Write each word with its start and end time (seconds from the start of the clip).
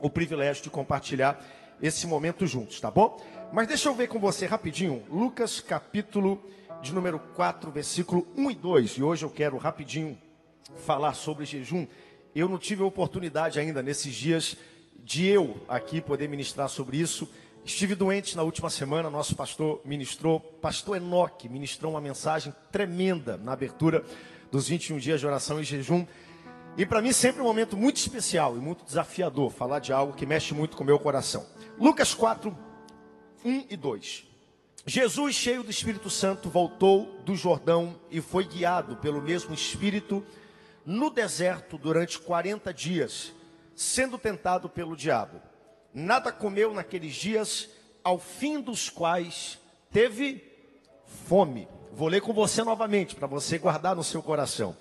o 0.00 0.10
privilégio 0.10 0.62
de 0.62 0.70
compartilhar 0.70 1.44
esse 1.80 2.06
momento 2.06 2.46
juntos, 2.46 2.80
tá 2.80 2.90
bom? 2.90 3.20
Mas 3.52 3.68
deixa 3.68 3.88
eu 3.88 3.94
ver 3.94 4.08
com 4.08 4.18
você 4.18 4.46
rapidinho, 4.46 5.02
Lucas 5.08 5.60
capítulo 5.60 6.42
de 6.82 6.92
número 6.92 7.18
4, 7.34 7.70
versículo 7.70 8.26
1 8.36 8.50
e 8.50 8.54
2. 8.54 8.90
E 8.92 9.02
hoje 9.02 9.24
eu 9.24 9.30
quero 9.30 9.56
rapidinho 9.56 10.18
falar 10.84 11.14
sobre 11.14 11.44
jejum. 11.44 11.86
Eu 12.34 12.48
não 12.48 12.58
tive 12.58 12.82
a 12.82 12.86
oportunidade 12.86 13.58
ainda 13.58 13.82
nesses 13.82 14.14
dias 14.14 14.56
de 15.02 15.26
eu 15.26 15.56
aqui 15.68 16.00
poder 16.00 16.28
ministrar 16.28 16.68
sobre 16.68 16.98
isso. 16.98 17.28
Estive 17.64 17.94
doente 17.94 18.36
na 18.36 18.42
última 18.42 18.70
semana, 18.70 19.10
nosso 19.10 19.34
pastor 19.34 19.80
ministrou, 19.84 20.40
pastor 20.40 20.96
Enoque 20.96 21.48
ministrou 21.48 21.92
uma 21.92 22.00
mensagem 22.00 22.54
tremenda 22.70 23.36
na 23.36 23.52
abertura 23.52 24.04
dos 24.50 24.68
21 24.68 24.98
dias 24.98 25.20
de 25.20 25.26
oração 25.26 25.60
e 25.60 25.64
jejum. 25.64 26.06
E 26.76 26.86
para 26.86 27.02
mim 27.02 27.12
sempre 27.12 27.40
um 27.40 27.44
momento 27.44 27.76
muito 27.76 27.96
especial 27.96 28.56
e 28.56 28.60
muito 28.60 28.84
desafiador 28.84 29.50
falar 29.50 29.80
de 29.80 29.92
algo 29.92 30.12
que 30.12 30.26
mexe 30.26 30.54
muito 30.54 30.76
com 30.76 30.84
o 30.84 30.86
meu 30.86 30.98
coração. 30.98 31.44
Lucas 31.78 32.14
4, 32.14 32.56
1 33.44 33.66
e 33.70 33.76
2. 33.76 34.24
Jesus, 34.86 35.34
cheio 35.34 35.62
do 35.62 35.70
Espírito 35.70 36.08
Santo, 36.08 36.48
voltou 36.48 37.20
do 37.24 37.36
Jordão 37.36 38.00
e 38.10 38.20
foi 38.20 38.44
guiado 38.44 38.96
pelo 38.96 39.20
mesmo 39.20 39.54
Espírito 39.54 40.24
no 40.84 41.10
deserto 41.10 41.76
durante 41.76 42.18
40 42.18 42.72
dias, 42.72 43.32
sendo 43.76 44.16
tentado 44.16 44.68
pelo 44.68 44.96
diabo. 44.96 45.42
Nada 45.92 46.32
comeu 46.32 46.72
naqueles 46.72 47.14
dias, 47.14 47.68
ao 48.02 48.18
fim 48.18 48.60
dos 48.60 48.88
quais 48.88 49.58
teve 49.90 50.42
fome. 51.26 51.68
Vou 51.92 52.08
ler 52.08 52.22
com 52.22 52.32
você 52.32 52.62
novamente, 52.62 53.14
para 53.14 53.26
você 53.26 53.58
guardar 53.58 53.94
no 53.94 54.04
seu 54.04 54.22
coração. 54.22 54.76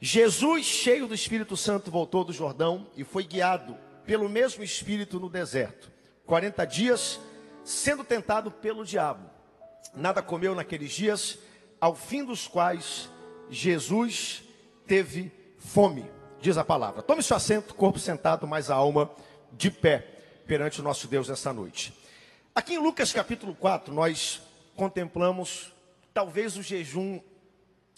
Jesus, 0.00 0.64
cheio 0.64 1.06
do 1.06 1.14
Espírito 1.14 1.56
Santo, 1.58 1.90
voltou 1.90 2.24
do 2.24 2.32
Jordão 2.32 2.86
e 2.96 3.04
foi 3.04 3.22
guiado 3.22 3.76
pelo 4.06 4.30
mesmo 4.30 4.64
Espírito 4.64 5.20
no 5.20 5.28
deserto. 5.28 5.90
40 6.24 6.64
dias, 6.64 7.20
sendo 7.62 8.02
tentado 8.02 8.50
pelo 8.50 8.82
diabo. 8.82 9.28
Nada 9.94 10.22
comeu 10.22 10.54
naqueles 10.54 10.92
dias, 10.92 11.38
ao 11.78 11.94
fim 11.94 12.24
dos 12.24 12.48
quais 12.48 13.10
Jesus 13.50 14.42
teve 14.86 15.30
fome, 15.58 16.10
diz 16.40 16.56
a 16.56 16.64
palavra. 16.64 17.02
Tome 17.02 17.22
seu 17.22 17.36
assento, 17.36 17.74
corpo 17.74 17.98
sentado, 17.98 18.46
mas 18.46 18.70
a 18.70 18.76
alma 18.76 19.10
de 19.52 19.70
pé 19.70 19.98
perante 20.46 20.80
o 20.80 20.82
nosso 20.82 21.08
Deus 21.08 21.28
esta 21.28 21.52
noite. 21.52 21.92
Aqui 22.54 22.74
em 22.74 22.78
Lucas 22.78 23.12
capítulo 23.12 23.54
4, 23.54 23.92
nós 23.92 24.40
contemplamos 24.74 25.72
talvez 26.14 26.56
o 26.56 26.62
jejum 26.62 27.20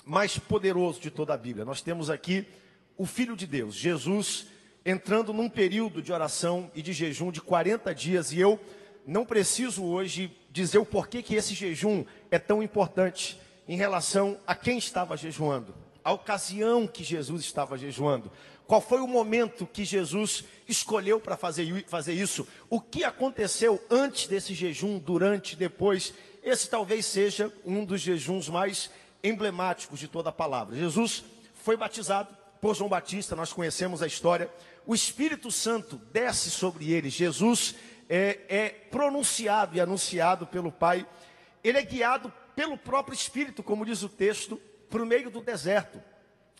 mais 0.04 0.38
poderoso 0.38 1.00
de 1.00 1.10
toda 1.10 1.34
a 1.34 1.36
Bíblia. 1.36 1.64
Nós 1.64 1.80
temos 1.80 2.10
aqui 2.10 2.46
o 2.96 3.06
Filho 3.06 3.36
de 3.36 3.46
Deus, 3.46 3.74
Jesus, 3.74 4.46
entrando 4.84 5.32
num 5.32 5.48
período 5.48 6.02
de 6.02 6.12
oração 6.12 6.70
e 6.74 6.82
de 6.82 6.92
jejum 6.92 7.30
de 7.30 7.40
40 7.40 7.94
dias, 7.94 8.32
e 8.32 8.40
eu 8.40 8.60
não 9.06 9.24
preciso 9.24 9.84
hoje 9.84 10.36
dizer 10.50 10.78
o 10.78 10.86
porquê 10.86 11.22
que 11.22 11.34
esse 11.34 11.54
jejum 11.54 12.04
é 12.30 12.38
tão 12.38 12.62
importante 12.62 13.40
em 13.66 13.76
relação 13.76 14.38
a 14.46 14.54
quem 14.54 14.78
estava 14.78 15.16
jejuando 15.16 15.74
a 16.04 16.12
ocasião 16.12 16.86
que 16.86 17.04
Jesus 17.04 17.42
estava 17.42 17.78
jejuando. 17.78 18.30
Qual 18.66 18.80
foi 18.80 19.00
o 19.00 19.06
momento 19.06 19.66
que 19.66 19.84
Jesus 19.84 20.44
escolheu 20.68 21.20
para 21.20 21.36
fazer, 21.36 21.84
fazer 21.86 22.14
isso? 22.14 22.46
O 22.70 22.80
que 22.80 23.04
aconteceu 23.04 23.82
antes 23.90 24.26
desse 24.26 24.54
jejum, 24.54 24.98
durante, 24.98 25.56
depois? 25.56 26.14
Esse 26.42 26.68
talvez 26.68 27.06
seja 27.06 27.52
um 27.64 27.84
dos 27.84 28.00
jejuns 28.00 28.48
mais 28.48 28.90
emblemáticos 29.22 29.98
de 29.98 30.08
toda 30.08 30.30
a 30.30 30.32
palavra. 30.32 30.76
Jesus 30.76 31.24
foi 31.54 31.76
batizado 31.76 32.36
por 32.60 32.76
João 32.76 32.88
Batista, 32.88 33.34
nós 33.34 33.52
conhecemos 33.52 34.02
a 34.02 34.06
história. 34.06 34.50
O 34.86 34.94
Espírito 34.94 35.50
Santo 35.50 35.96
desce 36.12 36.50
sobre 36.50 36.92
ele. 36.92 37.10
Jesus 37.10 37.74
é, 38.08 38.38
é 38.48 38.68
pronunciado 38.68 39.76
e 39.76 39.80
anunciado 39.80 40.46
pelo 40.46 40.70
Pai. 40.70 41.06
Ele 41.62 41.78
é 41.78 41.82
guiado 41.82 42.32
pelo 42.54 42.78
próprio 42.78 43.14
Espírito, 43.14 43.62
como 43.62 43.84
diz 43.84 44.02
o 44.02 44.08
texto, 44.08 44.60
para 44.88 45.02
o 45.02 45.06
meio 45.06 45.30
do 45.30 45.40
deserto. 45.40 46.00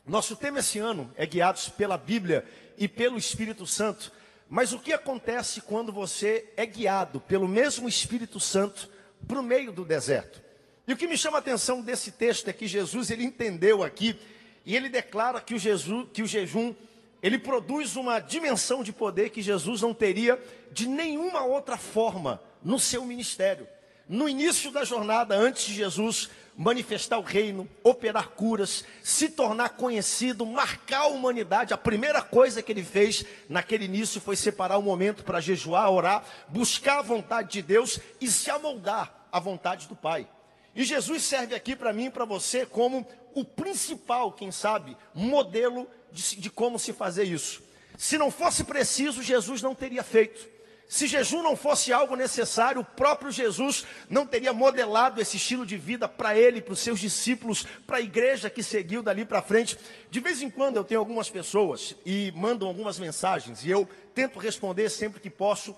Nosso 0.05 0.35
tema 0.35 0.59
esse 0.59 0.79
ano 0.79 1.13
é 1.17 1.25
guiados 1.25 1.69
pela 1.69 1.97
Bíblia 1.97 2.45
e 2.77 2.89
pelo 2.89 3.17
Espírito 3.17 3.67
Santo. 3.67 4.11
Mas 4.49 4.73
o 4.73 4.81
que 4.81 4.93
acontece 4.93 5.61
quando 5.61 5.93
você 5.93 6.53
é 6.57 6.67
guiado 6.67 7.21
pelo 7.21 7.47
mesmo 7.47 7.89
Espírito 7.89 8.41
Santo 8.41 8.91
para 9.27 9.39
o 9.39 9.43
meio 9.43 9.73
do 9.73 9.85
deserto? 9.85 10.42
E 10.87 10.93
o 10.93 10.97
que 10.97 11.07
me 11.07 11.17
chama 11.17 11.39
a 11.39 11.41
atenção 11.41 11.81
desse 11.81 12.11
texto 12.11 12.49
é 12.49 12.53
que 12.53 12.67
Jesus 12.67 13.11
ele 13.11 13.25
entendeu 13.25 13.83
aqui 13.83 14.19
e 14.65 14.75
ele 14.75 14.89
declara 14.89 15.41
que 15.41 15.55
o, 15.55 15.59
Jesus, 15.59 16.09
que 16.13 16.23
o 16.23 16.27
jejum 16.27 16.75
ele 17.23 17.39
produz 17.39 17.95
uma 17.95 18.19
dimensão 18.19 18.83
de 18.83 18.93
poder 18.93 19.31
que 19.31 19.41
Jesus 19.41 19.81
não 19.81 19.95
teria 19.95 20.43
de 20.73 20.89
nenhuma 20.89 21.45
outra 21.45 21.77
forma 21.77 22.43
no 22.63 22.81
seu 22.81 23.05
ministério. 23.05 23.69
No 24.09 24.29
início 24.29 24.73
da 24.73 24.85
jornada, 24.85 25.37
antes 25.37 25.67
de 25.67 25.75
Jesus 25.75 26.29
manifestar 26.57 27.19
o 27.19 27.23
reino, 27.23 27.69
operar 27.83 28.31
curas, 28.31 28.85
se 29.03 29.29
tornar 29.29 29.71
conhecido, 29.71 30.45
marcar 30.45 31.03
a 31.03 31.07
humanidade. 31.07 31.73
A 31.73 31.79
primeira 31.79 32.21
coisa 32.21 32.61
que 32.61 32.73
ele 32.73 32.83
fez 32.83 33.25
naquele 33.49 33.85
início 33.85 34.21
foi 34.21 34.35
separar 34.35 34.77
o 34.77 34.83
momento 34.83 35.25
para 35.25 35.41
jejuar, 35.41 35.91
orar, 35.91 36.25
buscar 36.49 36.99
a 36.99 37.03
vontade 37.03 37.53
de 37.53 37.63
Deus 37.63 38.01
e 38.21 38.27
se 38.27 38.51
amoldar 38.51 39.29
à 39.31 39.39
vontade 39.39 39.87
do 39.89 39.97
Pai. 39.97 40.27
E 40.75 40.85
Jesus 40.85 41.23
serve 41.23 41.55
aqui 41.55 41.77
para 41.77 41.93
mim 41.93 42.07
e 42.07 42.11
para 42.11 42.25
você 42.25 42.65
como 42.65 43.07
o 43.35 43.45
principal, 43.45 44.33
quem 44.33 44.51
sabe, 44.51 44.97
modelo 45.15 45.89
de, 46.11 46.37
de 46.37 46.51
como 46.51 46.79
se 46.79 46.93
fazer 46.93 47.25
isso. 47.25 47.63
Se 47.97 48.17
não 48.19 48.31
fosse 48.31 48.65
preciso, 48.65 49.23
Jesus 49.23 49.63
não 49.63 49.75
teria 49.75 50.03
feito. 50.03 50.51
Se 50.89 51.07
jejum 51.07 51.43
não 51.43 51.57
fosse 51.57 51.91
algo 51.91 52.15
necessário, 52.15 52.83
o 52.83 52.85
próprio 52.85 53.31
Jesus 53.31 53.87
não 54.11 54.27
teria 54.27 54.53
modelado 54.53 55.23
esse 55.23 55.39
estilo 55.39 55.65
de 55.65 55.79
vida 55.79 56.07
para 56.07 56.37
ele, 56.37 56.61
para 56.61 56.75
os 56.75 56.81
seus 56.81 57.01
discípulos, 57.01 57.67
para 57.87 57.97
a 57.97 58.01
igreja 58.01 58.51
que 58.51 58.63
seguiu 58.63 59.03
dali 59.03 59.25
para 59.25 59.41
frente. 59.41 59.79
De 60.11 60.21
vez 60.21 60.43
em 60.43 60.51
quando 60.51 60.77
eu 60.77 60.85
tenho 60.85 61.01
algumas 61.01 61.31
pessoas 61.31 61.97
e 62.05 62.31
mandam 62.37 62.69
algumas 62.69 62.99
mensagens 62.99 63.65
e 63.65 63.71
eu 63.71 63.89
tento 64.15 64.39
responder 64.39 64.91
sempre 64.91 65.19
que 65.19 65.31
posso, 65.31 65.75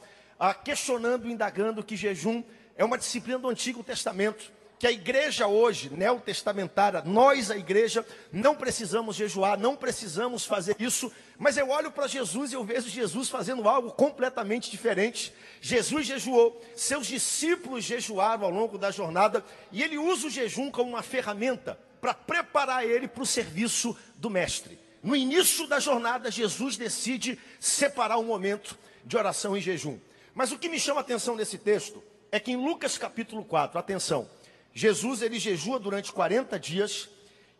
questionando, 0.64 1.30
indagando 1.30 1.84
que 1.84 1.94
jejum 1.94 2.42
é 2.76 2.84
uma 2.84 2.98
disciplina 2.98 3.38
do 3.38 3.48
Antigo 3.48 3.84
Testamento 3.84 4.52
que 4.78 4.86
a 4.86 4.92
igreja 4.92 5.46
hoje, 5.46 5.90
neotestamentária, 5.90 7.02
nós, 7.04 7.50
a 7.50 7.56
igreja, 7.56 8.04
não 8.32 8.54
precisamos 8.54 9.16
jejuar, 9.16 9.58
não 9.58 9.76
precisamos 9.76 10.44
fazer 10.44 10.76
isso, 10.78 11.12
mas 11.38 11.56
eu 11.56 11.70
olho 11.70 11.90
para 11.90 12.06
Jesus 12.06 12.52
e 12.52 12.54
eu 12.54 12.64
vejo 12.64 12.88
Jesus 12.88 13.28
fazendo 13.28 13.68
algo 13.68 13.92
completamente 13.92 14.70
diferente. 14.70 15.32
Jesus 15.60 16.06
jejuou, 16.06 16.60
seus 16.76 17.06
discípulos 17.06 17.84
jejuaram 17.84 18.44
ao 18.44 18.50
longo 18.50 18.76
da 18.76 18.90
jornada, 18.90 19.44
e 19.70 19.82
ele 19.82 19.96
usa 19.96 20.26
o 20.26 20.30
jejum 20.30 20.70
como 20.70 20.90
uma 20.90 21.02
ferramenta 21.02 21.78
para 22.00 22.12
preparar 22.12 22.84
ele 22.84 23.08
para 23.08 23.22
o 23.22 23.26
serviço 23.26 23.96
do 24.16 24.28
Mestre. 24.28 24.78
No 25.02 25.14
início 25.14 25.66
da 25.66 25.78
jornada, 25.78 26.30
Jesus 26.30 26.76
decide 26.76 27.38
separar 27.60 28.18
um 28.18 28.24
momento 28.24 28.76
de 29.04 29.16
oração 29.16 29.56
e 29.56 29.60
jejum. 29.60 29.98
Mas 30.34 30.50
o 30.50 30.58
que 30.58 30.68
me 30.68 30.80
chama 30.80 31.00
a 31.00 31.02
atenção 31.02 31.36
nesse 31.36 31.58
texto 31.58 32.02
é 32.32 32.40
que 32.40 32.50
em 32.50 32.56
Lucas 32.56 32.98
capítulo 32.98 33.44
4, 33.44 33.78
atenção, 33.78 34.28
Jesus 34.74 35.22
ele 35.22 35.38
jejua 35.38 35.78
durante 35.78 36.12
40 36.12 36.58
dias 36.58 37.08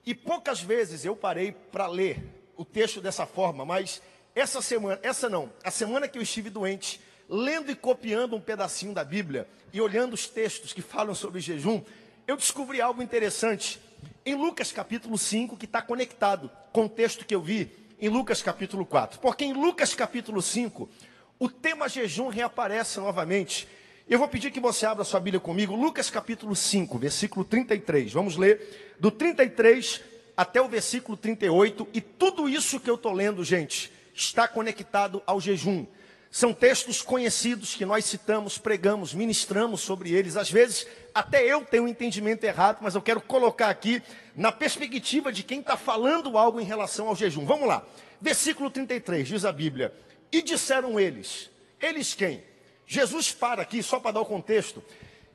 e 0.04 0.14
poucas 0.14 0.60
vezes 0.60 1.04
eu 1.04 1.14
parei 1.14 1.52
para 1.52 1.86
ler 1.86 2.22
o 2.56 2.64
texto 2.64 3.00
dessa 3.00 3.24
forma, 3.24 3.64
mas 3.64 4.02
essa 4.34 4.60
semana, 4.60 4.98
essa 5.02 5.28
não, 5.28 5.52
a 5.62 5.70
semana 5.70 6.08
que 6.08 6.18
eu 6.18 6.22
estive 6.22 6.50
doente, 6.50 7.00
lendo 7.28 7.70
e 7.70 7.76
copiando 7.76 8.34
um 8.34 8.40
pedacinho 8.40 8.92
da 8.92 9.04
Bíblia 9.04 9.48
e 9.72 9.80
olhando 9.80 10.14
os 10.14 10.26
textos 10.26 10.72
que 10.72 10.82
falam 10.82 11.14
sobre 11.14 11.40
jejum, 11.40 11.80
eu 12.26 12.36
descobri 12.36 12.80
algo 12.80 13.00
interessante 13.00 13.80
em 14.26 14.34
Lucas 14.34 14.72
capítulo 14.72 15.16
5 15.16 15.56
que 15.56 15.66
está 15.66 15.80
conectado 15.80 16.50
com 16.72 16.86
o 16.86 16.88
texto 16.88 17.24
que 17.24 17.34
eu 17.34 17.40
vi 17.40 17.70
em 18.00 18.08
Lucas 18.08 18.42
capítulo 18.42 18.84
4. 18.84 19.20
Porque 19.20 19.44
em 19.44 19.52
Lucas 19.52 19.94
capítulo 19.94 20.42
5, 20.42 20.88
o 21.38 21.48
tema 21.48 21.88
jejum 21.88 22.28
reaparece 22.28 22.98
novamente 22.98 23.68
eu 24.06 24.18
vou 24.18 24.28
pedir 24.28 24.50
que 24.50 24.60
você 24.60 24.84
abra 24.84 25.02
sua 25.02 25.18
Bíblia 25.18 25.40
comigo, 25.40 25.74
Lucas 25.74 26.10
capítulo 26.10 26.54
5, 26.54 26.98
versículo 26.98 27.42
33. 27.42 28.12
Vamos 28.12 28.36
ler 28.36 28.94
do 29.00 29.10
33 29.10 30.02
até 30.36 30.60
o 30.60 30.68
versículo 30.68 31.16
38. 31.16 31.88
E 31.94 32.02
tudo 32.02 32.46
isso 32.46 32.78
que 32.78 32.90
eu 32.90 32.96
estou 32.96 33.12
lendo, 33.12 33.42
gente, 33.42 33.90
está 34.14 34.46
conectado 34.46 35.22
ao 35.26 35.40
jejum. 35.40 35.86
São 36.30 36.52
textos 36.52 37.00
conhecidos 37.00 37.74
que 37.74 37.86
nós 37.86 38.04
citamos, 38.04 38.58
pregamos, 38.58 39.14
ministramos 39.14 39.80
sobre 39.80 40.12
eles. 40.12 40.36
Às 40.36 40.50
vezes, 40.50 40.86
até 41.14 41.42
eu 41.42 41.64
tenho 41.64 41.84
um 41.84 41.88
entendimento 41.88 42.44
errado, 42.44 42.78
mas 42.82 42.94
eu 42.94 43.00
quero 43.00 43.22
colocar 43.22 43.70
aqui 43.70 44.02
na 44.36 44.52
perspectiva 44.52 45.32
de 45.32 45.42
quem 45.42 45.60
está 45.60 45.78
falando 45.78 46.36
algo 46.36 46.60
em 46.60 46.64
relação 46.64 47.08
ao 47.08 47.16
jejum. 47.16 47.46
Vamos 47.46 47.66
lá. 47.66 47.82
Versículo 48.20 48.68
33, 48.68 49.26
diz 49.26 49.44
a 49.46 49.52
Bíblia: 49.52 49.94
E 50.30 50.42
disseram 50.42 51.00
eles, 51.00 51.50
eles 51.80 52.12
quem? 52.12 52.42
Jesus 52.86 53.32
para 53.32 53.62
aqui, 53.62 53.82
só 53.82 53.98
para 53.98 54.12
dar 54.12 54.20
o 54.20 54.26
contexto, 54.26 54.82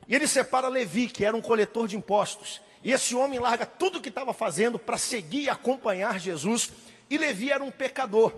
e 0.08 0.14
ele 0.14 0.26
separa 0.26 0.68
Levi, 0.68 1.08
que 1.08 1.24
era 1.24 1.36
um 1.36 1.40
coletor 1.40 1.86
de 1.86 1.96
impostos. 1.96 2.60
E 2.82 2.92
esse 2.92 3.14
homem 3.14 3.38
larga 3.38 3.66
tudo 3.66 3.98
o 3.98 4.00
que 4.00 4.08
estava 4.08 4.32
fazendo 4.32 4.78
para 4.78 4.98
seguir 4.98 5.42
e 5.42 5.48
acompanhar 5.48 6.18
Jesus. 6.18 6.72
E 7.08 7.16
Levi 7.16 7.50
era 7.50 7.62
um 7.62 7.70
pecador. 7.70 8.32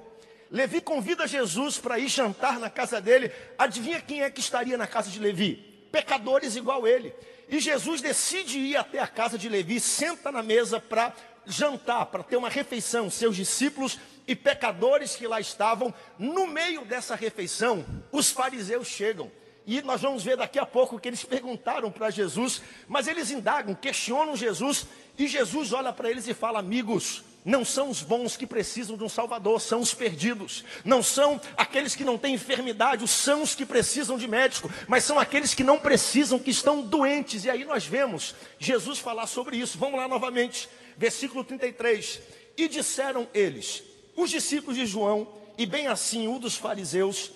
Levi 0.51 0.81
convida 0.81 1.27
Jesus 1.27 1.79
para 1.79 1.99
ir 1.99 2.09
jantar 2.09 2.59
na 2.59 2.69
casa 2.69 3.01
dele. 3.01 3.33
Adivinha 3.57 4.01
quem 4.01 4.23
é 4.23 4.31
que 4.31 4.41
estaria 4.41 4.77
na 4.77 4.87
casa 4.87 5.11
de 5.11 5.19
Levi? 5.19 5.72
Pecadores 5.93 6.57
igual 6.57 6.89
ele. 6.89 7.15
E 7.49 7.61
Jesus 7.61 8.01
decide 8.01 8.59
ir 8.59 8.77
até 8.77 8.99
a 8.99 9.07
casa 9.07 9.37
de 9.37 9.49
Levi, 9.49 9.79
senta 9.79 10.33
na 10.33 10.43
mesa 10.43 10.81
para 10.81 11.15
jantar, 11.47 12.07
para 12.07 12.23
ter 12.23 12.37
uma 12.37 12.49
refeição. 12.49 13.11
Seus 13.11 13.37
discípulos 13.37 13.99
e 14.27 14.35
pecadores 14.35 15.15
que 15.15 15.27
lá 15.27 15.39
estavam, 15.39 15.93
no 16.19 16.47
meio 16.47 16.85
dessa 16.85 17.15
refeição, 17.15 17.85
os 18.11 18.31
fariseus 18.31 18.89
chegam. 18.89 19.31
E 19.67 19.81
nós 19.83 20.01
vamos 20.01 20.25
ver 20.25 20.37
daqui 20.37 20.59
a 20.59 20.67
pouco 20.67 20.99
que 20.99 21.09
eles 21.09 21.25
perguntaram 21.25 21.91
para 21.91 22.11
Jesus, 22.11 22.63
mas 22.89 23.07
eles 23.07 23.31
indagam, 23.31 23.75
questionam 23.75 24.35
Jesus, 24.35 24.87
e 25.17 25.29
Jesus 25.29 25.73
olha 25.73 25.93
para 25.93 26.11
eles 26.11 26.27
e 26.27 26.35
fala: 26.35 26.59
Amigos, 26.59 27.23
não 27.45 27.65
são 27.65 27.91
os 27.91 28.03
bons 28.03 28.37
que 28.37 28.47
precisam 28.47 28.97
de 28.97 29.03
um 29.03 29.09
Salvador, 29.09 29.61
são 29.61 29.81
os 29.81 29.93
perdidos. 29.93 30.65
Não 30.85 31.03
são 31.03 31.41
aqueles 31.57 31.97
que 31.97 32.05
não 32.05 32.17
têm 32.17 32.35
enfermidade, 32.35 33.07
são 33.09 33.43
os 33.43 33.55
que 33.55 33.67
precisam 33.67 34.17
de 34.17 34.29
médico, 34.29 34.71
mas 34.87 35.03
são 35.03 35.19
aqueles 35.19 35.53
que 35.53 35.65
não 35.65 35.79
precisam, 35.79 36.39
que 36.39 36.51
estão 36.51 36.83
doentes. 36.83 37.45
E 37.45 37.51
aí 37.51 37.65
nós 37.65 37.85
vemos 37.85 38.35
Jesus 38.61 39.01
falar 39.01 39.27
sobre 39.27 39.57
isso. 39.57 39.77
Vamos 39.77 39.99
lá 39.99 40.07
novamente, 40.07 40.69
versículo 40.97 41.43
33. 41.43 42.21
E 42.57 42.69
disseram 42.69 43.27
eles, 43.35 43.83
os 44.15 44.31
discípulos 44.31 44.77
de 44.77 44.87
João, 44.87 45.27
e 45.59 45.67
bem 45.67 45.89
assim 45.89 46.29
o 46.29 46.39
dos 46.39 46.57
fariseus, 46.57 47.33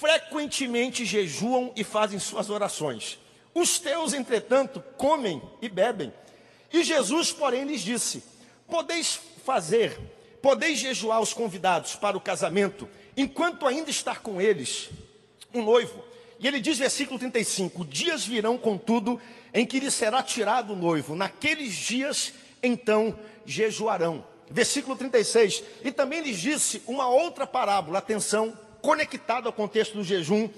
frequentemente 0.00 1.04
jejuam 1.04 1.72
e 1.76 1.84
fazem 1.84 2.18
suas 2.18 2.50
orações. 2.50 3.18
Os 3.54 3.78
teus, 3.78 4.14
entretanto, 4.14 4.82
comem 4.96 5.40
e 5.62 5.68
bebem. 5.68 6.12
E 6.72 6.82
Jesus, 6.82 7.30
porém, 7.30 7.62
lhes 7.64 7.82
disse: 7.82 8.24
Podeis 8.66 9.20
fazer, 9.44 9.98
podeis 10.40 10.78
jejuar 10.78 11.20
os 11.20 11.32
convidados 11.32 11.94
para 11.94 12.16
o 12.16 12.20
casamento, 12.20 12.88
enquanto 13.16 13.66
ainda 13.66 13.90
estar 13.90 14.20
com 14.20 14.40
eles 14.40 14.90
um 15.52 15.62
noivo. 15.62 16.02
E 16.40 16.48
ele 16.48 16.60
diz, 16.60 16.78
versículo 16.78 17.18
35: 17.18 17.84
Dias 17.84 18.26
virão, 18.26 18.58
contudo, 18.58 19.20
em 19.52 19.64
que 19.64 19.78
lhe 19.78 19.90
será 19.90 20.22
tirado 20.22 20.72
o 20.72 20.76
noivo. 20.76 21.14
Naqueles 21.14 21.72
dias, 21.74 22.32
então, 22.62 23.16
jejuarão. 23.46 24.26
Versículo 24.50 24.96
36. 24.96 25.62
E 25.84 25.92
também 25.92 26.20
lhes 26.20 26.38
disse 26.38 26.82
uma 26.86 27.08
outra 27.08 27.46
parábola, 27.46 27.98
atenção, 27.98 28.58
conectada 28.82 29.48
ao 29.48 29.52
contexto 29.52 29.94
do 29.94 30.04
jejum. 30.04 30.48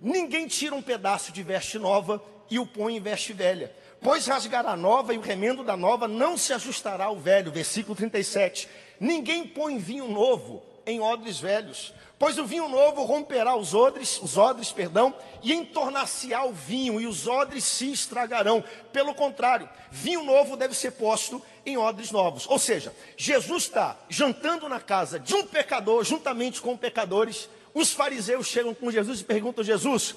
Ninguém 0.00 0.46
tira 0.46 0.74
um 0.74 0.82
pedaço 0.82 1.32
de 1.32 1.42
veste 1.42 1.78
nova 1.78 2.22
e 2.50 2.58
o 2.58 2.66
põe 2.66 2.96
em 2.96 3.00
veste 3.00 3.32
velha 3.32 3.72
pois 4.00 4.26
rasgará 4.26 4.72
a 4.72 4.76
nova 4.76 5.14
e 5.14 5.18
o 5.18 5.22
remendo 5.22 5.62
da 5.62 5.76
nova 5.76 6.08
não 6.08 6.36
se 6.36 6.52
ajustará 6.52 7.06
ao 7.06 7.16
velho. 7.16 7.52
Versículo 7.52 7.94
37. 7.94 8.68
Ninguém 8.98 9.46
põe 9.46 9.78
vinho 9.78 10.08
novo 10.08 10.62
em 10.86 11.00
odres 11.00 11.38
velhos, 11.38 11.94
pois 12.18 12.38
o 12.38 12.44
vinho 12.44 12.68
novo 12.68 13.04
romperá 13.04 13.54
os 13.54 13.74
odres, 13.74 14.20
os 14.20 14.36
odres, 14.36 14.72
perdão, 14.72 15.14
e 15.42 15.52
entornar-se-á 15.52 16.44
o 16.44 16.52
vinho, 16.52 17.00
e 17.00 17.06
os 17.06 17.26
odres 17.26 17.64
se 17.64 17.92
estragarão. 17.92 18.62
Pelo 18.92 19.14
contrário, 19.14 19.68
vinho 19.90 20.22
novo 20.22 20.56
deve 20.56 20.74
ser 20.74 20.92
posto 20.92 21.42
em 21.64 21.76
odres 21.76 22.10
novos. 22.10 22.46
Ou 22.48 22.58
seja, 22.58 22.94
Jesus 23.16 23.64
está 23.64 23.96
jantando 24.08 24.68
na 24.68 24.80
casa 24.80 25.18
de 25.18 25.34
um 25.34 25.46
pecador, 25.46 26.04
juntamente 26.04 26.60
com 26.60 26.76
pecadores. 26.76 27.48
Os 27.72 27.92
fariseus 27.92 28.46
chegam 28.46 28.74
com 28.74 28.90
Jesus 28.90 29.20
e 29.20 29.24
perguntam: 29.24 29.62
Jesus, 29.62 30.14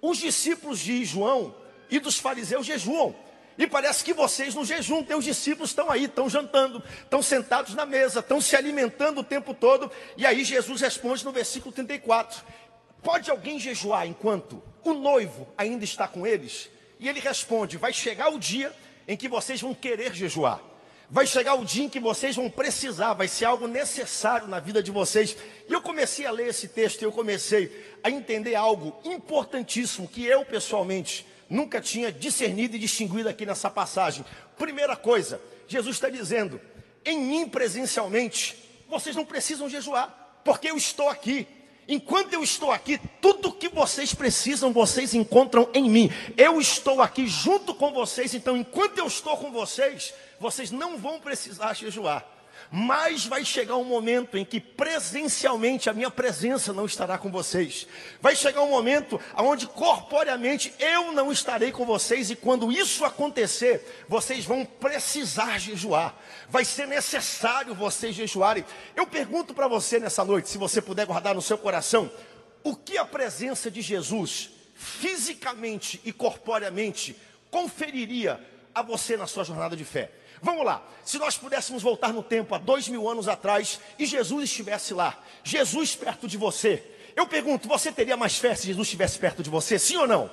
os 0.00 0.18
discípulos 0.18 0.78
de 0.78 1.04
João 1.04 1.54
e 1.90 1.98
dos 1.98 2.18
fariseus 2.18 2.66
jejuam. 2.66 3.14
E 3.56 3.66
parece 3.66 4.02
que 4.02 4.12
vocês 4.12 4.54
no 4.54 4.64
jejum, 4.64 5.02
teus 5.04 5.24
discípulos 5.24 5.70
estão 5.70 5.90
aí, 5.90 6.04
estão 6.04 6.28
jantando, 6.28 6.82
estão 7.02 7.22
sentados 7.22 7.74
na 7.74 7.86
mesa, 7.86 8.18
estão 8.18 8.40
se 8.40 8.56
alimentando 8.56 9.20
o 9.20 9.24
tempo 9.24 9.54
todo. 9.54 9.90
E 10.16 10.26
aí 10.26 10.44
Jesus 10.44 10.80
responde 10.80 11.24
no 11.24 11.30
versículo 11.30 11.72
34: 11.72 12.42
Pode 13.02 13.30
alguém 13.30 13.60
jejuar 13.60 14.06
enquanto 14.06 14.62
o 14.82 14.92
noivo 14.92 15.46
ainda 15.56 15.84
está 15.84 16.08
com 16.08 16.26
eles? 16.26 16.68
E 16.98 17.08
ele 17.08 17.20
responde: 17.20 17.76
Vai 17.76 17.92
chegar 17.92 18.28
o 18.32 18.38
dia 18.38 18.72
em 19.06 19.16
que 19.16 19.28
vocês 19.28 19.60
vão 19.60 19.72
querer 19.72 20.12
jejuar. 20.12 20.60
Vai 21.08 21.26
chegar 21.26 21.54
o 21.54 21.64
dia 21.64 21.84
em 21.84 21.88
que 21.88 22.00
vocês 22.00 22.34
vão 22.34 22.50
precisar, 22.50 23.12
vai 23.12 23.28
ser 23.28 23.44
algo 23.44 23.68
necessário 23.68 24.48
na 24.48 24.58
vida 24.58 24.82
de 24.82 24.90
vocês. 24.90 25.36
E 25.68 25.72
eu 25.72 25.80
comecei 25.80 26.26
a 26.26 26.30
ler 26.30 26.48
esse 26.48 26.66
texto 26.66 27.02
e 27.02 27.04
eu 27.04 27.12
comecei 27.12 27.98
a 28.02 28.10
entender 28.10 28.54
algo 28.56 28.96
importantíssimo 29.04 30.08
que 30.08 30.24
eu 30.24 30.44
pessoalmente 30.44 31.24
nunca 31.48 31.80
tinha 31.80 32.10
discernido 32.10 32.76
e 32.76 32.78
distinguido 32.78 33.28
aqui 33.28 33.44
nessa 33.44 33.70
passagem. 33.70 34.24
Primeira 34.56 34.96
coisa, 34.96 35.40
Jesus 35.68 35.96
está 35.96 36.08
dizendo: 36.08 36.60
em 37.04 37.20
mim 37.20 37.48
presencialmente, 37.48 38.56
vocês 38.88 39.14
não 39.16 39.24
precisam 39.24 39.68
jejuar, 39.68 40.40
porque 40.44 40.70
eu 40.70 40.76
estou 40.76 41.08
aqui. 41.08 41.46
Enquanto 41.86 42.32
eu 42.32 42.42
estou 42.42 42.72
aqui, 42.72 42.98
tudo 43.20 43.52
que 43.52 43.68
vocês 43.68 44.14
precisam, 44.14 44.72
vocês 44.72 45.12
encontram 45.14 45.68
em 45.74 45.88
mim. 45.88 46.10
Eu 46.36 46.58
estou 46.58 47.02
aqui 47.02 47.26
junto 47.26 47.74
com 47.74 47.92
vocês, 47.92 48.34
então 48.34 48.56
enquanto 48.56 48.98
eu 48.98 49.06
estou 49.06 49.36
com 49.36 49.50
vocês, 49.50 50.14
vocês 50.40 50.70
não 50.70 50.96
vão 50.96 51.20
precisar 51.20 51.74
jejuar. 51.74 52.33
Mas 52.76 53.24
vai 53.24 53.44
chegar 53.44 53.76
um 53.76 53.84
momento 53.84 54.36
em 54.36 54.44
que 54.44 54.58
presencialmente 54.58 55.88
a 55.88 55.92
minha 55.92 56.10
presença 56.10 56.72
não 56.72 56.86
estará 56.86 57.16
com 57.16 57.30
vocês. 57.30 57.86
Vai 58.20 58.34
chegar 58.34 58.62
um 58.62 58.68
momento 58.68 59.20
onde 59.36 59.68
corporeamente 59.68 60.74
eu 60.80 61.12
não 61.12 61.30
estarei 61.30 61.70
com 61.70 61.86
vocês 61.86 62.32
e 62.32 62.34
quando 62.34 62.72
isso 62.72 63.04
acontecer, 63.04 64.04
vocês 64.08 64.44
vão 64.44 64.64
precisar 64.64 65.56
jejuar. 65.58 66.20
Vai 66.48 66.64
ser 66.64 66.88
necessário 66.88 67.76
vocês 67.76 68.12
jejuarem. 68.12 68.64
Eu 68.96 69.06
pergunto 69.06 69.54
para 69.54 69.68
você 69.68 70.00
nessa 70.00 70.24
noite, 70.24 70.48
se 70.48 70.58
você 70.58 70.82
puder 70.82 71.06
guardar 71.06 71.32
no 71.32 71.42
seu 71.42 71.56
coração, 71.56 72.10
o 72.64 72.74
que 72.74 72.98
a 72.98 73.04
presença 73.04 73.70
de 73.70 73.80
Jesus 73.80 74.50
fisicamente 74.74 76.00
e 76.04 76.12
corporeamente 76.12 77.16
conferiria 77.52 78.44
a 78.74 78.82
você 78.82 79.16
na 79.16 79.28
sua 79.28 79.44
jornada 79.44 79.76
de 79.76 79.84
fé? 79.84 80.10
Vamos 80.44 80.66
lá. 80.66 80.86
Se 81.02 81.18
nós 81.18 81.38
pudéssemos 81.38 81.82
voltar 81.82 82.12
no 82.12 82.22
tempo, 82.22 82.54
há 82.54 82.58
dois 82.58 82.86
mil 82.86 83.08
anos 83.08 83.28
atrás, 83.28 83.80
e 83.98 84.04
Jesus 84.04 84.44
estivesse 84.44 84.92
lá, 84.92 85.18
Jesus 85.42 85.96
perto 85.96 86.28
de 86.28 86.36
você, 86.36 86.84
eu 87.16 87.26
pergunto: 87.26 87.66
você 87.66 87.90
teria 87.90 88.14
mais 88.14 88.36
fé 88.36 88.54
se 88.54 88.66
Jesus 88.66 88.86
estivesse 88.86 89.18
perto 89.18 89.42
de 89.42 89.48
você? 89.48 89.78
Sim 89.78 89.96
ou 89.96 90.06
não? 90.06 90.30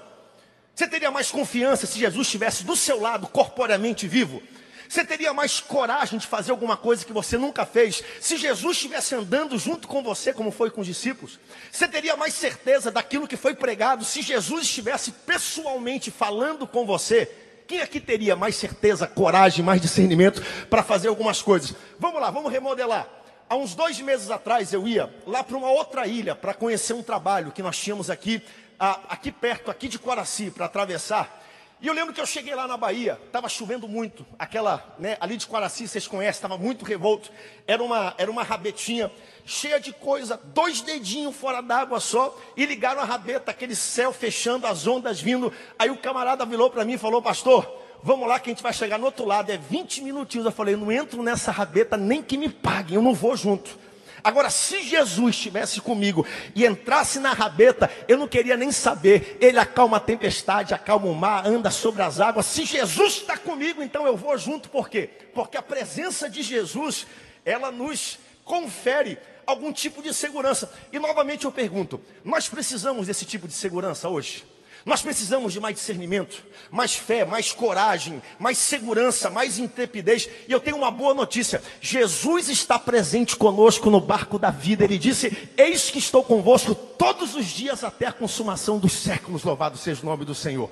Você 0.75 0.85
teria 0.85 1.09
mais 1.09 1.31
confiança 1.31 1.87
se 1.87 1.97
Jesus 1.97 2.27
estivesse 2.27 2.65
do 2.65 2.75
seu 2.75 2.99
lado, 2.99 3.25
corporeamente 3.25 4.05
vivo? 4.05 4.43
Você 4.89 5.05
teria 5.05 5.33
mais 5.33 5.61
coragem 5.61 6.19
de 6.19 6.27
fazer 6.27 6.51
alguma 6.51 6.75
coisa 6.75 7.05
que 7.05 7.13
você 7.13 7.37
nunca 7.37 7.65
fez 7.65 8.03
se 8.19 8.35
Jesus 8.35 8.75
estivesse 8.75 9.15
andando 9.15 9.57
junto 9.57 9.87
com 9.87 10.03
você, 10.03 10.33
como 10.33 10.51
foi 10.51 10.69
com 10.69 10.81
os 10.81 10.87
discípulos? 10.87 11.39
Você 11.71 11.87
teria 11.87 12.17
mais 12.17 12.33
certeza 12.33 12.91
daquilo 12.91 13.29
que 13.29 13.37
foi 13.37 13.55
pregado 13.55 14.03
se 14.03 14.21
Jesus 14.21 14.63
estivesse 14.63 15.13
pessoalmente 15.13 16.11
falando 16.11 16.67
com 16.67 16.85
você? 16.85 17.50
Quem 17.71 17.79
aqui 17.79 18.01
teria 18.01 18.35
mais 18.35 18.57
certeza, 18.57 19.07
coragem, 19.07 19.63
mais 19.63 19.79
discernimento 19.79 20.43
para 20.69 20.83
fazer 20.83 21.07
algumas 21.07 21.41
coisas? 21.41 21.73
Vamos 21.97 22.19
lá, 22.19 22.29
vamos 22.29 22.51
remodelar. 22.51 23.07
Há 23.47 23.55
uns 23.55 23.73
dois 23.73 23.97
meses 24.01 24.29
atrás 24.29 24.73
eu 24.73 24.85
ia 24.85 25.09
lá 25.25 25.41
para 25.41 25.55
uma 25.55 25.71
outra 25.71 26.05
ilha 26.05 26.35
para 26.35 26.53
conhecer 26.53 26.91
um 26.91 27.01
trabalho 27.01 27.49
que 27.49 27.63
nós 27.63 27.77
tínhamos 27.77 28.09
aqui, 28.09 28.43
aqui 28.77 29.31
perto, 29.31 29.71
aqui 29.71 29.87
de 29.87 29.97
Coraci, 29.97 30.51
para 30.51 30.65
atravessar. 30.65 31.40
E 31.81 31.87
eu 31.87 31.93
lembro 31.95 32.13
que 32.13 32.21
eu 32.21 32.27
cheguei 32.27 32.53
lá 32.53 32.67
na 32.67 32.77
Bahia, 32.77 33.19
estava 33.25 33.49
chovendo 33.49 33.87
muito, 33.87 34.23
aquela, 34.37 34.95
né, 34.99 35.17
ali 35.19 35.35
de 35.35 35.47
Quaraci, 35.47 35.87
vocês 35.87 36.07
conhecem, 36.07 36.37
estava 36.37 36.55
muito 36.55 36.85
revolto. 36.85 37.31
Era 37.65 37.81
uma, 37.81 38.13
era 38.19 38.29
uma 38.29 38.43
rabetinha 38.43 39.11
cheia 39.45 39.79
de 39.79 39.91
coisa, 39.91 40.39
dois 40.53 40.81
dedinhos 40.81 41.35
fora 41.35 41.59
d'água 41.59 41.99
só, 41.99 42.39
e 42.55 42.67
ligaram 42.67 43.01
a 43.01 43.03
rabeta, 43.03 43.49
aquele 43.49 43.75
céu 43.75 44.13
fechando, 44.13 44.67
as 44.67 44.85
ondas 44.85 45.19
vindo. 45.19 45.51
Aí 45.79 45.89
o 45.89 45.97
camarada 45.97 46.45
virou 46.45 46.69
para 46.69 46.85
mim 46.85 46.93
e 46.93 46.97
falou, 46.99 47.19
pastor, 47.19 47.67
vamos 48.03 48.27
lá 48.27 48.39
que 48.39 48.51
a 48.51 48.53
gente 48.53 48.61
vai 48.61 48.73
chegar 48.73 48.99
no 48.99 49.05
outro 49.05 49.25
lado, 49.25 49.51
é 49.51 49.57
20 49.57 50.03
minutinhos. 50.03 50.45
Eu 50.45 50.51
falei, 50.51 50.75
não 50.75 50.91
entro 50.91 51.23
nessa 51.23 51.51
rabeta 51.51 51.97
nem 51.97 52.21
que 52.21 52.37
me 52.37 52.47
paguem, 52.47 52.97
eu 52.97 53.01
não 53.01 53.15
vou 53.15 53.35
junto. 53.35 53.75
Agora, 54.23 54.49
se 54.49 54.83
Jesus 54.83 55.35
estivesse 55.35 55.81
comigo 55.81 56.25
e 56.55 56.65
entrasse 56.65 57.19
na 57.19 57.33
rabeta, 57.33 57.89
eu 58.07 58.17
não 58.17 58.27
queria 58.27 58.55
nem 58.55 58.71
saber. 58.71 59.37
Ele 59.41 59.57
acalma 59.57 59.97
a 59.97 59.99
tempestade, 59.99 60.73
acalma 60.73 61.07
o 61.07 61.15
mar, 61.15 61.47
anda 61.47 61.71
sobre 61.71 62.01
as 62.01 62.19
águas. 62.19 62.45
Se 62.45 62.65
Jesus 62.65 63.17
está 63.17 63.37
comigo, 63.37 63.81
então 63.81 64.05
eu 64.05 64.15
vou 64.15 64.37
junto. 64.37 64.69
Por 64.69 64.89
quê? 64.89 65.09
Porque 65.33 65.57
a 65.57 65.61
presença 65.61 66.29
de 66.29 66.41
Jesus, 66.41 67.07
ela 67.45 67.71
nos 67.71 68.19
confere 68.43 69.17
algum 69.45 69.71
tipo 69.71 70.01
de 70.01 70.13
segurança. 70.13 70.71
E 70.91 70.99
novamente 70.99 71.45
eu 71.45 71.51
pergunto: 71.51 72.01
nós 72.23 72.47
precisamos 72.47 73.07
desse 73.07 73.25
tipo 73.25 73.47
de 73.47 73.53
segurança 73.53 74.09
hoje? 74.09 74.50
Nós 74.85 75.01
precisamos 75.01 75.53
de 75.53 75.59
mais 75.59 75.75
discernimento, 75.75 76.43
mais 76.71 76.95
fé, 76.95 77.23
mais 77.23 77.51
coragem, 77.51 78.21
mais 78.39 78.57
segurança, 78.57 79.29
mais 79.29 79.59
intrepidez. 79.59 80.27
E 80.47 80.51
eu 80.51 80.59
tenho 80.59 80.77
uma 80.77 80.89
boa 80.89 81.13
notícia: 81.13 81.61
Jesus 81.79 82.49
está 82.49 82.79
presente 82.79 83.35
conosco 83.35 83.91
no 83.91 84.01
barco 84.01 84.39
da 84.39 84.49
vida. 84.49 84.83
Ele 84.83 84.97
disse: 84.97 85.49
Eis 85.55 85.91
que 85.91 85.99
estou 85.99 86.23
convosco 86.23 86.73
todos 86.73 87.35
os 87.35 87.45
dias 87.45 87.83
até 87.83 88.07
a 88.07 88.11
consumação 88.11 88.79
dos 88.79 88.93
séculos. 88.93 89.43
Louvado 89.43 89.77
seja 89.77 90.01
o 90.01 90.05
nome 90.05 90.25
do 90.25 90.33
Senhor. 90.33 90.69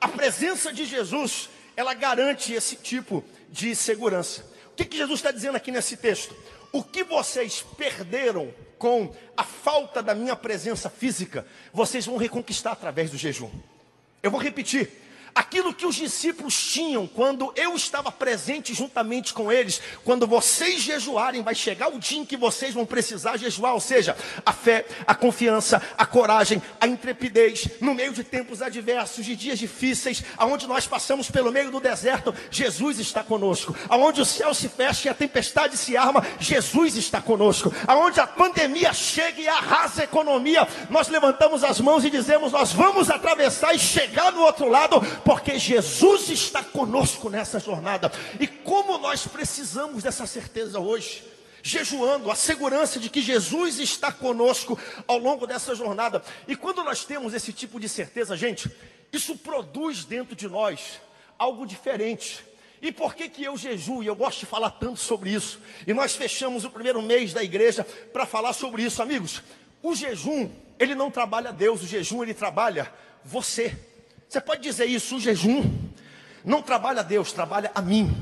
A 0.00 0.08
presença 0.08 0.72
de 0.72 0.84
Jesus, 0.84 1.48
ela 1.76 1.94
garante 1.94 2.52
esse 2.52 2.74
tipo 2.74 3.24
de 3.48 3.76
segurança. 3.76 4.44
O 4.72 4.76
que, 4.76 4.84
que 4.84 4.96
Jesus 4.96 5.20
está 5.20 5.30
dizendo 5.30 5.56
aqui 5.56 5.70
nesse 5.70 5.96
texto? 5.96 6.34
O 6.72 6.82
que 6.82 7.04
vocês 7.04 7.64
perderam 7.78 8.52
com 8.78 9.12
a 9.36 9.44
falta 9.44 10.02
da 10.02 10.14
minha 10.14 10.36
presença 10.36 10.90
física, 10.90 11.46
vocês 11.72 12.06
vão 12.06 12.16
reconquistar 12.16 12.72
através 12.72 13.10
do 13.10 13.16
jejum. 13.16 13.50
Eu 14.22 14.30
vou 14.30 14.40
repetir 14.40 15.05
aquilo 15.36 15.74
que 15.74 15.84
os 15.84 15.94
discípulos 15.94 16.58
tinham 16.58 17.06
quando 17.06 17.52
eu 17.54 17.74
estava 17.74 18.10
presente 18.10 18.72
juntamente 18.72 19.34
com 19.34 19.52
eles. 19.52 19.82
Quando 20.02 20.26
vocês 20.26 20.80
jejuarem, 20.80 21.42
vai 21.42 21.54
chegar 21.54 21.88
o 21.88 21.98
dia 21.98 22.18
em 22.18 22.24
que 22.24 22.38
vocês 22.38 22.72
vão 22.72 22.86
precisar 22.86 23.36
jejuar, 23.36 23.74
ou 23.74 23.80
seja, 23.80 24.16
a 24.44 24.52
fé, 24.52 24.86
a 25.06 25.14
confiança, 25.14 25.82
a 25.98 26.06
coragem, 26.06 26.62
a 26.80 26.86
intrepidez, 26.86 27.68
no 27.82 27.94
meio 27.94 28.14
de 28.14 28.24
tempos 28.24 28.62
adversos, 28.62 29.26
de 29.26 29.36
dias 29.36 29.58
difíceis, 29.58 30.24
aonde 30.38 30.66
nós 30.66 30.86
passamos 30.86 31.30
pelo 31.30 31.52
meio 31.52 31.70
do 31.70 31.80
deserto, 31.80 32.34
Jesus 32.50 32.98
está 32.98 33.22
conosco. 33.22 33.76
Aonde 33.90 34.22
o 34.22 34.24
céu 34.24 34.54
se 34.54 34.70
fecha 34.70 35.08
e 35.08 35.10
a 35.10 35.14
tempestade 35.14 35.76
se 35.76 35.98
arma, 35.98 36.24
Jesus 36.40 36.96
está 36.96 37.20
conosco. 37.20 37.72
Aonde 37.86 38.20
a 38.20 38.26
pandemia 38.26 38.94
chega 38.94 39.40
e 39.40 39.48
arrasa 39.48 40.00
a 40.00 40.04
economia, 40.04 40.66
nós 40.88 41.08
levantamos 41.08 41.62
as 41.62 41.78
mãos 41.78 42.06
e 42.06 42.10
dizemos: 42.10 42.52
Nós 42.52 42.72
vamos 42.72 43.10
atravessar 43.10 43.74
e 43.74 43.78
chegar 43.78 44.30
do 44.30 44.40
outro 44.40 44.68
lado, 44.68 45.00
porque 45.26 45.58
Jesus 45.58 46.30
está 46.30 46.62
conosco 46.62 47.28
nessa 47.28 47.58
jornada. 47.58 48.12
E 48.38 48.46
como 48.46 48.96
nós 48.96 49.26
precisamos 49.26 50.04
dessa 50.04 50.24
certeza 50.24 50.78
hoje? 50.78 51.24
Jejuando, 51.64 52.30
a 52.30 52.36
segurança 52.36 53.00
de 53.00 53.10
que 53.10 53.20
Jesus 53.20 53.80
está 53.80 54.12
conosco 54.12 54.78
ao 55.04 55.18
longo 55.18 55.44
dessa 55.44 55.74
jornada. 55.74 56.22
E 56.46 56.54
quando 56.54 56.84
nós 56.84 57.04
temos 57.04 57.34
esse 57.34 57.52
tipo 57.52 57.80
de 57.80 57.88
certeza, 57.88 58.36
gente, 58.36 58.70
isso 59.12 59.36
produz 59.36 60.04
dentro 60.04 60.36
de 60.36 60.46
nós 60.46 61.00
algo 61.36 61.66
diferente. 61.66 62.44
E 62.80 62.92
por 62.92 63.12
que, 63.12 63.28
que 63.28 63.42
eu 63.42 63.56
jejuo? 63.56 64.04
E 64.04 64.06
eu 64.06 64.14
gosto 64.14 64.38
de 64.38 64.46
falar 64.46 64.70
tanto 64.70 65.00
sobre 65.00 65.30
isso. 65.30 65.58
E 65.88 65.92
nós 65.92 66.14
fechamos 66.14 66.64
o 66.64 66.70
primeiro 66.70 67.02
mês 67.02 67.32
da 67.32 67.42
igreja 67.42 67.84
para 68.12 68.26
falar 68.26 68.52
sobre 68.52 68.84
isso, 68.84 69.02
amigos. 69.02 69.42
O 69.82 69.92
jejum, 69.92 70.48
ele 70.78 70.94
não 70.94 71.10
trabalha 71.10 71.52
Deus, 71.52 71.82
o 71.82 71.86
jejum 71.86 72.22
ele 72.22 72.32
trabalha 72.32 72.92
você. 73.24 73.76
Você 74.36 74.40
pode 74.42 74.60
dizer 74.60 74.84
isso, 74.84 75.16
o 75.16 75.18
jejum 75.18 75.64
não 76.44 76.60
trabalha 76.60 77.00
a 77.00 77.02
Deus, 77.02 77.32
trabalha 77.32 77.70
a 77.74 77.80
mim. 77.80 78.14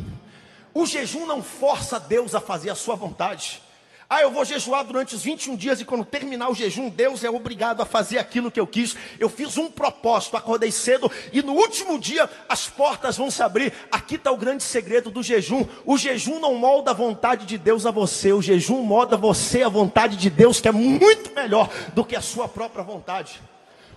O 0.72 0.86
jejum 0.86 1.26
não 1.26 1.42
força 1.42 1.98
Deus 1.98 2.36
a 2.36 2.40
fazer 2.40 2.70
a 2.70 2.76
sua 2.76 2.94
vontade. 2.94 3.60
Ah, 4.08 4.22
eu 4.22 4.30
vou 4.30 4.44
jejuar 4.44 4.84
durante 4.84 5.16
os 5.16 5.24
21 5.24 5.56
dias 5.56 5.80
e 5.80 5.84
quando 5.84 6.04
terminar 6.04 6.48
o 6.50 6.54
jejum, 6.54 6.88
Deus 6.88 7.24
é 7.24 7.30
obrigado 7.30 7.82
a 7.82 7.84
fazer 7.84 8.18
aquilo 8.18 8.48
que 8.48 8.60
eu 8.60 8.66
quis. 8.68 8.94
Eu 9.18 9.28
fiz 9.28 9.58
um 9.58 9.68
propósito, 9.68 10.36
acordei 10.36 10.70
cedo 10.70 11.10
e 11.32 11.42
no 11.42 11.52
último 11.52 11.98
dia 11.98 12.30
as 12.48 12.68
portas 12.68 13.16
vão 13.16 13.28
se 13.28 13.42
abrir. 13.42 13.72
Aqui 13.90 14.14
está 14.14 14.30
o 14.30 14.36
grande 14.36 14.62
segredo 14.62 15.10
do 15.10 15.20
jejum. 15.20 15.66
O 15.84 15.98
jejum 15.98 16.38
não 16.38 16.54
molda 16.54 16.92
a 16.92 16.94
vontade 16.94 17.44
de 17.44 17.58
Deus 17.58 17.86
a 17.86 17.90
você, 17.90 18.32
o 18.32 18.40
jejum 18.40 18.82
molda 18.82 19.16
você 19.16 19.64
a 19.64 19.68
vontade 19.68 20.16
de 20.16 20.30
Deus, 20.30 20.60
que 20.60 20.68
é 20.68 20.72
muito 20.72 21.34
melhor 21.34 21.68
do 21.92 22.04
que 22.04 22.14
a 22.14 22.22
sua 22.22 22.46
própria 22.46 22.84
vontade. 22.84 23.40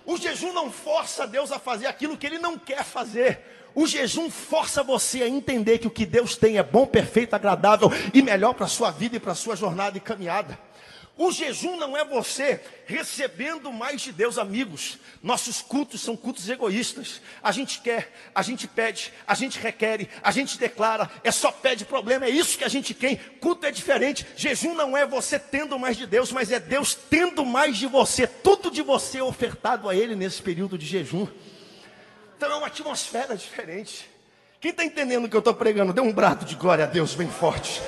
O 0.08 0.16
jejum 0.16 0.54
não 0.54 0.72
força 0.72 1.28
Deus 1.28 1.52
a 1.52 1.60
fazer 1.60 1.86
aquilo 1.86 2.18
que 2.18 2.26
Ele 2.26 2.40
não 2.40 2.58
quer 2.58 2.86
fazer. 2.86 3.42
O 3.76 3.86
jejum 3.86 4.30
força 4.30 4.82
você 4.82 5.22
a 5.22 5.28
entender 5.28 5.80
que 5.80 5.88
o 5.88 5.92
que 5.92 6.06
Deus 6.06 6.38
tem 6.38 6.58
é 6.58 6.64
bom, 6.64 6.88
perfeito, 6.88 7.36
agradável 7.36 7.92
e 8.14 8.22
melhor 8.22 8.54
para 8.54 8.66
a 8.66 8.70
sua 8.70 8.90
vida 8.90 9.18
e 9.18 9.20
para 9.20 9.34
a 9.34 9.36
sua 9.36 9.58
jornada 9.58 9.98
e 9.98 10.02
caminhada. 10.02 10.58
O 11.18 11.32
jejum 11.32 11.78
não 11.78 11.98
é 11.98 12.06
você 12.06 12.62
recebendo 12.86 13.74
mais 13.74 14.02
de 14.02 14.12
Deus, 14.12 14.38
amigos. 14.38 15.00
Nossos 15.24 15.64
cultos 15.64 16.00
são 16.00 16.16
cultos 16.16 16.48
egoístas. 16.48 17.20
A 17.42 17.52
gente 17.52 17.82
quer, 17.82 18.14
a 18.36 18.44
gente 18.44 18.68
pede, 18.68 19.12
a 19.26 19.34
gente 19.34 19.58
requer, 19.58 20.08
a 20.22 20.30
gente 20.30 20.60
declara, 20.60 21.10
é 21.24 21.32
só 21.32 21.52
pede 21.52 21.86
problema, 21.86 22.28
é 22.28 22.30
isso 22.30 22.56
que 22.56 22.64
a 22.64 22.68
gente 22.68 22.94
quer. 22.94 23.18
Culto 23.40 23.66
é 23.66 23.72
diferente. 23.72 24.28
Jejum 24.36 24.76
não 24.76 24.96
é 24.96 25.08
você 25.08 25.40
tendo 25.40 25.80
mais 25.80 25.98
de 25.98 26.06
Deus, 26.06 26.32
mas 26.32 26.52
é 26.52 26.60
Deus 26.60 26.94
tendo 26.94 27.44
mais 27.44 27.78
de 27.78 27.88
você. 27.88 28.28
Tudo 28.28 28.70
de 28.70 28.84
você 28.84 29.20
ofertado 29.20 29.90
a 29.90 29.96
Ele 29.96 30.16
nesse 30.16 30.40
período 30.40 30.78
de 30.78 30.86
jejum. 30.86 31.28
Então 32.38 32.52
é 32.52 32.56
uma 32.56 32.68
atmosfera 32.68 33.36
diferente. 33.36 34.08
Quem 34.62 34.70
está 34.70 34.86
entendendo 34.86 35.26
o 35.26 35.30
que 35.30 35.36
eu 35.36 35.40
estou 35.40 35.56
pregando, 35.56 35.94
dê 35.94 36.02
um 36.02 36.14
brado 36.14 36.46
de 36.46 36.54
glória 36.54 36.86
a 36.86 36.88
Deus 36.88 37.16
bem 37.16 37.28
forte. 37.28 37.82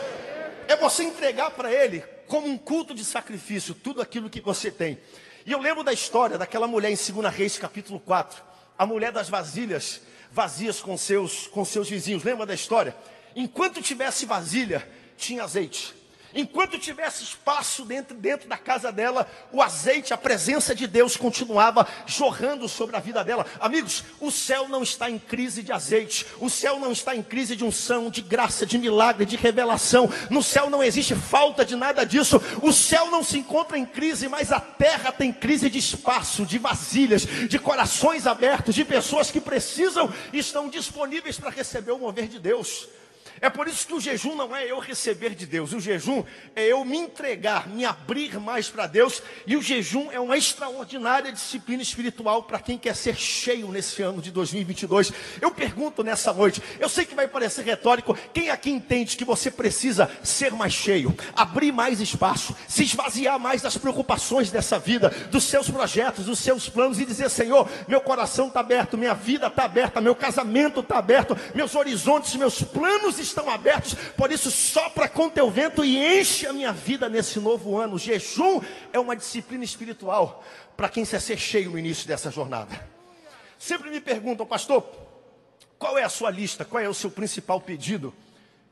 É 0.67 0.75
você 0.75 1.03
entregar 1.03 1.51
para 1.51 1.71
Ele 1.71 2.03
como 2.29 2.47
um 2.47 2.57
culto 2.57 2.93
de 2.93 3.03
sacrifício, 3.03 3.73
tudo 3.73 4.01
aquilo 4.01 4.29
que 4.29 4.39
você 4.39 4.69
tem. 4.69 4.99
E 5.45 5.51
eu 5.51 5.59
lembro 5.59 5.83
da 5.83 5.91
história 5.91 6.37
daquela 6.37 6.67
mulher 6.67 6.91
em 6.91 6.95
2 6.95 7.33
Reis, 7.33 7.57
capítulo 7.57 7.99
4, 7.99 8.41
a 8.77 8.85
mulher 8.85 9.11
das 9.11 9.27
vasilhas 9.27 10.01
vazias 10.31 10.79
com 10.79 10.95
seus, 10.95 11.47
com 11.47 11.65
seus 11.65 11.89
vizinhos. 11.89 12.23
Lembra 12.23 12.45
da 12.45 12.53
história? 12.53 12.95
Enquanto 13.35 13.81
tivesse 13.81 14.27
vasilha, 14.27 14.87
tinha 15.17 15.43
azeite. 15.43 15.93
Enquanto 16.33 16.77
tivesse 16.77 17.23
espaço 17.23 17.83
dentro, 17.83 18.15
dentro 18.15 18.47
da 18.47 18.57
casa 18.57 18.91
dela, 18.91 19.29
o 19.51 19.61
azeite, 19.61 20.13
a 20.13 20.17
presença 20.17 20.75
de 20.75 20.85
Deus 20.85 21.17
continuava 21.17 21.87
jorrando 22.05 22.69
sobre 22.69 22.95
a 22.95 22.99
vida 22.99 23.23
dela. 23.23 23.45
Amigos, 23.59 24.03
o 24.19 24.29
céu 24.29 24.67
não 24.67 24.83
está 24.83 25.09
em 25.09 25.17
crise 25.17 25.63
de 25.63 25.71
azeite, 25.71 26.25
o 26.39 26.49
céu 26.49 26.79
não 26.79 26.91
está 26.91 27.15
em 27.15 27.23
crise 27.23 27.55
de 27.55 27.65
unção, 27.65 28.09
de 28.09 28.21
graça, 28.21 28.65
de 28.65 28.77
milagre, 28.77 29.25
de 29.25 29.35
revelação. 29.35 30.09
No 30.29 30.43
céu 30.43 30.69
não 30.69 30.83
existe 30.83 31.15
falta 31.15 31.65
de 31.65 31.75
nada 31.75 32.05
disso. 32.05 32.41
O 32.61 32.71
céu 32.71 33.09
não 33.09 33.23
se 33.23 33.37
encontra 33.37 33.77
em 33.77 33.85
crise, 33.85 34.27
mas 34.27 34.51
a 34.51 34.59
terra 34.59 35.11
tem 35.11 35.33
crise 35.33 35.69
de 35.69 35.79
espaço, 35.79 36.45
de 36.45 36.57
vasilhas, 36.59 37.25
de 37.25 37.57
corações 37.57 38.27
abertos, 38.27 38.75
de 38.75 38.85
pessoas 38.85 39.31
que 39.31 39.41
precisam 39.41 40.13
e 40.31 40.39
estão 40.39 40.69
disponíveis 40.69 41.39
para 41.39 41.49
receber 41.49 41.91
o 41.91 41.99
mover 41.99 42.27
de 42.27 42.39
Deus. 42.39 42.87
É 43.41 43.49
por 43.49 43.67
isso 43.67 43.87
que 43.87 43.93
o 43.93 43.99
jejum 43.99 44.35
não 44.35 44.55
é 44.55 44.69
eu 44.69 44.79
receber 44.79 45.35
de 45.35 45.45
Deus, 45.45 45.73
o 45.73 45.79
jejum 45.79 46.23
é 46.55 46.65
eu 46.65 46.83
me 46.83 46.97
entregar, 46.97 47.67
me 47.67 47.85
abrir 47.85 48.39
mais 48.39 48.69
para 48.69 48.87
Deus, 48.87 49.21
e 49.45 49.55
o 49.55 49.61
jejum 49.61 50.11
é 50.11 50.19
uma 50.19 50.37
extraordinária 50.37 51.31
disciplina 51.31 51.81
espiritual 51.81 52.43
para 52.43 52.59
quem 52.59 52.77
quer 52.77 52.95
ser 52.95 53.15
cheio 53.15 53.69
nesse 53.69 54.01
ano 54.01 54.21
de 54.21 54.31
2022. 54.31 55.13
Eu 55.41 55.51
pergunto 55.51 56.03
nessa 56.03 56.33
noite, 56.33 56.61
eu 56.79 56.89
sei 56.89 57.05
que 57.05 57.15
vai 57.15 57.27
parecer 57.27 57.63
retórico, 57.63 58.17
quem 58.33 58.49
aqui 58.49 58.69
entende 58.69 59.15
que 59.15 59.25
você 59.25 59.49
precisa 59.49 60.09
ser 60.23 60.51
mais 60.51 60.73
cheio, 60.73 61.15
abrir 61.35 61.71
mais 61.71 61.99
espaço, 61.99 62.55
se 62.67 62.83
esvaziar 62.83 63.39
mais 63.39 63.61
das 63.61 63.77
preocupações 63.77 64.51
dessa 64.51 64.77
vida, 64.77 65.09
dos 65.31 65.43
seus 65.43 65.69
projetos, 65.69 66.25
dos 66.25 66.39
seus 66.39 66.67
planos 66.69 66.99
e 66.99 67.05
dizer: 67.05 67.29
Senhor, 67.29 67.69
meu 67.87 68.01
coração 68.01 68.47
está 68.47 68.59
aberto, 68.59 68.97
minha 68.97 69.13
vida 69.13 69.47
está 69.47 69.65
aberta, 69.65 70.01
meu 70.01 70.15
casamento 70.15 70.79
está 70.79 70.97
aberto, 70.97 71.37
meus 71.53 71.75
horizontes, 71.75 72.35
meus 72.35 72.61
planos 72.61 73.19
estão 73.29 73.49
abertos, 73.49 73.93
por 74.15 74.31
isso 74.31 74.51
sopra 74.51 75.07
com 75.07 75.29
teu 75.29 75.49
vento 75.49 75.83
e 75.83 75.97
enche 76.19 76.45
a 76.45 76.53
minha 76.53 76.73
vida 76.73 77.07
nesse 77.07 77.39
novo 77.39 77.77
ano. 77.77 77.95
O 77.95 77.99
jejum 77.99 78.61
é 78.91 78.99
uma 78.99 79.15
disciplina 79.15 79.63
espiritual 79.63 80.43
para 80.75 80.89
quem 80.89 81.05
quer 81.05 81.21
ser 81.21 81.37
cheio 81.37 81.71
no 81.71 81.79
início 81.79 82.07
dessa 82.07 82.29
jornada. 82.29 82.87
Sempre 83.57 83.89
me 83.89 83.99
perguntam, 83.99 84.45
pastor, 84.45 84.83
qual 85.77 85.97
é 85.97 86.03
a 86.03 86.09
sua 86.09 86.29
lista? 86.29 86.65
Qual 86.65 86.83
é 86.83 86.89
o 86.89 86.93
seu 86.93 87.09
principal 87.09 87.59
pedido 87.59 88.13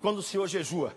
quando 0.01 0.19
o 0.19 0.23
senhor 0.23 0.47
jejua? 0.47 0.93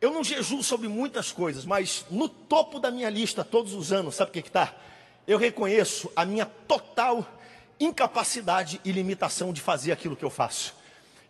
Eu 0.00 0.10
não 0.10 0.24
jejuo 0.24 0.62
sobre 0.62 0.88
muitas 0.88 1.30
coisas, 1.30 1.64
mas 1.64 2.04
no 2.10 2.28
topo 2.28 2.80
da 2.80 2.90
minha 2.90 3.08
lista 3.08 3.44
todos 3.44 3.72
os 3.72 3.92
anos, 3.92 4.16
sabe 4.16 4.30
o 4.30 4.32
que 4.32 4.40
está? 4.40 4.74
Eu 5.26 5.38
reconheço 5.38 6.10
a 6.16 6.24
minha 6.24 6.44
total 6.44 7.26
incapacidade 7.78 8.80
e 8.84 8.90
limitação 8.90 9.52
de 9.52 9.60
fazer 9.60 9.92
aquilo 9.92 10.16
que 10.16 10.24
eu 10.24 10.30
faço. 10.30 10.74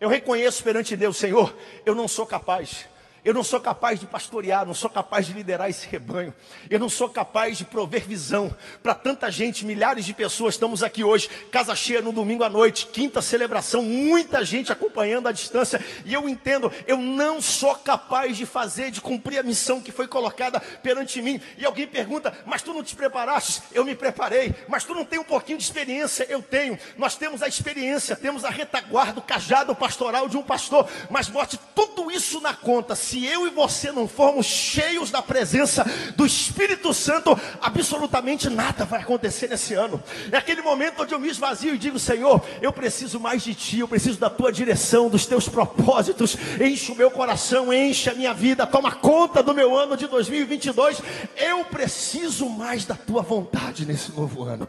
Eu 0.03 0.09
reconheço 0.09 0.65
perante 0.65 0.97
Deus, 0.97 1.17
Senhor, 1.17 1.55
eu 1.87 1.95
não 1.95 2.09
sou 2.09 2.27
capaz. 2.27 2.89
Eu 3.25 3.33
não 3.33 3.45
sou 3.45 3.61
capaz 3.61 4.01
de 4.01 4.07
pastorear, 4.07 4.67
não 4.67 4.75
sou 4.75 4.91
capaz 4.91 5.27
de 5.27 5.33
liderar 5.33 5.71
esse 5.71 5.87
rebanho. 5.87 6.35
Eu 6.69 6.81
não 6.81 6.89
sou 6.89 7.09
capaz 7.09 7.57
de 7.57 7.65
prover 7.65 8.05
visão 8.05 8.53
para 8.83 8.97
tanta 8.97 9.31
gente, 9.31 9.65
milhares 9.65 10.05
de 10.05 10.13
pessoas. 10.13 10.55
Estamos 10.55 10.83
aqui 10.83 11.05
hoje, 11.05 11.31
casa 11.53 11.73
cheia 11.77 12.03
no 12.03 12.13
domingo 12.13 12.43
à 12.43 12.49
noite, 12.49 12.89
quinta 12.89 13.23
celebração, 13.23 13.81
muita 13.81 14.45
gente 14.45 14.73
acompanhando 14.73 15.29
à 15.29 15.33
distância. 15.33 15.81
E 16.05 16.13
eu 16.13 16.29
entendo, 16.29 16.73
eu 16.85 16.97
não 16.97 17.41
sou 17.41 17.77
capaz 17.77 18.37
de 18.37 18.45
fazer, 18.45 18.91
de 18.91 19.01
cumprir 19.01 19.39
a 19.39 19.45
missão 19.45 19.81
que 19.81 19.93
foi 19.93 20.09
colocada 20.09 20.59
perante 20.59 21.23
mim. 21.23 21.41
E 21.57 21.65
alguém 21.65 21.87
pergunta, 21.87 22.37
mas 22.45 22.61
tu 22.61 22.75
não 22.75 22.83
te 22.83 22.97
preparaste? 22.97 23.63
Eu 23.71 23.85
me 23.85 23.95
preparei. 23.95 24.53
Mas 24.67 24.83
tu 24.83 24.97
não 24.97 25.05
tem 25.05 25.21
um 25.21 25.25
pouquinho 25.25 25.59
de 25.59 25.65
experiência? 25.65 26.27
Eu 26.29 26.43
tenho. 26.43 26.77
Nós 26.99 27.15
temos 27.15 27.41
a 27.41 27.47
experiência, 27.47 28.17
temos 28.17 28.45
a 28.45 28.51
retaguarda, 28.51 29.21
o 29.21 29.23
cajado 29.23 29.77
pastoral 29.77 30.29
de 30.29 30.37
um 30.37 30.43
pastor. 30.43 30.89
Mas 31.09 31.29
bote 31.29 31.57
tudo 31.73 32.11
isso 32.11 32.41
na 32.41 32.53
conta 32.53 32.97
se 33.13 33.27
eu 33.27 33.47
e 33.47 33.51
você 33.51 33.93
não 33.93 34.09
formos 34.09 34.47
cheios 34.47 35.11
da 35.11 35.21
presença 35.21 35.85
do 36.17 36.25
Espírito 36.25 36.95
Santo, 36.95 37.39
absolutamente 37.61 38.49
nada 38.49 38.87
vai 38.87 39.03
acontecer 39.03 39.51
nesse 39.51 39.75
ano. 39.75 40.03
É 40.31 40.39
aquele 40.39 40.63
momento 40.63 41.03
onde 41.03 41.13
eu 41.13 41.21
me 41.21 41.29
esvazio 41.29 41.75
e 41.75 41.79
digo: 41.79 41.99
Senhor, 41.99 42.43
eu 42.63 42.73
preciso 42.73 43.21
mais 43.21 43.43
de 43.43 43.55
Ti, 43.55 43.81
eu 43.81 43.89
preciso 43.89 44.19
da 44.19 44.31
Tua 44.31 44.51
direção, 44.51 45.11
dos 45.11 45.27
Teus 45.27 45.47
propósitos. 45.47 46.39
Enche 46.59 46.91
o 46.91 46.95
meu 46.95 47.11
coração, 47.11 47.71
enche 47.71 48.09
a 48.09 48.15
minha 48.15 48.33
vida, 48.33 48.67
toma 48.67 48.93
conta 48.93 49.43
do 49.43 49.53
meu 49.53 49.77
ano 49.77 49.95
de 49.95 50.07
2022. 50.07 51.03
Eu 51.37 51.67
preciso 51.67 52.49
mais 52.49 52.87
da 52.87 52.95
Tua 52.95 53.21
vontade 53.21 53.85
nesse 53.85 54.11
novo 54.13 54.43
ano. 54.45 54.67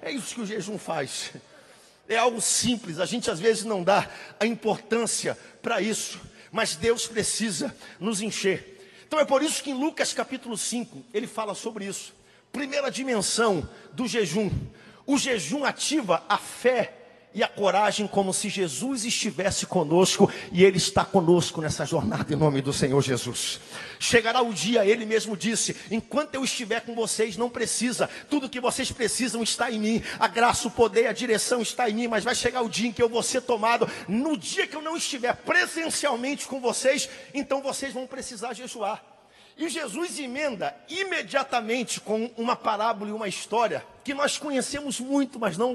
É 0.00 0.10
isso 0.10 0.34
que 0.34 0.40
o 0.40 0.46
jejum 0.46 0.78
faz. 0.78 1.32
É 2.08 2.16
algo 2.16 2.40
simples, 2.40 2.98
a 2.98 3.04
gente 3.04 3.30
às 3.30 3.38
vezes 3.38 3.64
não 3.64 3.84
dá 3.84 4.08
a 4.40 4.46
importância 4.46 5.36
para 5.60 5.82
isso 5.82 6.29
mas 6.52 6.76
Deus 6.76 7.06
precisa 7.06 7.74
nos 7.98 8.20
encher. 8.20 8.78
Então 9.06 9.18
é 9.18 9.24
por 9.24 9.42
isso 9.42 9.62
que 9.62 9.70
em 9.70 9.74
Lucas 9.74 10.12
capítulo 10.12 10.56
5 10.56 11.04
ele 11.12 11.26
fala 11.26 11.54
sobre 11.54 11.84
isso. 11.84 12.14
Primeira 12.52 12.90
dimensão 12.90 13.68
do 13.92 14.06
jejum. 14.06 14.50
O 15.06 15.18
jejum 15.18 15.64
ativa 15.64 16.24
a 16.28 16.38
fé 16.38 16.99
e 17.34 17.42
a 17.42 17.48
coragem 17.48 18.06
como 18.06 18.34
se 18.34 18.48
Jesus 18.48 19.04
estivesse 19.04 19.66
conosco 19.66 20.30
e 20.50 20.64
Ele 20.64 20.78
está 20.78 21.04
conosco 21.04 21.60
nessa 21.60 21.84
jornada 21.84 22.32
em 22.32 22.36
nome 22.36 22.60
do 22.60 22.72
Senhor 22.72 23.00
Jesus. 23.00 23.60
Chegará 23.98 24.42
o 24.42 24.52
dia, 24.52 24.84
Ele 24.84 25.04
mesmo 25.04 25.36
disse: 25.36 25.76
enquanto 25.90 26.34
eu 26.34 26.44
estiver 26.44 26.80
com 26.80 26.94
vocês, 26.94 27.36
não 27.36 27.48
precisa, 27.48 28.08
tudo 28.28 28.48
que 28.48 28.60
vocês 28.60 28.90
precisam 28.90 29.42
está 29.42 29.70
em 29.70 29.78
mim, 29.78 30.02
a 30.18 30.26
graça, 30.26 30.68
o 30.68 30.70
poder, 30.70 31.06
a 31.06 31.12
direção 31.12 31.60
está 31.62 31.88
em 31.88 31.94
mim, 31.94 32.08
mas 32.08 32.24
vai 32.24 32.34
chegar 32.34 32.62
o 32.62 32.68
dia 32.68 32.88
em 32.88 32.92
que 32.92 33.02
eu 33.02 33.08
vou 33.08 33.22
ser 33.22 33.42
tomado. 33.42 33.88
No 34.08 34.36
dia 34.36 34.66
que 34.66 34.76
eu 34.76 34.82
não 34.82 34.96
estiver 34.96 35.34
presencialmente 35.36 36.46
com 36.46 36.60
vocês, 36.60 37.08
então 37.34 37.62
vocês 37.62 37.92
vão 37.92 38.06
precisar 38.06 38.54
jejuar. 38.54 39.09
E 39.56 39.68
Jesus 39.68 40.18
emenda 40.18 40.74
imediatamente 40.88 42.00
com 42.00 42.30
uma 42.36 42.56
parábola 42.56 43.10
e 43.10 43.12
uma 43.12 43.28
história 43.28 43.84
que 44.02 44.14
nós 44.14 44.38
conhecemos 44.38 44.98
muito, 44.98 45.38
mas 45.38 45.58
não 45.58 45.74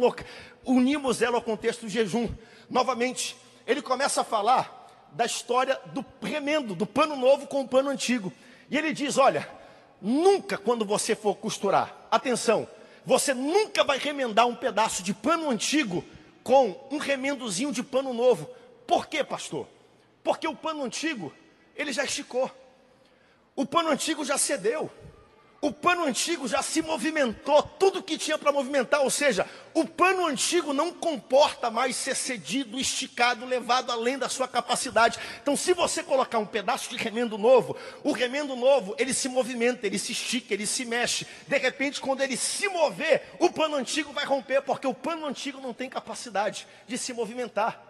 unimos 0.66 1.22
ela 1.22 1.36
ao 1.36 1.42
contexto 1.42 1.82
do 1.82 1.90
jejum. 1.90 2.30
Novamente, 2.70 3.38
ele 3.68 3.82
começa 3.82 4.22
a 4.22 4.24
falar 4.24 5.08
da 5.12 5.26
história 5.26 5.80
do 5.94 6.04
remendo, 6.22 6.76
do 6.76 6.86
pano 6.86 7.16
novo 7.16 7.48
com 7.48 7.62
o 7.62 7.68
pano 7.68 7.90
antigo. 7.90 8.34
E 8.70 8.78
ele 8.78 8.92
diz: 8.92 9.18
Olha, 9.18 9.48
nunca 10.02 10.58
quando 10.58 10.84
você 10.84 11.16
for 11.16 11.36
costurar, 11.36 11.96
atenção, 12.12 12.68
você 13.06 13.34
nunca 13.34 13.84
vai 13.84 13.98
remendar 13.98 14.48
um 14.48 14.56
pedaço 14.56 15.04
de 15.04 15.14
pano 15.14 15.50
antigo 15.50 16.04
com 16.44 16.88
um 16.92 16.98
remendozinho 16.98 17.72
de 17.72 17.84
pano 17.84 18.14
novo. 18.14 18.50
Por 18.88 19.08
quê, 19.08 19.24
pastor? 19.24 19.68
Porque 20.24 20.48
o 20.48 20.56
pano 20.56 20.84
antigo, 20.84 21.32
ele 21.76 21.94
já 21.94 22.04
esticou. 22.04 22.52
O 23.56 23.66
pano 23.66 23.90
antigo 23.90 24.26
já 24.26 24.38
cedeu. 24.38 24.92
O 25.62 25.72
pano 25.72 26.04
antigo 26.04 26.48
já 26.48 26.62
se 26.62 26.80
movimentou, 26.84 27.64
tudo 27.64 28.04
que 28.04 28.20
tinha 28.20 28.38
para 28.38 28.52
movimentar, 28.52 29.02
ou 29.02 29.10
seja, 29.10 29.50
o 29.74 29.84
pano 29.84 30.28
antigo 30.28 30.74
não 30.74 30.92
comporta 30.92 31.72
mais 31.72 31.96
ser 31.96 32.16
cedido, 32.16 32.78
esticado, 32.78 33.48
levado 33.48 33.92
além 33.92 34.16
da 34.16 34.30
sua 34.30 34.48
capacidade. 34.48 35.18
Então, 35.42 35.56
se 35.56 35.74
você 35.74 36.04
colocar 36.04 36.38
um 36.38 36.46
pedaço 36.46 36.88
de 36.92 36.98
remendo 36.98 37.36
novo, 37.36 37.76
o 38.04 38.12
remendo 38.12 38.56
novo, 38.56 38.94
ele 39.00 39.12
se 39.12 39.28
movimenta, 39.28 39.88
ele 39.88 39.98
se 39.98 40.12
estica, 40.12 40.54
ele 40.54 40.68
se 40.68 40.86
mexe. 40.86 41.26
De 41.48 41.58
repente, 41.58 42.00
quando 42.00 42.22
ele 42.22 42.38
se 42.38 42.68
mover, 42.68 43.24
o 43.40 43.50
pano 43.50 43.76
antigo 43.76 44.14
vai 44.14 44.26
romper, 44.26 44.62
porque 44.62 44.86
o 44.86 44.94
pano 44.94 45.26
antigo 45.26 45.60
não 45.60 45.74
tem 45.74 45.90
capacidade 45.90 46.68
de 46.88 46.96
se 46.96 47.12
movimentar. 47.12 47.82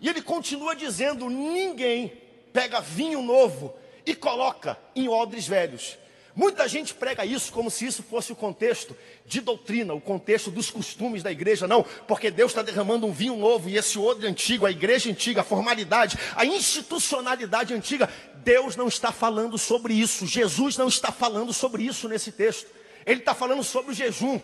E 0.00 0.08
ele 0.08 0.22
continua 0.22 0.76
dizendo: 0.76 1.28
ninguém 1.28 2.22
pega 2.52 2.80
vinho 2.80 3.20
novo 3.20 3.74
e 4.06 4.14
coloca 4.14 4.78
em 4.94 5.08
odres 5.08 5.46
velhos. 5.46 5.98
Muita 6.36 6.68
gente 6.68 6.92
prega 6.92 7.24
isso 7.24 7.50
como 7.50 7.70
se 7.70 7.86
isso 7.86 8.02
fosse 8.02 8.30
o 8.30 8.36
contexto 8.36 8.94
de 9.24 9.40
doutrina, 9.40 9.94
o 9.94 10.00
contexto 10.00 10.50
dos 10.50 10.70
costumes 10.70 11.22
da 11.22 11.32
igreja. 11.32 11.66
Não, 11.66 11.82
porque 12.06 12.30
Deus 12.30 12.50
está 12.50 12.60
derramando 12.60 13.06
um 13.06 13.12
vinho 13.12 13.36
novo 13.36 13.70
e 13.70 13.78
esse 13.78 13.98
odre 13.98 14.26
antigo, 14.26 14.66
a 14.66 14.70
igreja 14.70 15.10
antiga, 15.10 15.40
a 15.40 15.44
formalidade, 15.44 16.18
a 16.36 16.44
institucionalidade 16.44 17.72
antiga. 17.72 18.10
Deus 18.44 18.76
não 18.76 18.86
está 18.86 19.10
falando 19.10 19.56
sobre 19.56 19.94
isso. 19.94 20.26
Jesus 20.26 20.76
não 20.76 20.88
está 20.88 21.10
falando 21.10 21.54
sobre 21.54 21.82
isso 21.82 22.06
nesse 22.06 22.30
texto. 22.30 22.68
Ele 23.06 23.20
está 23.20 23.34
falando 23.34 23.64
sobre 23.64 23.92
o 23.92 23.94
jejum. 23.94 24.38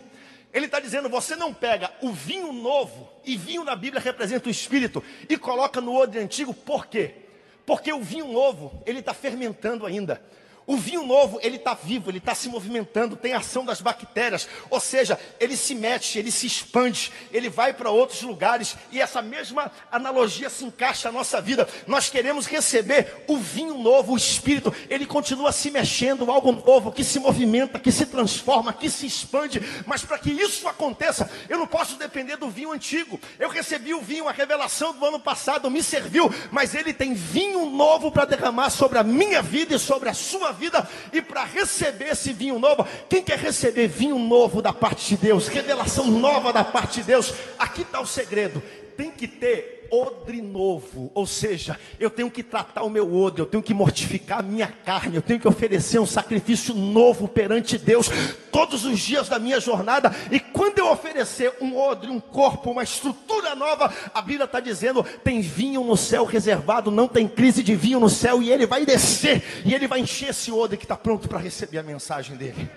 Ele 0.51 0.65
está 0.65 0.79
dizendo: 0.79 1.09
você 1.09 1.35
não 1.35 1.53
pega 1.53 1.91
o 2.01 2.11
vinho 2.11 2.51
novo, 2.51 3.07
e 3.23 3.37
vinho 3.37 3.63
na 3.63 3.75
Bíblia 3.75 4.01
representa 4.01 4.47
o 4.47 4.51
Espírito, 4.51 5.03
e 5.29 5.37
coloca 5.37 5.79
no 5.79 5.95
odre 5.95 6.19
antigo, 6.19 6.53
por 6.55 6.87
quê? 6.87 7.22
Porque 7.65 7.93
o 7.93 8.01
vinho 8.01 8.27
novo, 8.27 8.81
ele 8.85 8.99
está 8.99 9.13
fermentando 9.13 9.85
ainda. 9.85 10.21
O 10.65 10.77
vinho 10.77 11.05
novo, 11.05 11.39
ele 11.41 11.57
está 11.57 11.73
vivo, 11.73 12.09
ele 12.09 12.19
está 12.19 12.33
se 12.33 12.47
movimentando, 12.47 13.17
tem 13.17 13.33
ação 13.33 13.65
das 13.65 13.81
bactérias, 13.81 14.47
ou 14.69 14.79
seja, 14.79 15.19
ele 15.39 15.57
se 15.57 15.75
mexe, 15.75 16.19
ele 16.19 16.31
se 16.31 16.47
expande, 16.47 17.11
ele 17.31 17.49
vai 17.49 17.73
para 17.73 17.89
outros 17.89 18.21
lugares, 18.21 18.77
e 18.91 19.01
essa 19.01 19.21
mesma 19.21 19.71
analogia 19.91 20.49
se 20.49 20.63
encaixa 20.63 21.11
na 21.11 21.17
nossa 21.17 21.41
vida. 21.41 21.67
Nós 21.85 22.09
queremos 22.09 22.45
receber 22.45 23.25
o 23.27 23.37
vinho 23.37 23.77
novo, 23.77 24.13
o 24.13 24.17
Espírito, 24.17 24.73
ele 24.89 25.05
continua 25.05 25.51
se 25.51 25.69
mexendo, 25.69 26.31
algo 26.31 26.51
novo, 26.51 26.91
que 26.91 27.03
se 27.03 27.19
movimenta, 27.19 27.77
que 27.77 27.91
se 27.91 28.05
transforma, 28.05 28.71
que 28.71 28.89
se 28.89 29.05
expande, 29.05 29.61
mas 29.85 30.03
para 30.03 30.17
que 30.17 30.31
isso 30.31 30.67
aconteça, 30.67 31.29
eu 31.49 31.57
não 31.57 31.67
posso 31.67 31.97
depender 31.97 32.37
do 32.37 32.49
vinho 32.49 32.71
antigo. 32.71 33.19
Eu 33.37 33.49
recebi 33.49 33.93
o 33.93 34.01
vinho, 34.01 34.29
a 34.29 34.31
revelação 34.31 34.93
do 34.93 35.05
ano 35.05 35.19
passado 35.19 35.69
me 35.69 35.83
serviu, 35.83 36.33
mas 36.51 36.73
ele 36.73 36.93
tem 36.93 37.13
vinho 37.13 37.65
novo 37.65 38.11
para 38.11 38.25
derramar 38.25 38.69
sobre 38.69 38.97
a 38.97 39.03
minha 39.03 39.41
vida 39.41 39.75
e 39.75 39.79
sobre 39.79 40.07
a 40.07 40.13
sua 40.13 40.52
vida 40.53 40.87
e 41.11 41.21
para 41.21 41.43
receber 41.43 42.09
esse 42.11 42.31
vinho 42.31 42.57
novo, 42.59 42.87
quem 43.09 43.23
quer 43.23 43.37
receber 43.37 43.87
vinho 43.87 44.17
novo 44.17 44.61
da 44.61 44.71
parte 44.71 45.09
de 45.09 45.17
Deus, 45.17 45.47
revelação 45.47 46.07
nova 46.07 46.53
da 46.53 46.63
parte 46.63 47.01
de 47.01 47.07
Deus, 47.07 47.33
aqui 47.59 47.81
está 47.81 47.99
o 47.99 48.07
segredo: 48.07 48.61
tem 48.95 49.11
que 49.11 49.27
ter 49.27 49.72
odre 49.91 50.41
novo, 50.41 51.11
ou 51.13 51.25
seja, 51.25 51.79
eu 51.99 52.09
tenho 52.09 52.29
que 52.29 52.43
tratar 52.43 52.83
o 52.83 52.89
meu 52.89 53.15
odre, 53.15 53.41
eu 53.41 53.45
tenho 53.45 53.63
que 53.63 53.73
mortificar 53.73 54.39
a 54.39 54.43
minha 54.43 54.67
carne, 54.67 55.15
eu 55.15 55.21
tenho 55.21 55.39
que 55.39 55.47
oferecer 55.47 55.99
um 55.99 56.05
sacrifício 56.05 56.73
novo 56.73 57.27
perante 57.27 57.77
Deus 57.77 58.09
todos 58.51 58.85
os 58.85 58.99
dias 58.99 59.29
da 59.29 59.39
minha 59.39 59.59
jornada. 59.59 60.15
E 60.31 60.39
quando 60.39 60.79
eu 60.79 60.91
oferecer 60.91 61.53
um 61.61 61.77
odre, 61.77 62.09
um 62.09 62.19
corpo, 62.19 62.71
uma 62.71 62.83
estrutura 62.83 63.55
nova, 63.55 63.93
a 64.13 64.21
Bíblia 64.21 64.45
está 64.45 64.59
dizendo: 64.59 65.03
tem 65.23 65.41
vinho 65.41 65.83
no 65.83 65.97
céu 65.97 66.25
reservado, 66.25 66.91
não 66.91 67.07
tem 67.07 67.27
crise 67.27 67.63
de 67.63 67.75
vinho 67.75 67.99
no 67.99 68.09
céu, 68.09 68.41
e 68.41 68.51
ele 68.51 68.65
vai 68.65 68.85
descer, 68.85 69.43
e 69.65 69.73
ele 69.73 69.87
vai 69.87 69.99
encher 69.99 70.29
esse 70.29 70.51
odre 70.51 70.77
que 70.77 70.85
está 70.85 70.95
pronto 70.95 71.27
para 71.27 71.39
receber 71.39 71.77
a 71.77 71.83
mensagem 71.83 72.35
dele. 72.35 72.69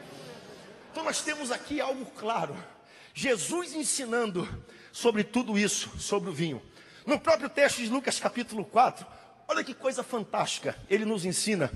Então 0.92 1.04
nós 1.04 1.20
temos 1.20 1.50
aqui 1.50 1.80
algo 1.80 2.06
claro. 2.16 2.56
Jesus 3.12 3.74
ensinando 3.74 4.46
sobre 4.92 5.24
tudo 5.24 5.58
isso, 5.58 5.90
sobre 5.98 6.30
o 6.30 6.32
vinho. 6.32 6.60
No 7.06 7.20
próprio 7.20 7.48
texto 7.48 7.78
de 7.78 7.88
Lucas 7.88 8.18
capítulo 8.18 8.64
4, 8.64 9.06
olha 9.46 9.62
que 9.62 9.72
coisa 9.72 10.02
fantástica. 10.02 10.76
Ele 10.90 11.04
nos 11.04 11.24
ensina 11.24 11.70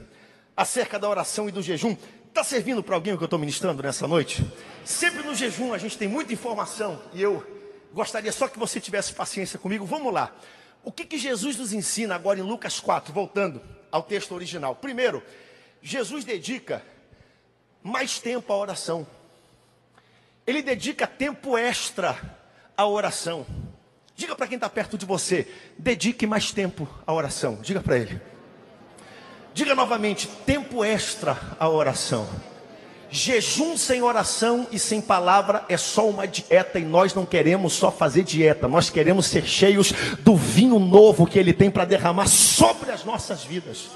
acerca 0.56 0.98
da 0.98 1.08
oração 1.08 1.48
e 1.48 1.52
do 1.52 1.62
jejum. 1.62 1.96
Está 2.26 2.42
servindo 2.42 2.82
para 2.82 2.96
alguém 2.96 3.14
o 3.14 3.16
que 3.16 3.22
eu 3.22 3.26
estou 3.26 3.38
ministrando 3.38 3.80
nessa 3.80 4.08
noite? 4.08 4.44
Sempre 4.84 5.22
no 5.22 5.32
jejum 5.32 5.72
a 5.72 5.78
gente 5.78 5.96
tem 5.96 6.08
muita 6.08 6.32
informação 6.32 7.00
e 7.12 7.22
eu 7.22 7.46
gostaria 7.92 8.32
só 8.32 8.48
que 8.48 8.58
você 8.58 8.80
tivesse 8.80 9.12
paciência 9.12 9.56
comigo. 9.56 9.86
Vamos 9.86 10.12
lá. 10.12 10.34
O 10.82 10.90
que, 10.90 11.04
que 11.04 11.16
Jesus 11.16 11.56
nos 11.56 11.72
ensina 11.72 12.16
agora 12.16 12.40
em 12.40 12.42
Lucas 12.42 12.80
4, 12.80 13.12
voltando 13.12 13.62
ao 13.92 14.02
texto 14.02 14.34
original? 14.34 14.74
Primeiro, 14.74 15.22
Jesus 15.80 16.24
dedica 16.24 16.84
mais 17.84 18.18
tempo 18.18 18.52
à 18.52 18.56
oração. 18.56 19.06
Ele 20.44 20.60
dedica 20.60 21.06
tempo 21.06 21.56
extra 21.56 22.18
à 22.76 22.84
oração. 22.84 23.46
Diga 24.20 24.36
para 24.36 24.46
quem 24.46 24.56
está 24.56 24.68
perto 24.68 24.98
de 24.98 25.06
você, 25.06 25.48
dedique 25.78 26.26
mais 26.26 26.52
tempo 26.52 26.86
à 27.06 27.14
oração. 27.14 27.58
Diga 27.62 27.80
para 27.80 27.96
ele. 27.96 28.20
Diga 29.54 29.74
novamente, 29.74 30.28
tempo 30.44 30.84
extra 30.84 31.38
à 31.58 31.66
oração. 31.70 32.28
Jejum 33.10 33.78
sem 33.78 34.02
oração 34.02 34.68
e 34.70 34.78
sem 34.78 35.00
palavra 35.00 35.64
é 35.70 35.78
só 35.78 36.06
uma 36.06 36.28
dieta 36.28 36.78
e 36.78 36.84
nós 36.84 37.14
não 37.14 37.24
queremos 37.24 37.72
só 37.72 37.90
fazer 37.90 38.22
dieta, 38.22 38.68
nós 38.68 38.90
queremos 38.90 39.24
ser 39.24 39.46
cheios 39.46 39.90
do 40.18 40.36
vinho 40.36 40.78
novo 40.78 41.26
que 41.26 41.38
Ele 41.38 41.54
tem 41.54 41.70
para 41.70 41.86
derramar 41.86 42.26
sobre 42.28 42.90
as 42.90 43.02
nossas 43.06 43.42
vidas. 43.42 43.88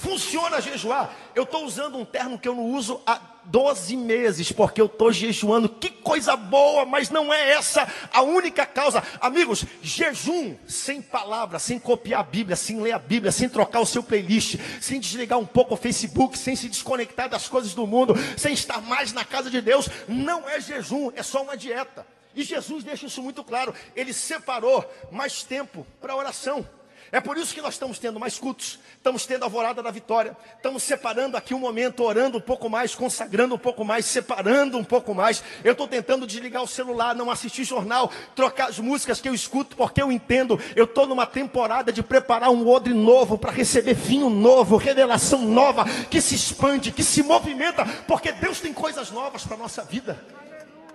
Funciona 0.00 0.62
jejuar. 0.62 1.14
Eu 1.34 1.42
estou 1.42 1.62
usando 1.62 1.98
um 1.98 2.06
termo 2.06 2.38
que 2.38 2.48
eu 2.48 2.54
não 2.54 2.64
uso 2.64 3.02
há 3.06 3.20
12 3.44 3.98
meses, 3.98 4.50
porque 4.50 4.80
eu 4.80 4.86
estou 4.86 5.12
jejuando. 5.12 5.68
Que 5.68 5.90
coisa 5.90 6.34
boa, 6.36 6.86
mas 6.86 7.10
não 7.10 7.30
é 7.30 7.50
essa 7.50 7.86
a 8.10 8.22
única 8.22 8.64
causa. 8.64 9.02
Amigos, 9.20 9.62
jejum 9.82 10.56
sem 10.66 11.02
palavra, 11.02 11.58
sem 11.58 11.78
copiar 11.78 12.20
a 12.20 12.24
Bíblia, 12.24 12.56
sem 12.56 12.80
ler 12.80 12.92
a 12.92 12.98
Bíblia, 12.98 13.30
sem 13.30 13.46
trocar 13.46 13.80
o 13.80 13.86
seu 13.86 14.02
playlist, 14.02 14.56
sem 14.80 14.98
desligar 14.98 15.38
um 15.38 15.44
pouco 15.44 15.74
o 15.74 15.76
Facebook, 15.76 16.38
sem 16.38 16.56
se 16.56 16.70
desconectar 16.70 17.28
das 17.28 17.46
coisas 17.46 17.74
do 17.74 17.86
mundo, 17.86 18.14
sem 18.38 18.54
estar 18.54 18.80
mais 18.80 19.12
na 19.12 19.24
casa 19.24 19.50
de 19.50 19.60
Deus, 19.60 19.86
não 20.08 20.48
é 20.48 20.62
jejum, 20.62 21.12
é 21.14 21.22
só 21.22 21.42
uma 21.42 21.58
dieta. 21.58 22.06
E 22.34 22.42
Jesus 22.42 22.84
deixa 22.84 23.04
isso 23.04 23.22
muito 23.22 23.44
claro. 23.44 23.74
Ele 23.94 24.14
separou 24.14 24.82
mais 25.10 25.42
tempo 25.42 25.86
para 26.00 26.16
oração. 26.16 26.66
É 27.12 27.20
por 27.20 27.36
isso 27.36 27.52
que 27.52 27.60
nós 27.60 27.74
estamos 27.74 27.98
tendo 27.98 28.20
mais 28.20 28.38
cultos, 28.38 28.78
estamos 28.96 29.26
tendo 29.26 29.42
a 29.42 29.46
alvorada 29.46 29.82
da 29.82 29.90
vitória, 29.90 30.36
estamos 30.56 30.84
separando 30.84 31.36
aqui 31.36 31.52
um 31.52 31.58
momento, 31.58 32.04
orando 32.04 32.38
um 32.38 32.40
pouco 32.40 32.68
mais, 32.68 32.94
consagrando 32.94 33.56
um 33.56 33.58
pouco 33.58 33.84
mais, 33.84 34.04
separando 34.04 34.78
um 34.78 34.84
pouco 34.84 35.12
mais. 35.12 35.42
Eu 35.64 35.72
estou 35.72 35.88
tentando 35.88 36.24
desligar 36.24 36.62
o 36.62 36.68
celular, 36.68 37.12
não 37.16 37.28
assistir 37.28 37.64
jornal, 37.64 38.12
trocar 38.36 38.68
as 38.68 38.78
músicas 38.78 39.20
que 39.20 39.28
eu 39.28 39.34
escuto, 39.34 39.74
porque 39.74 40.00
eu 40.00 40.12
entendo, 40.12 40.60
eu 40.76 40.84
estou 40.84 41.04
numa 41.04 41.26
temporada 41.26 41.92
de 41.92 42.00
preparar 42.00 42.50
um 42.50 42.68
odre 42.68 42.94
novo 42.94 43.36
para 43.36 43.50
receber 43.50 43.94
vinho 43.94 44.30
novo, 44.30 44.76
revelação 44.76 45.42
nova, 45.42 45.84
que 46.08 46.20
se 46.20 46.36
expande, 46.36 46.92
que 46.92 47.02
se 47.02 47.24
movimenta, 47.24 47.84
porque 48.06 48.30
Deus 48.30 48.60
tem 48.60 48.72
coisas 48.72 49.10
novas 49.10 49.44
para 49.44 49.56
a 49.56 49.58
nossa 49.58 49.82
vida. 49.82 50.24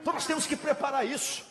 Então 0.01 0.13
nós 0.13 0.25
temos 0.25 0.45
que 0.45 0.55
preparar 0.55 1.05
isso, 1.05 1.43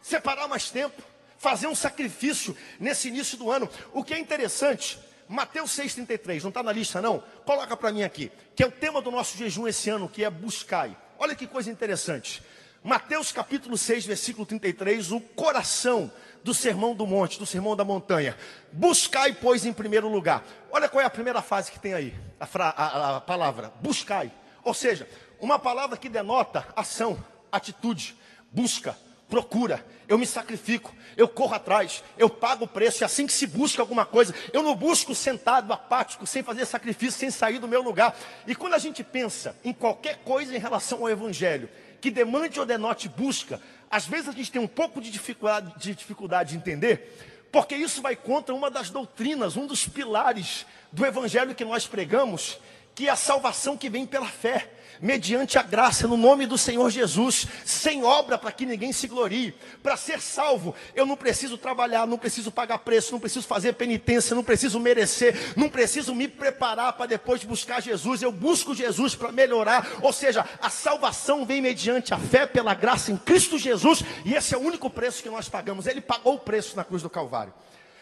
separar 0.00 0.46
mais 0.46 0.70
tempo 0.70 1.11
fazer 1.42 1.66
um 1.66 1.74
sacrifício 1.74 2.56
nesse 2.78 3.08
início 3.08 3.36
do 3.36 3.50
ano. 3.50 3.68
O 3.92 4.04
que 4.04 4.14
é 4.14 4.18
interessante, 4.18 4.96
Mateus 5.28 5.76
6,33, 5.76 6.40
não 6.42 6.50
está 6.50 6.62
na 6.62 6.70
lista 6.70 7.02
não? 7.02 7.20
Coloca 7.44 7.76
para 7.76 7.90
mim 7.90 8.04
aqui, 8.04 8.30
que 8.54 8.62
é 8.62 8.66
o 8.66 8.70
tema 8.70 9.02
do 9.02 9.10
nosso 9.10 9.36
jejum 9.36 9.66
esse 9.66 9.90
ano, 9.90 10.08
que 10.08 10.22
é 10.22 10.30
buscai. 10.30 10.96
Olha 11.18 11.34
que 11.34 11.48
coisa 11.48 11.68
interessante. 11.68 12.40
Mateus 12.84 13.32
capítulo 13.32 13.76
6, 13.76 14.06
versículo 14.06 14.46
33, 14.46 15.10
o 15.10 15.20
coração 15.20 16.12
do 16.44 16.54
sermão 16.54 16.94
do 16.94 17.06
monte, 17.08 17.40
do 17.40 17.46
sermão 17.46 17.74
da 17.74 17.84
montanha. 17.84 18.36
Buscai, 18.72 19.32
pois, 19.32 19.66
em 19.66 19.72
primeiro 19.72 20.08
lugar. 20.08 20.44
Olha 20.70 20.88
qual 20.88 21.02
é 21.02 21.04
a 21.04 21.10
primeira 21.10 21.42
fase 21.42 21.72
que 21.72 21.78
tem 21.78 21.92
aí, 21.92 22.14
a, 22.38 22.46
a, 22.68 23.16
a 23.16 23.20
palavra, 23.20 23.72
buscai. 23.80 24.30
Ou 24.62 24.74
seja, 24.74 25.08
uma 25.40 25.58
palavra 25.58 25.96
que 25.96 26.08
denota 26.08 26.68
ação, 26.76 27.18
atitude, 27.50 28.16
busca, 28.52 28.96
procura, 29.32 29.82
eu 30.06 30.18
me 30.18 30.26
sacrifico, 30.26 30.94
eu 31.16 31.26
corro 31.26 31.54
atrás, 31.54 32.04
eu 32.18 32.28
pago 32.28 32.66
o 32.66 32.68
preço, 32.68 33.02
é 33.02 33.06
assim 33.06 33.26
que 33.26 33.32
se 33.32 33.46
busca 33.46 33.80
alguma 33.80 34.04
coisa. 34.04 34.34
Eu 34.52 34.62
não 34.62 34.76
busco 34.76 35.14
sentado, 35.14 35.72
apático, 35.72 36.26
sem 36.26 36.42
fazer 36.42 36.66
sacrifício, 36.66 37.18
sem 37.18 37.30
sair 37.30 37.58
do 37.58 37.66
meu 37.66 37.80
lugar. 37.80 38.14
E 38.46 38.54
quando 38.54 38.74
a 38.74 38.78
gente 38.78 39.02
pensa 39.02 39.56
em 39.64 39.72
qualquer 39.72 40.18
coisa 40.18 40.54
em 40.54 40.58
relação 40.58 40.98
ao 40.98 41.08
Evangelho, 41.08 41.70
que 41.98 42.10
demande 42.10 42.60
ou 42.60 42.66
denote 42.66 43.08
busca, 43.08 43.58
às 43.90 44.04
vezes 44.04 44.28
a 44.28 44.32
gente 44.32 44.52
tem 44.52 44.60
um 44.60 44.68
pouco 44.68 45.00
de 45.00 45.10
dificuldade 45.10 45.72
de, 45.78 45.94
dificuldade 45.94 46.50
de 46.50 46.58
entender, 46.58 47.48
porque 47.50 47.74
isso 47.74 48.02
vai 48.02 48.14
contra 48.14 48.54
uma 48.54 48.70
das 48.70 48.90
doutrinas, 48.90 49.56
um 49.56 49.66
dos 49.66 49.88
pilares 49.88 50.66
do 50.92 51.06
Evangelho 51.06 51.54
que 51.54 51.64
nós 51.64 51.86
pregamos, 51.86 52.58
que 52.94 53.08
é 53.08 53.10
a 53.10 53.16
salvação 53.16 53.78
que 53.78 53.88
vem 53.88 54.04
pela 54.04 54.28
fé 54.28 54.68
mediante 55.00 55.58
a 55.58 55.62
graça, 55.62 56.06
no 56.06 56.16
nome 56.16 56.46
do 56.46 56.56
Senhor 56.58 56.90
Jesus, 56.90 57.46
sem 57.64 58.04
obra 58.04 58.36
para 58.38 58.52
que 58.52 58.66
ninguém 58.66 58.92
se 58.92 59.06
glorie. 59.06 59.54
Para 59.82 59.96
ser 59.96 60.20
salvo, 60.20 60.74
eu 60.94 61.06
não 61.06 61.16
preciso 61.16 61.56
trabalhar, 61.58 62.06
não 62.06 62.18
preciso 62.18 62.50
pagar 62.50 62.78
preço, 62.78 63.12
não 63.12 63.20
preciso 63.20 63.46
fazer 63.46 63.74
penitência, 63.74 64.34
não 64.34 64.44
preciso 64.44 64.78
merecer, 64.78 65.54
não 65.56 65.68
preciso 65.68 66.14
me 66.14 66.28
preparar 66.28 66.92
para 66.94 67.06
depois 67.06 67.44
buscar 67.44 67.80
Jesus. 67.80 68.22
Eu 68.22 68.32
busco 68.32 68.74
Jesus 68.74 69.14
para 69.14 69.32
melhorar. 69.32 69.86
Ou 70.02 70.12
seja, 70.12 70.46
a 70.60 70.70
salvação 70.70 71.44
vem 71.44 71.60
mediante 71.60 72.14
a 72.14 72.18
fé 72.18 72.46
pela 72.46 72.74
graça 72.74 73.10
em 73.10 73.16
Cristo 73.16 73.58
Jesus, 73.58 74.02
e 74.24 74.34
esse 74.34 74.54
é 74.54 74.58
o 74.58 74.62
único 74.62 74.90
preço 74.90 75.22
que 75.22 75.30
nós 75.30 75.48
pagamos. 75.48 75.86
Ele 75.86 76.00
pagou 76.00 76.34
o 76.34 76.40
preço 76.40 76.76
na 76.76 76.84
cruz 76.84 77.02
do 77.02 77.10
Calvário. 77.10 77.52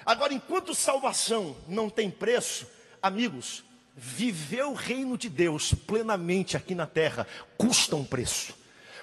Agora, 0.04 0.32
enquanto 0.32 0.74
salvação 0.74 1.56
não 1.68 1.90
tem 1.90 2.10
preço, 2.10 2.66
amigos, 3.02 3.62
viver 4.00 4.64
o 4.64 4.72
reino 4.72 5.18
de 5.18 5.28
Deus 5.28 5.74
plenamente 5.74 6.56
aqui 6.56 6.74
na 6.74 6.86
terra 6.86 7.26
custa 7.58 7.96
um 7.96 8.04
preço. 8.04 8.54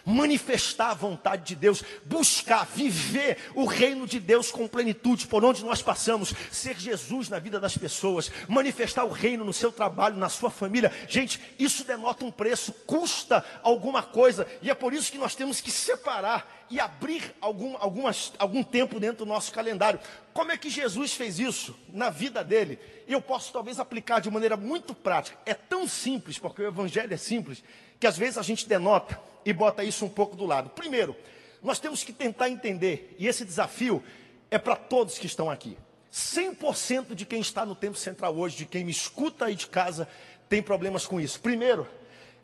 Manifestar 0.09 0.91
a 0.91 0.93
vontade 0.93 1.43
de 1.43 1.55
Deus, 1.55 1.83
buscar, 2.05 2.65
viver 2.65 3.37
o 3.53 3.65
reino 3.65 4.07
de 4.07 4.21
Deus 4.21 4.49
com 4.49 4.65
plenitude 4.65 5.27
por 5.27 5.43
onde 5.43 5.65
nós 5.65 5.81
passamos, 5.81 6.33
ser 6.49 6.79
Jesus 6.79 7.27
na 7.27 7.39
vida 7.39 7.59
das 7.59 7.77
pessoas, 7.77 8.31
manifestar 8.47 9.03
o 9.03 9.11
reino 9.11 9.43
no 9.43 9.51
seu 9.51 9.69
trabalho, 9.69 10.15
na 10.15 10.29
sua 10.29 10.49
família. 10.49 10.93
Gente, 11.09 11.41
isso 11.59 11.83
denota 11.83 12.23
um 12.23 12.31
preço, 12.31 12.71
custa 12.85 13.43
alguma 13.61 14.01
coisa, 14.01 14.47
e 14.61 14.71
é 14.71 14.73
por 14.73 14.93
isso 14.93 15.11
que 15.11 15.17
nós 15.17 15.35
temos 15.35 15.59
que 15.59 15.71
separar 15.71 16.65
e 16.69 16.79
abrir 16.79 17.35
algum, 17.41 17.75
algumas, 17.77 18.31
algum 18.39 18.63
tempo 18.63 19.01
dentro 19.01 19.25
do 19.25 19.29
nosso 19.29 19.51
calendário. 19.51 19.99
Como 20.33 20.51
é 20.51 20.57
que 20.57 20.69
Jesus 20.69 21.13
fez 21.13 21.37
isso 21.37 21.77
na 21.91 22.09
vida 22.09 22.45
dele? 22.45 22.79
Eu 23.07 23.21
posso 23.21 23.51
talvez 23.51 23.77
aplicar 23.77 24.19
de 24.19 24.31
maneira 24.31 24.55
muito 24.55 24.93
prática. 24.93 25.37
É 25.45 25.53
tão 25.53 25.85
simples, 25.85 26.39
porque 26.39 26.61
o 26.61 26.67
evangelho 26.67 27.13
é 27.13 27.17
simples, 27.17 27.61
que 27.99 28.07
às 28.07 28.17
vezes 28.17 28.37
a 28.37 28.41
gente 28.41 28.67
denota 28.67 29.19
e 29.47 29.53
bota 29.53 29.81
isso 29.81 30.03
um 30.03 30.09
pouco 30.09 30.35
do 30.35 30.45
lado. 30.45 30.69
Primeiro, 30.71 31.15
nós 31.63 31.79
temos 31.79 32.03
que 32.03 32.11
tentar 32.11 32.49
entender, 32.49 33.15
e 33.17 33.27
esse 33.27 33.45
desafio 33.45 34.03
é 34.51 34.57
para 34.57 34.75
todos 34.75 35.17
que 35.17 35.25
estão 35.25 35.49
aqui. 35.49 35.77
100% 36.11 37.15
de 37.15 37.25
quem 37.25 37.39
está 37.39 37.65
no 37.65 37.73
tempo 37.73 37.97
central 37.97 38.35
hoje, 38.35 38.57
de 38.57 38.65
quem 38.65 38.83
me 38.83 38.91
escuta 38.91 39.45
aí 39.45 39.55
de 39.55 39.67
casa, 39.67 40.05
tem 40.49 40.61
problemas 40.61 41.07
com 41.07 41.17
isso. 41.17 41.39
Primeiro, 41.39 41.87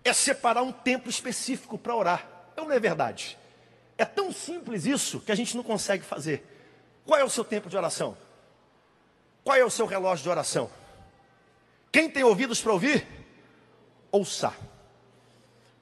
é 0.02 0.14
separar 0.14 0.62
um 0.62 0.72
tempo 0.72 1.10
específico 1.10 1.78
para 1.78 1.94
orar. 1.94 2.26
Não 2.56 2.72
é 2.72 2.80
verdade? 2.80 3.38
É 3.98 4.06
tão 4.06 4.32
simples 4.32 4.86
isso 4.86 5.20
que 5.20 5.32
a 5.32 5.36
gente 5.36 5.58
não 5.58 5.64
consegue 5.64 6.06
fazer. 6.06 6.42
Qual 7.06 7.20
é 7.20 7.24
o 7.24 7.30
seu 7.30 7.44
tempo 7.44 7.70
de 7.70 7.76
oração? 7.76 8.18
Qual 9.44 9.58
é 9.58 9.66
o 9.66 9.70
seu 9.70 9.86
relógio 9.86 10.24
de 10.24 10.30
oração? 10.30 10.70
Quem 11.92 12.10
tem 12.10 12.24
ouvidos 12.24 12.62
para 12.62 12.72
ouvir? 12.72 13.06
Ouça. 14.10 14.54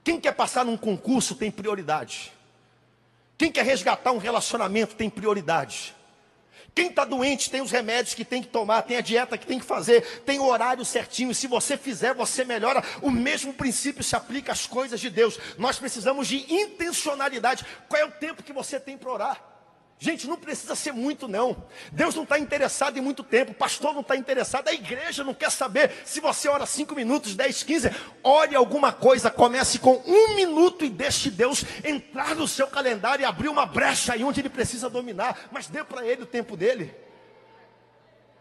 Quem 0.04 0.20
quer 0.20 0.32
passar 0.32 0.64
num 0.64 0.76
concurso 0.76 1.34
tem 1.34 1.50
prioridade. 1.50 2.32
Quem 3.38 3.50
quer 3.50 3.64
resgatar 3.64 4.12
um 4.12 4.18
relacionamento 4.18 4.94
tem 4.94 5.08
prioridade. 5.08 5.94
Quem 6.74 6.88
está 6.88 7.04
doente 7.04 7.50
tem 7.50 7.60
os 7.60 7.70
remédios 7.70 8.14
que 8.14 8.24
tem 8.24 8.42
que 8.42 8.48
tomar, 8.48 8.82
tem 8.82 8.96
a 8.96 9.02
dieta 9.02 9.36
que 9.36 9.46
tem 9.46 9.58
que 9.58 9.64
fazer, 9.64 10.22
tem 10.24 10.38
o 10.38 10.46
horário 10.46 10.84
certinho. 10.84 11.34
Se 11.34 11.46
você 11.46 11.76
fizer, 11.76 12.14
você 12.14 12.44
melhora. 12.44 12.82
O 13.02 13.10
mesmo 13.10 13.52
princípio 13.52 14.02
se 14.02 14.16
aplica 14.16 14.52
às 14.52 14.66
coisas 14.66 14.98
de 14.98 15.10
Deus. 15.10 15.38
Nós 15.58 15.78
precisamos 15.78 16.26
de 16.26 16.50
intencionalidade. 16.50 17.66
Qual 17.88 18.00
é 18.00 18.04
o 18.04 18.10
tempo 18.10 18.42
que 18.42 18.52
você 18.52 18.80
tem 18.80 18.96
para 18.96 19.12
orar? 19.12 19.51
Gente, 20.02 20.26
não 20.26 20.36
precisa 20.36 20.74
ser 20.74 20.90
muito, 20.90 21.28
não. 21.28 21.64
Deus 21.92 22.16
não 22.16 22.24
está 22.24 22.36
interessado 22.36 22.98
em 22.98 23.00
muito 23.00 23.22
tempo, 23.22 23.52
o 23.52 23.54
pastor 23.54 23.94
não 23.94 24.00
está 24.00 24.16
interessado, 24.16 24.66
a 24.66 24.72
igreja 24.72 25.22
não 25.22 25.32
quer 25.32 25.48
saber 25.48 25.92
se 26.04 26.18
você 26.18 26.48
ora 26.48 26.66
5 26.66 26.92
minutos, 26.92 27.36
10, 27.36 27.62
15. 27.62 27.90
Ore 28.20 28.56
alguma 28.56 28.92
coisa, 28.92 29.30
comece 29.30 29.78
com 29.78 30.02
um 30.04 30.34
minuto 30.34 30.84
e 30.84 30.90
deixe 30.90 31.30
Deus 31.30 31.64
entrar 31.84 32.34
no 32.34 32.48
seu 32.48 32.66
calendário 32.66 33.22
e 33.22 33.24
abrir 33.24 33.48
uma 33.48 33.64
brecha 33.64 34.14
aí 34.14 34.24
onde 34.24 34.40
ele 34.40 34.48
precisa 34.48 34.90
dominar, 34.90 35.48
mas 35.52 35.68
dê 35.68 35.84
para 35.84 36.04
ele 36.04 36.24
o 36.24 36.26
tempo 36.26 36.56
dele. 36.56 36.92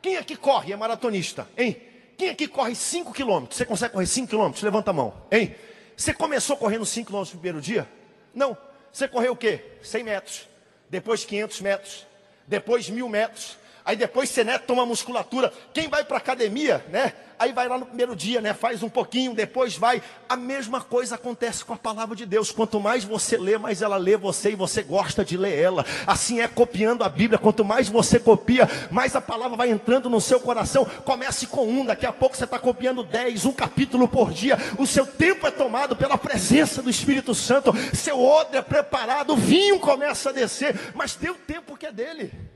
Quem 0.01 0.17
aqui 0.17 0.35
corre 0.35 0.73
é 0.73 0.75
maratonista, 0.75 1.47
hein? 1.55 1.79
Quem 2.17 2.29
aqui 2.29 2.47
corre 2.47 2.73
5 2.73 3.13
quilômetros? 3.13 3.57
Você 3.57 3.65
consegue 3.65 3.93
correr 3.93 4.07
5 4.07 4.27
quilômetros? 4.27 4.63
Levanta 4.63 4.89
a 4.89 4.93
mão, 4.95 5.13
hein? 5.31 5.55
Você 5.95 6.11
começou 6.11 6.57
correndo 6.57 6.87
5 6.87 7.05
quilômetros 7.05 7.35
no 7.35 7.39
primeiro 7.39 7.61
dia? 7.61 7.87
Não. 8.33 8.57
Você 8.91 9.07
correu 9.07 9.33
o 9.33 9.37
quê? 9.37 9.77
100 9.83 10.03
metros 10.03 10.50
depois 10.91 11.23
500 11.23 11.61
metros, 11.61 12.07
depois 12.45 12.89
mil 12.89 13.07
metros, 13.07 13.57
aí 13.85 13.95
depois 13.95 14.29
você 14.29 14.43
né, 14.43 14.57
toma 14.57 14.85
musculatura. 14.85 15.51
Quem 15.73 15.87
vai 15.87 16.03
para 16.03 16.17
academia, 16.17 16.83
né? 16.89 17.13
Aí 17.41 17.51
vai 17.51 17.67
lá 17.67 17.75
no 17.75 17.87
primeiro 17.87 18.15
dia, 18.15 18.39
né? 18.39 18.53
Faz 18.53 18.83
um 18.83 18.89
pouquinho, 18.89 19.33
depois 19.33 19.75
vai. 19.75 19.99
A 20.29 20.37
mesma 20.37 20.79
coisa 20.79 21.15
acontece 21.15 21.65
com 21.65 21.73
a 21.73 21.75
palavra 21.75 22.15
de 22.15 22.23
Deus. 22.23 22.51
Quanto 22.51 22.79
mais 22.79 23.03
você 23.03 23.35
lê, 23.35 23.57
mais 23.57 23.81
ela 23.81 23.97
lê 23.97 24.15
você 24.15 24.51
e 24.51 24.55
você 24.55 24.83
gosta 24.83 25.25
de 25.25 25.35
ler 25.35 25.57
ela. 25.57 25.83
Assim 26.05 26.39
é 26.39 26.47
copiando 26.47 27.03
a 27.03 27.09
Bíblia. 27.09 27.39
Quanto 27.39 27.65
mais 27.65 27.89
você 27.89 28.19
copia, 28.19 28.69
mais 28.91 29.15
a 29.15 29.21
palavra 29.21 29.57
vai 29.57 29.71
entrando 29.71 30.07
no 30.07 30.21
seu 30.21 30.39
coração. 30.39 30.85
Comece 31.03 31.47
com 31.47 31.67
um, 31.67 31.83
daqui 31.83 32.05
a 32.05 32.13
pouco 32.13 32.37
você 32.37 32.43
está 32.43 32.59
copiando 32.59 33.01
dez, 33.01 33.43
um 33.43 33.53
capítulo 33.53 34.07
por 34.07 34.31
dia. 34.31 34.55
O 34.77 34.85
seu 34.85 35.07
tempo 35.07 35.47
é 35.47 35.51
tomado 35.51 35.95
pela 35.95 36.19
presença 36.19 36.79
do 36.83 36.91
Espírito 36.91 37.33
Santo. 37.33 37.73
Seu 37.91 38.21
odre 38.21 38.57
é 38.57 38.61
preparado, 38.61 39.33
o 39.33 39.35
vinho 39.35 39.79
começa 39.79 40.29
a 40.29 40.33
descer, 40.33 40.79
mas 40.93 41.15
dê 41.15 41.31
o 41.31 41.35
tempo 41.35 41.75
que 41.75 41.87
é 41.87 41.91
dele. 41.91 42.50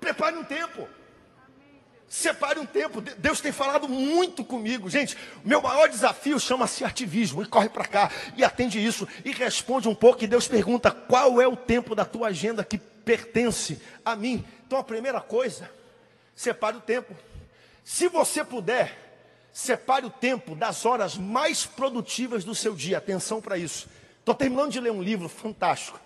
Prepare 0.00 0.36
um 0.36 0.44
tempo. 0.44 0.88
Separe 2.08 2.58
um 2.60 2.66
tempo. 2.66 3.00
Deus 3.00 3.40
tem 3.40 3.50
falado 3.50 3.88
muito 3.88 4.44
comigo. 4.44 4.88
Gente, 4.88 5.16
meu 5.44 5.60
maior 5.60 5.88
desafio 5.88 6.38
chama-se 6.38 6.84
ativismo. 6.84 7.42
E 7.42 7.46
corre 7.46 7.68
para 7.68 7.84
cá 7.84 8.10
e 8.36 8.44
atende 8.44 8.84
isso. 8.84 9.08
E 9.24 9.32
responde 9.32 9.88
um 9.88 9.94
pouco. 9.94 10.22
E 10.22 10.26
Deus 10.26 10.46
pergunta: 10.46 10.90
qual 10.90 11.40
é 11.40 11.48
o 11.48 11.56
tempo 11.56 11.94
da 11.94 12.04
tua 12.04 12.28
agenda 12.28 12.64
que 12.64 12.78
pertence 12.78 13.80
a 14.04 14.14
mim? 14.14 14.44
Então 14.66 14.78
a 14.78 14.84
primeira 14.84 15.20
coisa, 15.20 15.70
separe 16.34 16.76
o 16.76 16.80
tempo. 16.80 17.14
Se 17.82 18.08
você 18.08 18.44
puder, 18.44 19.06
separe 19.52 20.06
o 20.06 20.10
tempo 20.10 20.54
das 20.54 20.84
horas 20.84 21.16
mais 21.16 21.66
produtivas 21.66 22.44
do 22.44 22.54
seu 22.54 22.74
dia. 22.74 22.98
Atenção 22.98 23.40
para 23.40 23.58
isso. 23.58 23.88
Estou 24.18 24.34
terminando 24.34 24.70
de 24.70 24.80
ler 24.80 24.92
um 24.92 25.02
livro 25.02 25.28
fantástico. 25.28 26.00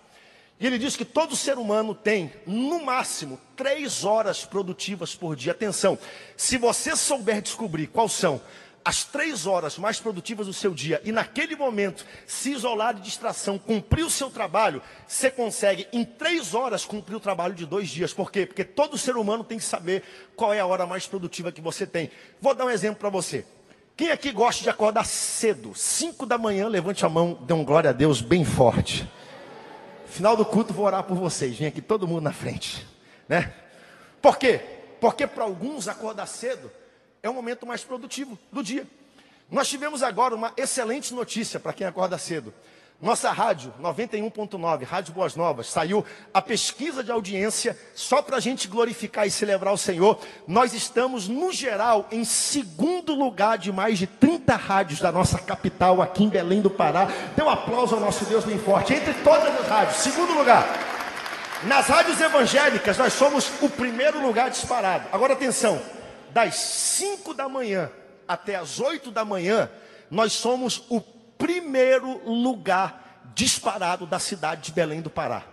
E 0.61 0.67
ele 0.67 0.77
diz 0.77 0.95
que 0.95 1.03
todo 1.03 1.35
ser 1.35 1.57
humano 1.57 1.95
tem, 1.95 2.31
no 2.45 2.85
máximo, 2.85 3.41
três 3.55 4.05
horas 4.05 4.45
produtivas 4.45 5.15
por 5.15 5.35
dia. 5.35 5.53
Atenção, 5.53 5.97
se 6.37 6.55
você 6.55 6.95
souber 6.95 7.41
descobrir 7.41 7.87
quais 7.87 8.11
são 8.11 8.39
as 8.85 9.03
três 9.03 9.47
horas 9.47 9.79
mais 9.79 9.99
produtivas 9.99 10.45
do 10.45 10.53
seu 10.53 10.71
dia 10.71 11.01
e 11.03 11.11
naquele 11.11 11.55
momento 11.55 12.05
se 12.27 12.51
isolar 12.51 12.93
de 12.93 13.01
distração, 13.01 13.57
cumprir 13.57 14.05
o 14.05 14.09
seu 14.09 14.29
trabalho, 14.29 14.83
você 15.07 15.31
consegue 15.31 15.87
em 15.91 16.05
três 16.05 16.53
horas 16.53 16.85
cumprir 16.85 17.15
o 17.15 17.19
trabalho 17.19 17.55
de 17.55 17.65
dois 17.65 17.89
dias. 17.89 18.13
Por 18.13 18.31
quê? 18.31 18.45
Porque 18.45 18.63
todo 18.63 18.99
ser 18.99 19.17
humano 19.17 19.43
tem 19.43 19.57
que 19.57 19.63
saber 19.63 20.03
qual 20.35 20.53
é 20.53 20.59
a 20.59 20.65
hora 20.67 20.85
mais 20.85 21.07
produtiva 21.07 21.51
que 21.51 21.59
você 21.59 21.87
tem. 21.87 22.11
Vou 22.39 22.53
dar 22.53 22.65
um 22.65 22.69
exemplo 22.69 22.99
para 22.99 23.09
você. 23.09 23.47
Quem 23.97 24.11
aqui 24.11 24.31
gosta 24.31 24.61
de 24.61 24.69
acordar 24.69 25.07
cedo? 25.07 25.73
Cinco 25.73 26.23
da 26.23 26.37
manhã, 26.37 26.67
levante 26.67 27.03
a 27.03 27.09
mão, 27.09 27.39
dê 27.41 27.53
um 27.53 27.65
glória 27.65 27.89
a 27.89 27.93
Deus 27.93 28.21
bem 28.21 28.45
forte. 28.45 29.09
Final 30.11 30.35
do 30.35 30.43
culto 30.43 30.73
vou 30.73 30.85
orar 30.85 31.03
por 31.03 31.15
vocês. 31.15 31.57
Vem 31.57 31.69
aqui 31.69 31.81
todo 31.81 32.05
mundo 32.05 32.21
na 32.21 32.33
frente, 32.33 32.85
né? 33.29 33.53
Por 34.21 34.37
quê? 34.37 34.59
Porque 34.99 35.25
para 35.25 35.45
alguns 35.45 35.87
acordar 35.87 36.27
cedo 36.27 36.69
é 37.23 37.29
o 37.29 37.33
momento 37.33 37.65
mais 37.65 37.81
produtivo 37.85 38.37
do 38.51 38.61
dia. 38.61 38.85
Nós 39.49 39.69
tivemos 39.69 40.03
agora 40.03 40.35
uma 40.35 40.51
excelente 40.57 41.13
notícia 41.13 41.61
para 41.61 41.71
quem 41.71 41.87
acorda 41.87 42.17
cedo. 42.17 42.53
Nossa 43.01 43.31
rádio, 43.31 43.73
91.9, 43.81 44.83
Rádio 44.83 45.11
Boas 45.11 45.35
Novas, 45.35 45.65
saiu 45.65 46.05
a 46.31 46.39
pesquisa 46.39 47.03
de 47.03 47.11
audiência 47.11 47.75
só 47.95 48.21
para 48.21 48.37
a 48.37 48.39
gente 48.39 48.67
glorificar 48.67 49.25
e 49.25 49.31
celebrar 49.31 49.73
o 49.73 49.77
Senhor. 49.77 50.19
Nós 50.47 50.71
estamos, 50.71 51.27
no 51.27 51.51
geral, 51.51 52.07
em 52.11 52.23
segundo 52.23 53.15
lugar 53.15 53.57
de 53.57 53.71
mais 53.71 53.97
de 53.97 54.05
30 54.05 54.55
rádios 54.55 54.99
da 54.99 55.11
nossa 55.11 55.39
capital, 55.39 55.99
aqui 55.99 56.25
em 56.25 56.29
Belém 56.29 56.61
do 56.61 56.69
Pará. 56.69 57.07
Dê 57.35 57.41
um 57.41 57.49
aplauso 57.49 57.95
ao 57.95 58.01
nosso 58.01 58.23
Deus 58.25 58.45
bem 58.45 58.59
forte. 58.59 58.93
Entre 58.93 59.15
todas 59.15 59.59
as 59.59 59.67
rádios, 59.67 59.97
segundo 59.97 60.33
lugar. 60.33 60.63
Nas 61.63 61.87
rádios 61.87 62.21
evangélicas, 62.21 62.99
nós 62.99 63.13
somos 63.13 63.51
o 63.63 63.69
primeiro 63.69 64.21
lugar 64.21 64.51
disparado. 64.51 65.07
Agora 65.11 65.33
atenção, 65.33 65.81
das 66.29 66.53
5 66.53 67.33
da 67.33 67.49
manhã 67.49 67.89
até 68.27 68.57
as 68.57 68.79
8 68.79 69.09
da 69.09 69.25
manhã, 69.25 69.71
nós 70.11 70.33
somos 70.33 70.83
o 70.87 71.01
primeiro 71.41 72.21
lugar 72.23 73.31
disparado 73.33 74.05
da 74.05 74.19
cidade 74.19 74.61
de 74.61 74.71
Belém 74.71 75.01
do 75.01 75.09
Pará. 75.09 75.43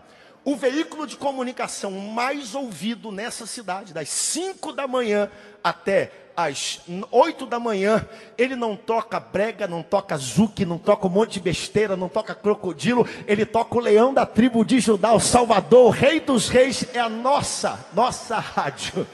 O 0.45 0.55
veículo 0.55 1.07
de 1.07 1.17
comunicação 1.17 1.91
mais 1.91 2.55
ouvido 2.55 3.11
nessa 3.11 3.47
cidade, 3.47 3.95
das 3.95 4.11
5 4.11 4.73
da 4.75 4.87
manhã 4.87 5.31
até 5.65 6.13
às 6.37 6.81
8 7.11 7.47
da 7.47 7.59
manhã, 7.59 8.07
ele 8.37 8.55
não 8.55 8.77
toca 8.77 9.19
brega, 9.19 9.67
não 9.67 9.83
toca 9.83 10.17
zuki, 10.19 10.67
não 10.67 10.79
toca 10.79 11.07
um 11.07 11.11
monte 11.11 11.33
de 11.33 11.41
besteira, 11.41 11.97
não 11.97 12.09
toca 12.09 12.35
crocodilo, 12.35 13.09
ele 13.27 13.47
toca 13.47 13.77
o 13.77 13.81
leão 13.81 14.13
da 14.13 14.27
tribo 14.27 14.65
de 14.65 14.81
Judá, 14.81 15.15
o 15.15 15.21
Salvador, 15.21 15.87
o 15.87 15.91
Rei 15.91 16.21
dos 16.21 16.49
Reis, 16.49 16.85
é 16.95 17.01
a 17.01 17.09
nossa, 17.09 17.87
nossa 17.95 18.39
rádio. 18.39 19.07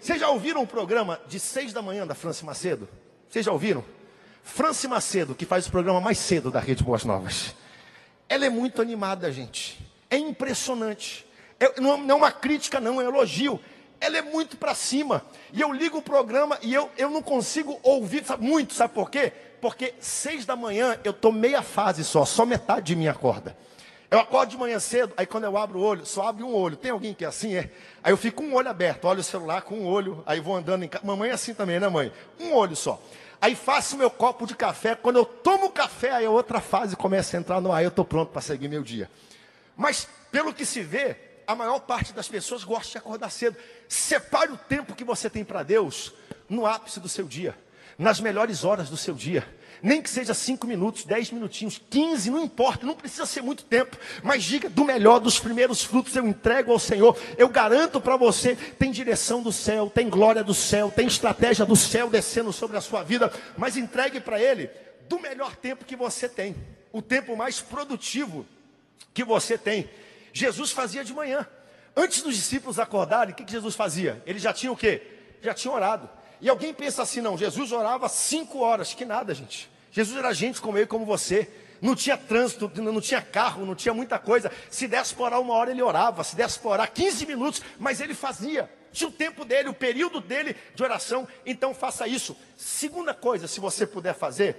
Vocês 0.00 0.18
já 0.20 0.28
ouviram 0.28 0.62
o 0.62 0.66
programa 0.66 1.20
de 1.28 1.38
6 1.38 1.72
da 1.72 1.80
manhã 1.80 2.04
da 2.04 2.14
França 2.14 2.44
Macedo? 2.44 2.88
Vocês 3.28 3.44
já 3.44 3.52
ouviram? 3.52 3.84
Franci 4.44 4.86
Macedo, 4.86 5.34
que 5.34 5.46
faz 5.46 5.66
o 5.66 5.70
programa 5.70 6.00
mais 6.00 6.18
cedo 6.18 6.50
da 6.50 6.60
Rede 6.60 6.84
Boas 6.84 7.02
Novas. 7.04 7.54
Ela 8.28 8.44
é 8.44 8.50
muito 8.50 8.80
animada, 8.82 9.32
gente. 9.32 9.80
É 10.10 10.16
impressionante. 10.16 11.26
É, 11.58 11.80
não, 11.80 12.08
é 12.08 12.14
uma 12.14 12.30
crítica, 12.30 12.78
não, 12.78 13.00
é 13.00 13.04
um 13.04 13.08
elogio. 13.08 13.58
Ela 13.98 14.18
é 14.18 14.22
muito 14.22 14.56
para 14.58 14.74
cima. 14.74 15.24
E 15.50 15.62
eu 15.62 15.72
ligo 15.72 15.98
o 15.98 16.02
programa 16.02 16.58
e 16.62 16.74
eu, 16.74 16.90
eu 16.98 17.08
não 17.08 17.22
consigo 17.22 17.80
ouvir 17.82 18.24
sabe, 18.24 18.44
muito. 18.44 18.74
Sabe 18.74 18.92
por 18.92 19.10
quê? 19.10 19.32
Porque 19.62 19.94
seis 19.98 20.44
da 20.44 20.54
manhã 20.54 20.98
eu 21.02 21.12
estou 21.12 21.32
meia 21.32 21.62
fase 21.62 22.04
só, 22.04 22.24
só 22.26 22.44
metade 22.44 22.86
de 22.86 22.96
mim 22.96 23.08
acorda. 23.08 23.56
Eu 24.10 24.20
acordo 24.20 24.50
de 24.50 24.58
manhã 24.58 24.78
cedo, 24.78 25.12
aí 25.16 25.26
quando 25.26 25.44
eu 25.44 25.56
abro 25.56 25.78
o 25.78 25.82
olho, 25.82 26.04
só 26.04 26.28
abre 26.28 26.44
um 26.44 26.54
olho. 26.54 26.76
Tem 26.76 26.90
alguém 26.90 27.14
que 27.14 27.24
é 27.24 27.28
assim, 27.28 27.56
é? 27.56 27.70
Aí 28.02 28.12
eu 28.12 28.16
fico 28.16 28.42
com 28.42 28.48
um 28.50 28.54
olho 28.54 28.68
aberto, 28.68 29.06
olho 29.06 29.20
o 29.20 29.24
celular 29.24 29.62
com 29.62 29.74
um 29.74 29.86
olho, 29.86 30.22
aí 30.26 30.38
vou 30.38 30.54
andando 30.54 30.84
em 30.84 30.88
casa. 30.88 31.04
Mamãe 31.04 31.30
é 31.30 31.32
assim 31.32 31.54
também, 31.54 31.80
né, 31.80 31.88
mãe? 31.88 32.12
Um 32.38 32.52
olho 32.52 32.76
só. 32.76 33.00
Aí 33.44 33.54
faço 33.54 33.98
meu 33.98 34.10
copo 34.10 34.46
de 34.46 34.54
café. 34.54 34.94
Quando 34.94 35.16
eu 35.16 35.26
tomo 35.26 35.68
café, 35.68 36.12
aí 36.12 36.24
a 36.24 36.30
outra 36.30 36.62
fase 36.62 36.96
começa 36.96 37.36
a 37.36 37.40
entrar 37.40 37.60
no 37.60 37.70
ar. 37.70 37.82
Eu 37.82 37.90
estou 37.90 38.02
pronto 38.02 38.32
para 38.32 38.40
seguir 38.40 38.68
meu 38.68 38.82
dia. 38.82 39.10
Mas, 39.76 40.08
pelo 40.32 40.54
que 40.54 40.64
se 40.64 40.80
vê, 40.80 41.14
a 41.46 41.54
maior 41.54 41.78
parte 41.80 42.14
das 42.14 42.26
pessoas 42.26 42.64
gosta 42.64 42.92
de 42.92 42.96
acordar 42.96 43.28
cedo. 43.28 43.54
Separe 43.86 44.50
o 44.50 44.56
tempo 44.56 44.94
que 44.94 45.04
você 45.04 45.28
tem 45.28 45.44
para 45.44 45.62
Deus 45.62 46.14
no 46.48 46.64
ápice 46.64 46.98
do 46.98 47.06
seu 47.06 47.26
dia, 47.26 47.54
nas 47.98 48.18
melhores 48.18 48.64
horas 48.64 48.88
do 48.88 48.96
seu 48.96 49.12
dia. 49.12 49.46
Nem 49.82 50.00
que 50.00 50.08
seja 50.10 50.32
cinco 50.34 50.66
minutos, 50.66 51.04
dez 51.04 51.30
minutinhos, 51.30 51.80
quinze, 51.90 52.30
não 52.30 52.42
importa, 52.42 52.86
não 52.86 52.94
precisa 52.94 53.26
ser 53.26 53.42
muito 53.42 53.64
tempo. 53.64 53.96
Mas 54.22 54.44
diga 54.44 54.68
do 54.68 54.84
melhor 54.84 55.18
dos 55.20 55.38
primeiros 55.38 55.82
frutos 55.82 56.14
eu 56.16 56.26
entrego 56.26 56.72
ao 56.72 56.78
Senhor. 56.78 57.16
Eu 57.36 57.48
garanto 57.48 58.00
para 58.00 58.16
você, 58.16 58.56
tem 58.78 58.90
direção 58.90 59.42
do 59.42 59.52
céu, 59.52 59.90
tem 59.92 60.08
glória 60.08 60.42
do 60.42 60.54
céu, 60.54 60.90
tem 60.94 61.06
estratégia 61.06 61.64
do 61.64 61.76
céu 61.76 62.08
descendo 62.08 62.52
sobre 62.52 62.76
a 62.76 62.80
sua 62.80 63.02
vida. 63.02 63.32
Mas 63.56 63.76
entregue 63.76 64.20
para 64.20 64.40
Ele 64.40 64.70
do 65.08 65.18
melhor 65.18 65.54
tempo 65.56 65.84
que 65.84 65.96
você 65.96 66.28
tem, 66.28 66.56
o 66.92 67.02
tempo 67.02 67.36
mais 67.36 67.60
produtivo 67.60 68.46
que 69.12 69.24
você 69.24 69.56
tem. 69.56 69.88
Jesus 70.32 70.72
fazia 70.72 71.04
de 71.04 71.12
manhã. 71.12 71.46
Antes 71.96 72.22
dos 72.22 72.34
discípulos 72.34 72.78
acordarem, 72.78 73.32
o 73.32 73.36
que, 73.36 73.44
que 73.44 73.52
Jesus 73.52 73.74
fazia? 73.76 74.20
Ele 74.26 74.38
já 74.38 74.52
tinha 74.52 74.72
o 74.72 74.76
quê? 74.76 75.02
Já 75.40 75.54
tinha 75.54 75.72
orado. 75.72 76.08
E 76.44 76.48
alguém 76.50 76.74
pensa 76.74 77.00
assim, 77.00 77.22
não, 77.22 77.38
Jesus 77.38 77.72
orava 77.72 78.06
cinco 78.06 78.58
horas, 78.58 78.92
que 78.92 79.06
nada, 79.06 79.34
gente. 79.34 79.66
Jesus 79.90 80.18
era 80.18 80.30
gente 80.34 80.60
como 80.60 80.76
eu 80.76 80.82
e 80.82 80.86
como 80.86 81.06
você. 81.06 81.50
Não 81.80 81.96
tinha 81.96 82.18
trânsito, 82.18 82.70
não 82.82 83.00
tinha 83.00 83.22
carro, 83.22 83.64
não 83.64 83.74
tinha 83.74 83.94
muita 83.94 84.18
coisa. 84.18 84.52
Se 84.68 84.86
desse 84.86 85.14
por 85.14 85.24
orar 85.24 85.40
uma 85.40 85.54
hora, 85.54 85.70
ele 85.70 85.80
orava. 85.80 86.22
Se 86.22 86.36
desse 86.36 86.58
por 86.58 86.72
orar 86.72 86.92
15 86.92 87.24
minutos, 87.24 87.62
mas 87.78 87.98
ele 87.98 88.12
fazia. 88.12 88.70
Tinha 88.92 89.08
o 89.08 89.10
tempo 89.10 89.42
dele, 89.42 89.70
o 89.70 89.74
período 89.74 90.20
dele 90.20 90.54
de 90.74 90.82
oração. 90.82 91.26
Então 91.46 91.72
faça 91.72 92.06
isso. 92.06 92.36
Segunda 92.58 93.14
coisa, 93.14 93.48
se 93.48 93.58
você 93.58 93.86
puder 93.86 94.14
fazer, 94.14 94.54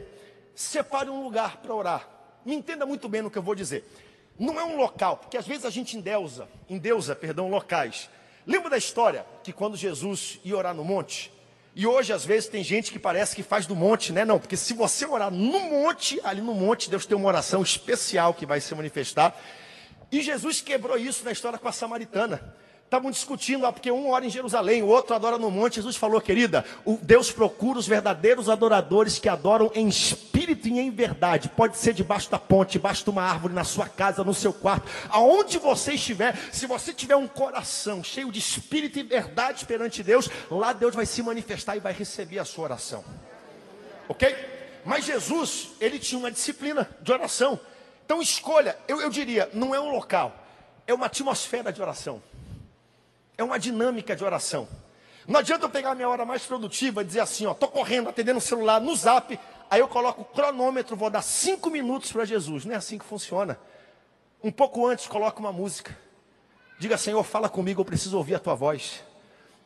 separe 0.56 1.12
um 1.12 1.24
lugar 1.24 1.58
para 1.58 1.72
orar. 1.72 2.10
Me 2.44 2.56
entenda 2.56 2.84
muito 2.88 3.08
bem 3.08 3.22
no 3.22 3.30
que 3.30 3.38
eu 3.38 3.44
vou 3.44 3.54
dizer. 3.54 3.88
Não 4.40 4.60
é 4.60 4.64
um 4.64 4.76
local, 4.76 5.18
porque 5.18 5.38
às 5.38 5.46
vezes 5.46 5.66
a 5.66 5.70
gente 5.70 5.96
endeusa, 5.96 6.50
endeusa, 6.68 7.16
perdão, 7.16 7.48
locais. 7.48 8.10
Lembra 8.44 8.72
da 8.72 8.78
história 8.78 9.24
que 9.44 9.54
quando 9.54 9.78
Jesus 9.78 10.40
ia 10.44 10.58
orar 10.58 10.74
no 10.74 10.84
monte, 10.84 11.35
e 11.78 11.86
hoje, 11.86 12.14
às 12.14 12.24
vezes, 12.24 12.48
tem 12.48 12.64
gente 12.64 12.90
que 12.90 12.98
parece 12.98 13.36
que 13.36 13.44
faz 13.44 13.66
do 13.66 13.76
monte, 13.76 14.14
né? 14.14 14.24
Não, 14.24 14.40
porque 14.40 14.56
se 14.56 14.74
você 14.74 15.06
orar 15.06 15.30
no 15.30 15.60
monte, 15.60 16.22
ali 16.24 16.40
no 16.40 16.54
monte, 16.54 16.90
Deus 16.90 17.06
tem 17.06 17.18
uma 17.18 17.28
oração 17.28 17.62
especial 17.62 18.34
que 18.34 18.46
vai 18.46 18.62
se 18.62 18.74
manifestar. 18.74 19.38
E 20.10 20.22
Jesus 20.22 20.62
quebrou 20.62 20.98
isso 20.98 21.26
na 21.26 21.34
história 21.34 21.60
com 21.60 21.68
a 21.68 21.74
samaritana. 21.74 22.56
Estavam 22.96 23.12
discutindo, 23.12 23.66
ah, 23.66 23.74
porque 23.74 23.92
um 23.92 24.10
ora 24.10 24.26
em 24.26 24.30
Jerusalém, 24.30 24.82
o 24.82 24.88
outro 24.88 25.14
adora 25.14 25.38
no 25.38 25.52
monte. 25.52 25.76
Jesus 25.76 25.98
falou, 25.98 26.22
querida, 26.22 26.64
Deus 27.02 27.30
procura 27.30 27.78
os 27.78 27.86
verdadeiros 27.86 28.48
adoradores 28.48 29.20
que 29.20 29.28
adoram 29.28 29.70
em 29.76 29.90
espírito 29.90 30.70
e 30.70 30.80
em 30.80 30.90
verdade. 30.90 31.50
Pode 31.50 31.76
ser 31.76 31.94
debaixo 31.94 32.32
da 32.32 32.40
ponte, 32.40 32.72
debaixo 32.72 33.04
de 33.04 33.10
uma 33.10 33.22
árvore, 33.22 33.54
na 33.54 33.66
sua 33.66 33.90
casa, 33.90 34.24
no 34.24 34.34
seu 34.34 34.54
quarto, 34.54 34.90
aonde 35.10 35.58
você 35.58 35.96
estiver. 35.96 36.38
Se 36.54 36.66
você 36.68 36.94
tiver 36.94 37.18
um 37.18 37.28
coração 37.28 38.02
cheio 38.02 38.32
de 38.32 38.40
espírito 38.40 38.98
e 38.98 39.04
verdade 39.04 39.66
perante 39.66 40.02
Deus, 40.02 40.30
lá 40.50 40.72
Deus 40.72 40.96
vai 40.96 41.06
se 41.06 41.22
manifestar 41.22 41.76
e 41.76 41.82
vai 41.82 41.92
receber 41.92 42.40
a 42.40 42.46
sua 42.46 42.64
oração. 42.64 43.04
Ok? 44.08 44.34
Mas 44.86 45.04
Jesus, 45.04 45.72
ele 45.82 46.00
tinha 46.00 46.18
uma 46.18 46.32
disciplina 46.32 46.90
de 47.02 47.12
oração. 47.12 47.60
Então 48.06 48.22
escolha, 48.22 48.78
eu, 48.88 49.02
eu 49.02 49.10
diria, 49.10 49.50
não 49.54 49.76
é 49.76 49.82
um 49.82 49.90
local, 49.90 50.34
é 50.88 50.94
uma 50.94 51.08
atmosfera 51.08 51.74
de 51.74 51.82
oração. 51.82 52.24
É 53.38 53.44
uma 53.44 53.60
dinâmica 53.60 54.16
de 54.16 54.24
oração. 54.24 54.68
Não 55.28 55.40
adianta 55.40 55.66
eu 55.66 55.70
pegar 55.70 55.92
a 55.92 55.96
minha 55.96 56.08
hora 56.08 56.26
mais 56.26 56.46
produtiva 56.46 57.02
e 57.02 57.06
dizer 57.06 57.20
assim, 57.20 57.46
ó, 57.46 57.54
tô 57.54 57.68
correndo, 57.68 58.10
atendendo 58.10 58.38
o 58.38 58.42
celular 58.42 58.80
no 58.80 58.96
zap, 58.96 59.40
aí 59.70 59.80
eu 59.80 59.88
coloco 59.88 60.22
o 60.22 60.26
cronômetro, 60.26 60.96
vou 60.96 61.10
dar 61.10 61.24
cinco 61.24 61.70
minutos 61.70 62.12
para 62.12 62.26
Jesus. 62.26 62.66
Não 62.66 62.74
é 62.74 62.78
assim 62.78 62.98
que 62.98 63.06
funciona. 63.06 63.60
Um 64.44 64.52
pouco 64.52 64.86
antes, 64.86 65.08
coloca 65.08 65.40
uma 65.40 65.52
música. 65.52 65.98
Diga, 66.78 66.98
Senhor, 66.98 67.24
fala 67.24 67.50
comigo, 67.50 67.82
eu 67.82 67.86
preciso 67.86 68.18
ouvir 68.18 68.36
a 68.36 68.40
tua 68.40 68.54
voz. 68.54 69.02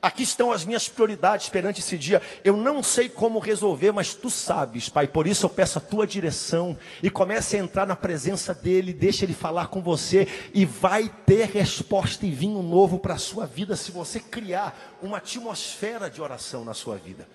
Aqui 0.01 0.23
estão 0.23 0.49
as 0.53 0.63
minhas 0.63 0.87
prioridades 0.87 1.49
perante 1.49 1.81
esse 1.81 1.97
dia. 1.97 2.21
Eu 2.41 2.55
não 2.55 2.81
sei 2.81 3.09
como 3.09 3.37
resolver, 3.37 3.91
mas 3.91 4.13
tu 4.13 4.29
sabes, 4.29 4.87
Pai. 4.87 5.07
Por 5.07 5.27
isso 5.27 5.45
eu 5.45 5.49
peço 5.49 5.77
a 5.77 5.81
tua 5.81 6.07
direção 6.07 6.77
e 7.03 7.09
comece 7.09 7.57
a 7.57 7.59
entrar 7.59 7.85
na 7.85 7.97
presença 7.97 8.53
dele, 8.53 8.93
deixa 8.93 9.25
ele 9.25 9.33
falar 9.33 9.67
com 9.67 9.81
você 9.81 10.25
e 10.53 10.63
vai 10.63 11.11
ter 11.25 11.49
resposta 11.49 12.25
e 12.25 12.31
vinho 12.31 12.63
novo 12.63 12.97
para 12.97 13.15
a 13.15 13.17
sua 13.17 13.45
vida 13.45 13.75
se 13.75 13.91
você 13.91 14.21
criar 14.21 14.97
uma 15.01 15.17
atmosfera 15.17 16.09
de 16.09 16.21
oração 16.21 16.63
na 16.63 16.73
sua 16.73 16.95
vida. 16.95 17.27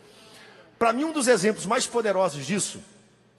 Para 0.78 0.94
mim, 0.94 1.04
um 1.04 1.12
dos 1.12 1.28
exemplos 1.28 1.66
mais 1.66 1.86
poderosos 1.86 2.46
disso, 2.46 2.80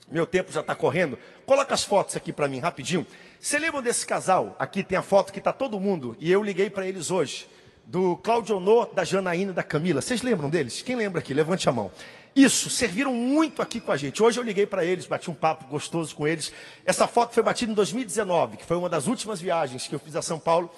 meu 0.08 0.28
tempo 0.28 0.52
já 0.52 0.62
está 0.62 0.76
correndo, 0.76 1.18
coloca 1.48 1.74
as 1.74 1.84
fotos 1.84 2.16
aqui 2.16 2.32
para 2.32 2.48
mim 2.48 2.60
rapidinho. 2.60 3.08
Você 3.40 3.58
lembra 3.58 3.82
desse 3.82 4.06
casal? 4.06 4.56
Aqui 4.60 4.84
tem 4.84 5.00
a 5.00 5.02
foto 5.02 5.34
que 5.34 5.40
está 5.40 5.52
todo 5.52 5.80
mundo 5.80 6.16
e 6.20 6.32
eu 6.32 6.44
liguei 6.44 6.70
para 6.70 6.88
eles 6.88 7.10
hoje 7.10 7.48
do 7.86 8.18
Claudio 8.18 8.58
Honor, 8.58 8.90
da 8.94 9.04
Janaína 9.04 9.54
da 9.54 9.64
Camila. 9.64 10.02
Vocês 10.02 10.22
lembram 10.22 10.50
deles? 10.50 10.82
Quem 10.82 10.96
lembra 10.96 11.20
aqui? 11.20 11.34
Levante 11.34 11.70
a 11.70 11.72
mão. 11.72 11.92
Isso, 12.36 12.70
serviram 12.70 13.14
muito 13.14 13.62
aqui 13.62 13.80
com 13.80 13.92
a 13.92 13.98
gente. 13.98 14.22
Hoje 14.22 14.40
eu 14.40 14.44
liguei 14.44 14.66
para 14.66 14.84
eles, 14.84 15.06
bati 15.06 15.32
um 15.32 15.34
papo 15.34 15.66
gostoso 15.68 16.14
com 16.16 16.28
eles. 16.28 16.52
Essa 16.84 17.08
foto 17.08 17.34
foi 17.34 17.42
batida 17.42 17.72
em 17.72 17.76
2019, 17.76 18.58
que 18.58 18.66
foi 18.66 18.76
uma 18.76 18.90
das 18.90 19.08
últimas 19.08 19.40
viagens 19.40 19.88
que 19.88 19.96
eu 19.96 20.00
fiz 20.00 20.16
a 20.16 20.22
São 20.22 20.40
Paulo. 20.40 20.70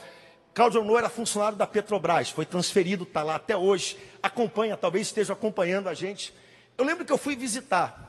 Cláudio 0.54 0.82
Honor 0.82 1.00
era 1.00 1.10
funcionário 1.10 1.58
da 1.58 1.65
Petrobras, 1.65 2.30
foi 2.30 2.46
transferido, 2.46 3.04
está 3.04 3.24
lá 3.24 3.36
até 3.36 3.56
hoje. 3.58 3.98
Acompanha, 4.22 4.76
talvez 4.78 5.08
esteja 5.08 5.34
acompanhando 5.34 5.88
a 5.88 5.93
gente. 5.93 6.34
Eu 6.78 6.86
lembro 6.86 7.06
que 7.06 7.12
eu 7.12 7.17
fui 7.17 7.36
visitar 7.36 8.04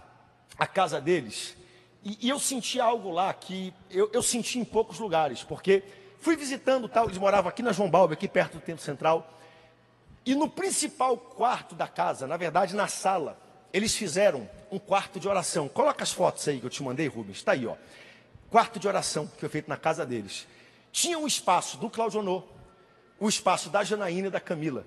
a 0.58 0.66
casa 0.66 1.00
deles 1.00 1.56
e, 2.04 2.26
e 2.26 2.28
eu 2.28 2.38
senti 2.38 2.80
algo 2.80 3.10
lá 3.10 3.32
que 3.32 3.72
eu, 3.90 4.10
eu 4.12 4.22
senti 4.22 4.58
em 4.58 4.64
poucos 4.64 4.98
lugares, 4.98 5.42
porque 5.42 5.82
Fui 6.28 6.36
visitando 6.36 6.90
tal, 6.90 7.06
eles 7.06 7.16
moravam 7.16 7.48
aqui 7.48 7.62
na 7.62 7.72
João 7.72 7.88
Balbi, 7.88 8.12
aqui 8.12 8.28
perto 8.28 8.58
do 8.58 8.60
Templo 8.60 8.84
Central. 8.84 9.32
E 10.26 10.34
no 10.34 10.46
principal 10.46 11.16
quarto 11.16 11.74
da 11.74 11.88
casa, 11.88 12.26
na 12.26 12.36
verdade 12.36 12.76
na 12.76 12.86
sala, 12.86 13.40
eles 13.72 13.96
fizeram 13.96 14.46
um 14.70 14.78
quarto 14.78 15.18
de 15.18 15.26
oração. 15.26 15.68
Coloca 15.68 16.02
as 16.02 16.12
fotos 16.12 16.46
aí 16.46 16.60
que 16.60 16.66
eu 16.66 16.68
te 16.68 16.82
mandei, 16.82 17.06
Rubens. 17.06 17.38
Está 17.38 17.52
aí, 17.52 17.66
ó. 17.66 17.76
Quarto 18.50 18.78
de 18.78 18.86
oração 18.86 19.26
que 19.26 19.40
foi 19.40 19.48
feito 19.48 19.70
na 19.70 19.78
casa 19.78 20.04
deles. 20.04 20.46
Tinha 20.92 21.18
um 21.18 21.26
espaço 21.26 21.78
do 21.78 21.88
Claudio 21.88 22.20
Honor, 22.20 22.44
o 23.18 23.26
espaço 23.26 23.70
da 23.70 23.82
Janaína 23.82 24.28
e 24.28 24.30
da 24.30 24.38
Camila. 24.38 24.84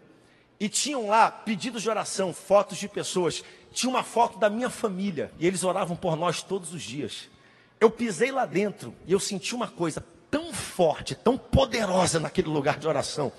E 0.59 0.69
tinham 0.69 1.07
lá 1.07 1.31
pedidos 1.31 1.81
de 1.81 1.89
oração, 1.89 2.35
fotos 2.35 2.77
de 2.77 2.87
pessoas. 2.87 3.43
Tinha 3.71 3.89
uma 3.89 4.03
foto 4.03 4.37
da 4.37 4.47
minha 4.47 4.69
família. 4.69 5.31
E 5.39 5.47
eles 5.47 5.63
oravam 5.63 5.95
por 5.95 6.15
nós 6.15 6.43
todos 6.43 6.71
os 6.71 6.83
dias. 6.83 7.31
eu 7.79 7.89
pisei 7.89 8.31
lá 8.31 8.45
dentro 8.45 8.93
e 9.07 9.11
eu 9.11 9.19
senti 9.19 9.55
uma 9.55 9.67
coisa 9.67 10.05
tão 10.31 10.53
forte, 10.53 11.13
tão 11.13 11.37
poderosa 11.37 12.19
naquele 12.19 12.47
lugar 12.47 12.79
de 12.79 12.87
oração. 12.87 13.31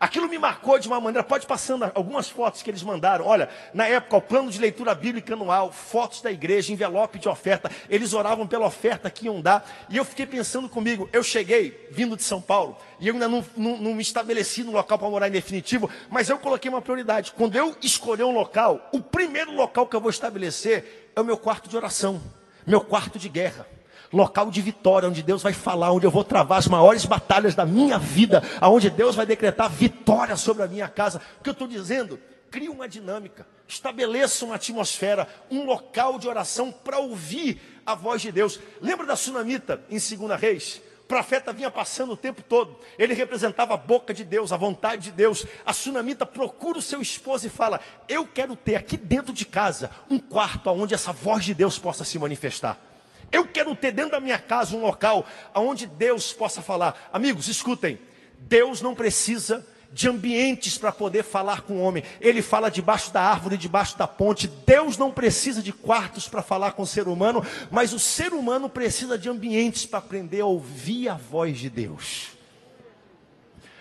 Aquilo 0.00 0.28
me 0.28 0.38
marcou 0.38 0.78
de 0.78 0.88
uma 0.88 1.00
maneira, 1.00 1.22
pode 1.22 1.46
passando 1.46 1.90
algumas 1.94 2.28
fotos 2.28 2.62
que 2.62 2.70
eles 2.70 2.82
mandaram. 2.82 3.26
Olha, 3.26 3.48
na 3.72 3.86
época, 3.86 4.16
o 4.16 4.20
plano 4.20 4.50
de 4.50 4.58
leitura 4.58 4.94
bíblica 4.94 5.34
anual, 5.34 5.72
fotos 5.72 6.20
da 6.20 6.32
igreja, 6.32 6.72
envelope 6.72 7.18
de 7.18 7.28
oferta. 7.28 7.70
Eles 7.88 8.12
oravam 8.12 8.46
pela 8.46 8.66
oferta 8.66 9.08
que 9.08 9.26
iam 9.26 9.40
dar. 9.40 9.66
E 9.88 9.96
eu 9.96 10.04
fiquei 10.04 10.26
pensando 10.26 10.68
comigo, 10.68 11.08
eu 11.12 11.22
cheguei, 11.22 11.88
vindo 11.90 12.16
de 12.16 12.22
São 12.22 12.40
Paulo, 12.40 12.76
e 12.98 13.08
eu 13.08 13.14
ainda 13.14 13.28
não, 13.28 13.44
não, 13.56 13.76
não 13.78 13.94
me 13.94 14.02
estabeleci 14.02 14.62
no 14.62 14.72
local 14.72 14.98
para 14.98 15.08
morar 15.08 15.28
em 15.28 15.32
definitivo, 15.32 15.88
mas 16.10 16.28
eu 16.28 16.38
coloquei 16.38 16.68
uma 16.70 16.82
prioridade. 16.82 17.32
Quando 17.32 17.56
eu 17.56 17.76
escolher 17.80 18.24
um 18.24 18.34
local, 18.34 18.90
o 18.92 19.00
primeiro 19.00 19.52
local 19.52 19.86
que 19.86 19.94
eu 19.94 20.00
vou 20.00 20.10
estabelecer 20.10 21.12
é 21.14 21.20
o 21.20 21.24
meu 21.24 21.38
quarto 21.38 21.68
de 21.68 21.76
oração, 21.76 22.20
meu 22.66 22.80
quarto 22.80 23.18
de 23.18 23.28
guerra 23.28 23.66
local 24.14 24.50
de 24.50 24.62
vitória, 24.62 25.08
onde 25.08 25.22
Deus 25.22 25.42
vai 25.42 25.52
falar, 25.52 25.92
onde 25.92 26.06
eu 26.06 26.10
vou 26.10 26.24
travar 26.24 26.58
as 26.58 26.68
maiores 26.68 27.04
batalhas 27.04 27.54
da 27.54 27.66
minha 27.66 27.98
vida, 27.98 28.42
aonde 28.60 28.88
Deus 28.88 29.16
vai 29.16 29.26
decretar 29.26 29.68
vitória 29.68 30.36
sobre 30.36 30.62
a 30.62 30.68
minha 30.68 30.88
casa. 30.88 31.20
O 31.40 31.42
que 31.42 31.50
eu 31.50 31.52
estou 31.52 31.66
dizendo? 31.66 32.18
Crie 32.50 32.68
uma 32.68 32.88
dinâmica, 32.88 33.46
estabeleça 33.66 34.44
uma 34.44 34.54
atmosfera, 34.54 35.26
um 35.50 35.64
local 35.64 36.18
de 36.18 36.28
oração 36.28 36.70
para 36.70 36.98
ouvir 36.98 37.60
a 37.84 37.94
voz 37.94 38.22
de 38.22 38.30
Deus. 38.30 38.60
Lembra 38.80 39.04
da 39.04 39.16
sunamita 39.16 39.80
em 39.90 39.98
2 39.98 40.40
Reis? 40.40 40.80
O 41.02 41.06
profeta 41.06 41.52
vinha 41.52 41.70
passando 41.70 42.12
o 42.12 42.16
tempo 42.16 42.42
todo. 42.42 42.78
Ele 42.98 43.12
representava 43.12 43.74
a 43.74 43.76
boca 43.76 44.14
de 44.14 44.24
Deus, 44.24 44.52
a 44.52 44.56
vontade 44.56 45.02
de 45.02 45.10
Deus. 45.10 45.44
A 45.66 45.72
sunamita 45.72 46.24
procura 46.24 46.78
o 46.78 46.82
seu 46.82 47.02
esposo 47.02 47.46
e 47.46 47.50
fala: 47.50 47.78
Eu 48.08 48.26
quero 48.26 48.56
ter 48.56 48.76
aqui 48.76 48.96
dentro 48.96 49.32
de 49.32 49.44
casa 49.44 49.90
um 50.08 50.18
quarto 50.18 50.70
onde 50.70 50.94
essa 50.94 51.12
voz 51.12 51.44
de 51.44 51.52
Deus 51.52 51.78
possa 51.78 52.04
se 52.04 52.18
manifestar. 52.18 52.93
Eu 53.34 53.44
quero 53.44 53.74
ter 53.74 53.90
dentro 53.90 54.12
da 54.12 54.20
minha 54.20 54.38
casa 54.38 54.76
um 54.76 54.80
local 54.80 55.26
onde 55.56 55.88
Deus 55.88 56.32
possa 56.32 56.62
falar. 56.62 57.10
Amigos, 57.12 57.48
escutem. 57.48 57.98
Deus 58.38 58.80
não 58.80 58.94
precisa 58.94 59.66
de 59.90 60.08
ambientes 60.08 60.78
para 60.78 60.92
poder 60.92 61.24
falar 61.24 61.62
com 61.62 61.74
o 61.74 61.80
homem. 61.80 62.04
Ele 62.20 62.40
fala 62.40 62.70
debaixo 62.70 63.12
da 63.12 63.20
árvore, 63.20 63.56
debaixo 63.56 63.98
da 63.98 64.06
ponte. 64.06 64.46
Deus 64.46 64.96
não 64.96 65.10
precisa 65.10 65.60
de 65.60 65.72
quartos 65.72 66.28
para 66.28 66.42
falar 66.42 66.74
com 66.74 66.82
o 66.82 66.86
ser 66.86 67.08
humano, 67.08 67.44
mas 67.72 67.92
o 67.92 67.98
ser 67.98 68.32
humano 68.32 68.68
precisa 68.68 69.18
de 69.18 69.28
ambientes 69.28 69.84
para 69.84 69.98
aprender 69.98 70.42
a 70.42 70.46
ouvir 70.46 71.08
a 71.08 71.14
voz 71.14 71.58
de 71.58 71.68
Deus. 71.68 72.28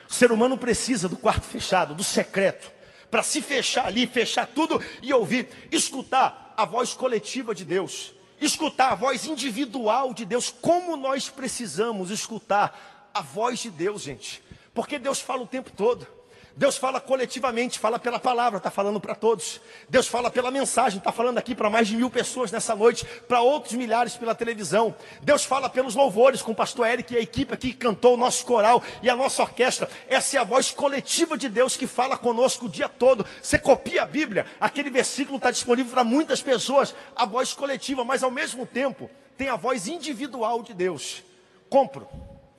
O 0.09 0.13
ser 0.13 0.31
humano 0.31 0.57
precisa 0.57 1.07
do 1.07 1.15
quarto 1.15 1.45
fechado, 1.45 1.93
do 1.93 2.03
secreto, 2.03 2.71
para 3.11 3.21
se 3.21 3.39
fechar 3.39 3.85
ali, 3.85 4.07
fechar 4.07 4.47
tudo 4.47 4.81
e 5.03 5.13
ouvir, 5.13 5.47
escutar 5.71 6.55
a 6.57 6.65
voz 6.65 6.95
coletiva 6.95 7.53
de 7.53 7.63
Deus 7.63 8.13
escutar 8.45 8.91
a 8.91 8.95
voz 8.95 9.25
individual 9.25 10.13
de 10.13 10.25
Deus, 10.25 10.49
como 10.49 10.95
nós 10.95 11.29
precisamos 11.29 12.09
escutar 12.11 13.11
a 13.13 13.21
voz 13.21 13.59
de 13.59 13.69
Deus, 13.69 14.01
gente, 14.01 14.43
porque 14.73 14.97
Deus 14.97 15.19
fala 15.19 15.43
o 15.43 15.47
tempo 15.47 15.71
todo. 15.71 16.07
Deus 16.55 16.77
fala 16.77 17.01
coletivamente, 17.01 17.79
fala 17.79 17.97
pela 17.97 18.19
palavra, 18.19 18.57
está 18.57 18.69
falando 18.69 18.99
para 18.99 19.15
todos. 19.15 19.59
Deus 19.89 20.07
fala 20.07 20.29
pela 20.29 20.51
mensagem, 20.51 20.99
está 20.99 21.11
falando 21.11 21.39
aqui 21.39 21.55
para 21.55 21.67
mais 21.67 21.87
de 21.87 21.95
mil 21.95 22.11
pessoas 22.11 22.51
nessa 22.51 22.75
noite, 22.75 23.05
para 23.27 23.41
outros 23.41 23.73
milhares 23.73 24.15
pela 24.15 24.35
televisão. 24.35 24.95
Deus 25.21 25.43
fala 25.43 25.67
pelos 25.67 25.95
louvores 25.95 26.43
com 26.43 26.51
o 26.51 26.55
pastor 26.55 26.87
Eric 26.87 27.11
e 27.11 27.17
a 27.17 27.21
equipe 27.21 27.53
aqui 27.53 27.71
que 27.71 27.79
cantou 27.79 28.13
o 28.13 28.17
nosso 28.17 28.45
coral 28.45 28.83
e 29.01 29.09
a 29.09 29.15
nossa 29.15 29.41
orquestra. 29.41 29.89
Essa 30.07 30.37
é 30.37 30.39
a 30.39 30.43
voz 30.43 30.69
coletiva 30.69 31.35
de 31.35 31.49
Deus 31.49 31.75
que 31.75 31.87
fala 31.87 32.17
conosco 32.17 32.67
o 32.67 32.69
dia 32.69 32.87
todo. 32.87 33.25
Você 33.41 33.57
copia 33.57 34.03
a 34.03 34.05
Bíblia, 34.05 34.45
aquele 34.59 34.91
versículo 34.91 35.37
está 35.37 35.49
disponível 35.49 35.91
para 35.91 36.03
muitas 36.03 36.41
pessoas, 36.41 36.93
a 37.15 37.25
voz 37.25 37.53
coletiva, 37.53 38.05
mas 38.05 38.21
ao 38.21 38.29
mesmo 38.29 38.65
tempo 38.67 39.09
tem 39.35 39.49
a 39.49 39.55
voz 39.55 39.87
individual 39.87 40.61
de 40.61 40.75
Deus. 40.75 41.23
Compro, 41.67 42.07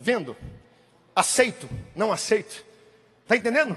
vendo, 0.00 0.36
aceito, 1.14 1.68
não 1.94 2.10
aceito. 2.10 2.73
Está 3.24 3.36
entendendo? 3.36 3.76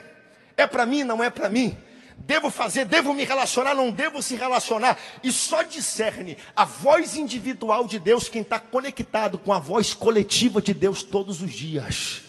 É 0.55 0.67
para 0.67 0.85
mim, 0.85 1.03
não 1.03 1.23
é 1.23 1.29
para 1.29 1.49
mim. 1.49 1.75
Devo 2.17 2.49
fazer, 2.49 2.85
devo 2.85 3.13
me 3.13 3.23
relacionar, 3.23 3.73
não 3.73 3.91
devo 3.91 4.21
se 4.21 4.35
relacionar. 4.35 4.97
E 5.23 5.31
só 5.31 5.61
discerne 5.61 6.37
a 6.55 6.65
voz 6.65 7.15
individual 7.15 7.87
de 7.87 7.99
Deus 7.99 8.27
quem 8.27 8.41
está 8.41 8.59
conectado 8.59 9.37
com 9.37 9.53
a 9.53 9.59
voz 9.59 9.93
coletiva 9.93 10.61
de 10.61 10.73
Deus 10.73 11.03
todos 11.03 11.41
os 11.41 11.51
dias. 11.51 12.23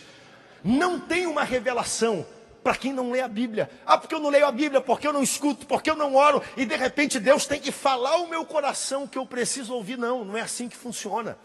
Não 0.63 1.01
tem 1.01 1.27
uma 1.27 1.43
revelação 1.43 2.27
para 2.63 2.77
quem 2.77 2.93
não 2.93 3.11
lê 3.11 3.21
a 3.21 3.29
Bíblia. 3.29 3.71
Ah, 3.87 3.97
porque 3.97 4.15
eu 4.15 4.21
não 4.21 4.29
leio 4.29 4.47
a 4.47 4.53
Bíblia, 4.53 4.81
porque 4.81 5.07
eu 5.09 5.13
não 5.13 5.23
escuto, 5.23 5.67
porque 5.67 5.91
eu 5.91 5.97
não 5.97 6.15
oro, 6.15 6.43
e 6.57 6.67
de 6.67 6.77
repente 6.77 7.19
Deus 7.19 7.47
tem 7.47 7.59
que 7.59 7.73
falar 7.73 8.17
o 8.19 8.29
meu 8.29 8.45
coração 8.45 9.07
que 9.07 9.17
eu 9.17 9.25
preciso 9.25 9.73
ouvir. 9.73 9.97
Não, 9.97 10.25
não 10.25 10.37
é 10.37 10.43
assim 10.43 10.69
que 10.69 10.77
funciona. 10.77 11.39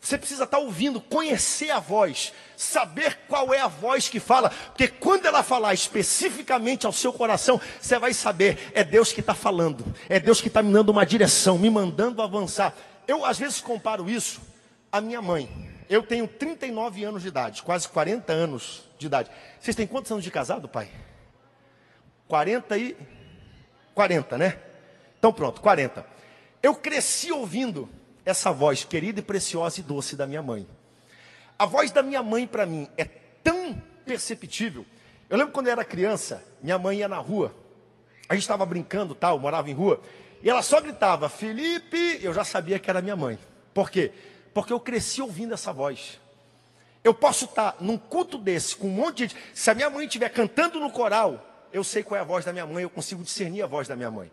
Você 0.00 0.16
precisa 0.16 0.44
estar 0.44 0.58
ouvindo, 0.58 0.98
conhecer 0.98 1.70
a 1.70 1.78
voz, 1.78 2.32
saber 2.56 3.18
qual 3.28 3.52
é 3.52 3.60
a 3.60 3.68
voz 3.68 4.08
que 4.08 4.18
fala, 4.18 4.48
porque 4.48 4.88
quando 4.88 5.26
ela 5.26 5.42
falar 5.42 5.74
especificamente 5.74 6.86
ao 6.86 6.92
seu 6.92 7.12
coração, 7.12 7.60
você 7.78 7.98
vai 7.98 8.14
saber, 8.14 8.70
é 8.72 8.82
Deus 8.82 9.12
que 9.12 9.20
está 9.20 9.34
falando, 9.34 9.84
é 10.08 10.18
Deus 10.18 10.40
que 10.40 10.48
está 10.48 10.62
me 10.62 10.72
dando 10.72 10.88
uma 10.88 11.04
direção, 11.04 11.58
me 11.58 11.68
mandando 11.68 12.22
avançar. 12.22 12.74
Eu 13.06 13.26
às 13.26 13.38
vezes 13.38 13.60
comparo 13.60 14.08
isso 14.08 14.40
à 14.90 15.02
minha 15.02 15.20
mãe. 15.20 15.70
Eu 15.88 16.02
tenho 16.02 16.26
39 16.26 17.04
anos 17.04 17.22
de 17.22 17.28
idade, 17.28 17.62
quase 17.62 17.86
40 17.86 18.32
anos 18.32 18.88
de 18.98 19.06
idade. 19.06 19.30
Vocês 19.60 19.76
têm 19.76 19.86
quantos 19.86 20.10
anos 20.10 20.24
de 20.24 20.30
casado, 20.30 20.66
pai? 20.66 20.88
40 22.26 22.78
e 22.78 22.96
40, 23.94 24.38
né? 24.38 24.58
Então 25.18 25.30
pronto, 25.30 25.60
40. 25.60 26.06
Eu 26.62 26.74
cresci 26.74 27.30
ouvindo 27.30 27.88
essa 28.30 28.52
voz 28.52 28.84
querida 28.84 29.20
e 29.20 29.22
preciosa 29.22 29.80
e 29.80 29.82
doce 29.82 30.16
da 30.16 30.26
minha 30.26 30.42
mãe. 30.42 30.66
A 31.58 31.66
voz 31.66 31.90
da 31.90 32.02
minha 32.02 32.22
mãe 32.22 32.46
para 32.46 32.64
mim 32.64 32.88
é 32.96 33.04
tão 33.04 33.80
perceptível. 34.04 34.86
Eu 35.28 35.36
lembro 35.36 35.52
quando 35.52 35.66
eu 35.66 35.72
era 35.72 35.84
criança, 35.84 36.42
minha 36.62 36.78
mãe 36.78 36.98
ia 36.98 37.08
na 37.08 37.18
rua, 37.18 37.54
a 38.28 38.34
gente 38.34 38.42
estava 38.42 38.64
brincando, 38.64 39.14
tal, 39.14 39.38
morava 39.38 39.70
em 39.70 39.74
rua, 39.74 40.00
e 40.42 40.48
ela 40.48 40.62
só 40.62 40.80
gritava, 40.80 41.28
Felipe, 41.28 42.18
eu 42.22 42.32
já 42.32 42.44
sabia 42.44 42.78
que 42.78 42.88
era 42.88 43.02
minha 43.02 43.16
mãe. 43.16 43.38
Por 43.74 43.90
quê? 43.90 44.12
Porque 44.54 44.72
eu 44.72 44.80
cresci 44.80 45.20
ouvindo 45.20 45.52
essa 45.52 45.72
voz. 45.72 46.18
Eu 47.04 47.14
posso 47.14 47.44
estar 47.44 47.76
num 47.80 47.96
culto 47.98 48.38
desse, 48.38 48.76
com 48.76 48.86
um 48.86 48.90
monte 48.90 49.16
de 49.16 49.22
gente. 49.34 49.36
Se 49.54 49.70
a 49.70 49.74
minha 49.74 49.90
mãe 49.90 50.06
estiver 50.06 50.28
cantando 50.28 50.80
no 50.80 50.90
coral, 50.90 51.68
eu 51.72 51.84
sei 51.84 52.02
qual 52.02 52.18
é 52.18 52.20
a 52.20 52.24
voz 52.24 52.44
da 52.44 52.52
minha 52.52 52.66
mãe, 52.66 52.82
eu 52.82 52.90
consigo 52.90 53.22
discernir 53.22 53.62
a 53.62 53.66
voz 53.66 53.86
da 53.86 53.96
minha 53.96 54.10
mãe. 54.10 54.30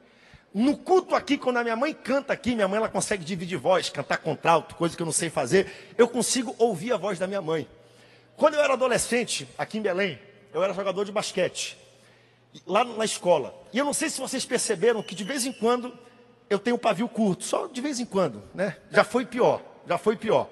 No 0.58 0.76
culto 0.76 1.14
aqui, 1.14 1.38
quando 1.38 1.58
a 1.58 1.64
minha 1.64 1.76
mãe 1.76 1.94
canta 1.94 2.34
aqui, 2.34 2.56
minha 2.56 2.68
mãe 2.68 2.78
ela 2.78 2.90
consegue 2.90 3.24
dividir 3.24 3.60
voz, 3.60 3.92
cantar 3.92 4.18
contralto, 4.18 4.74
coisa 4.74 4.96
que 4.96 5.02
eu 5.04 5.06
não 5.06 5.14
sei 5.14 5.30
fazer. 5.30 5.94
Eu 5.96 6.08
consigo 6.08 6.56
ouvir 6.58 6.92
a 6.92 6.98
voz 6.98 7.20
da 7.20 7.28
minha 7.28 7.44
mãe. 7.44 7.70
Quando 8.36 8.56
eu 8.56 8.62
era 8.62 8.74
adolescente, 8.74 9.48
aqui 9.56 9.78
em 9.78 9.84
Belém, 9.84 10.18
eu 10.52 10.64
era 10.64 10.74
jogador 10.74 11.06
de 11.06 11.12
basquete, 11.12 11.78
lá 12.66 12.84
na 12.84 13.06
escola. 13.06 13.54
E 13.72 13.78
eu 13.78 13.86
não 13.86 13.94
sei 13.94 14.10
se 14.10 14.20
vocês 14.20 14.46
perceberam 14.46 15.04
que 15.04 15.14
de 15.14 15.24
vez 15.24 15.46
em 15.46 15.52
quando 15.52 15.96
eu 16.50 16.58
tenho 16.58 16.76
um 16.76 16.80
pavio 16.80 17.08
curto, 17.08 17.44
só 17.44 17.68
de 17.68 17.80
vez 17.80 18.00
em 18.00 18.06
quando, 18.06 18.42
né? 18.52 18.78
Já 18.90 19.04
foi 19.04 19.28
pior, 19.28 19.62
já 19.88 20.00
foi 20.00 20.16
pior. 20.16 20.50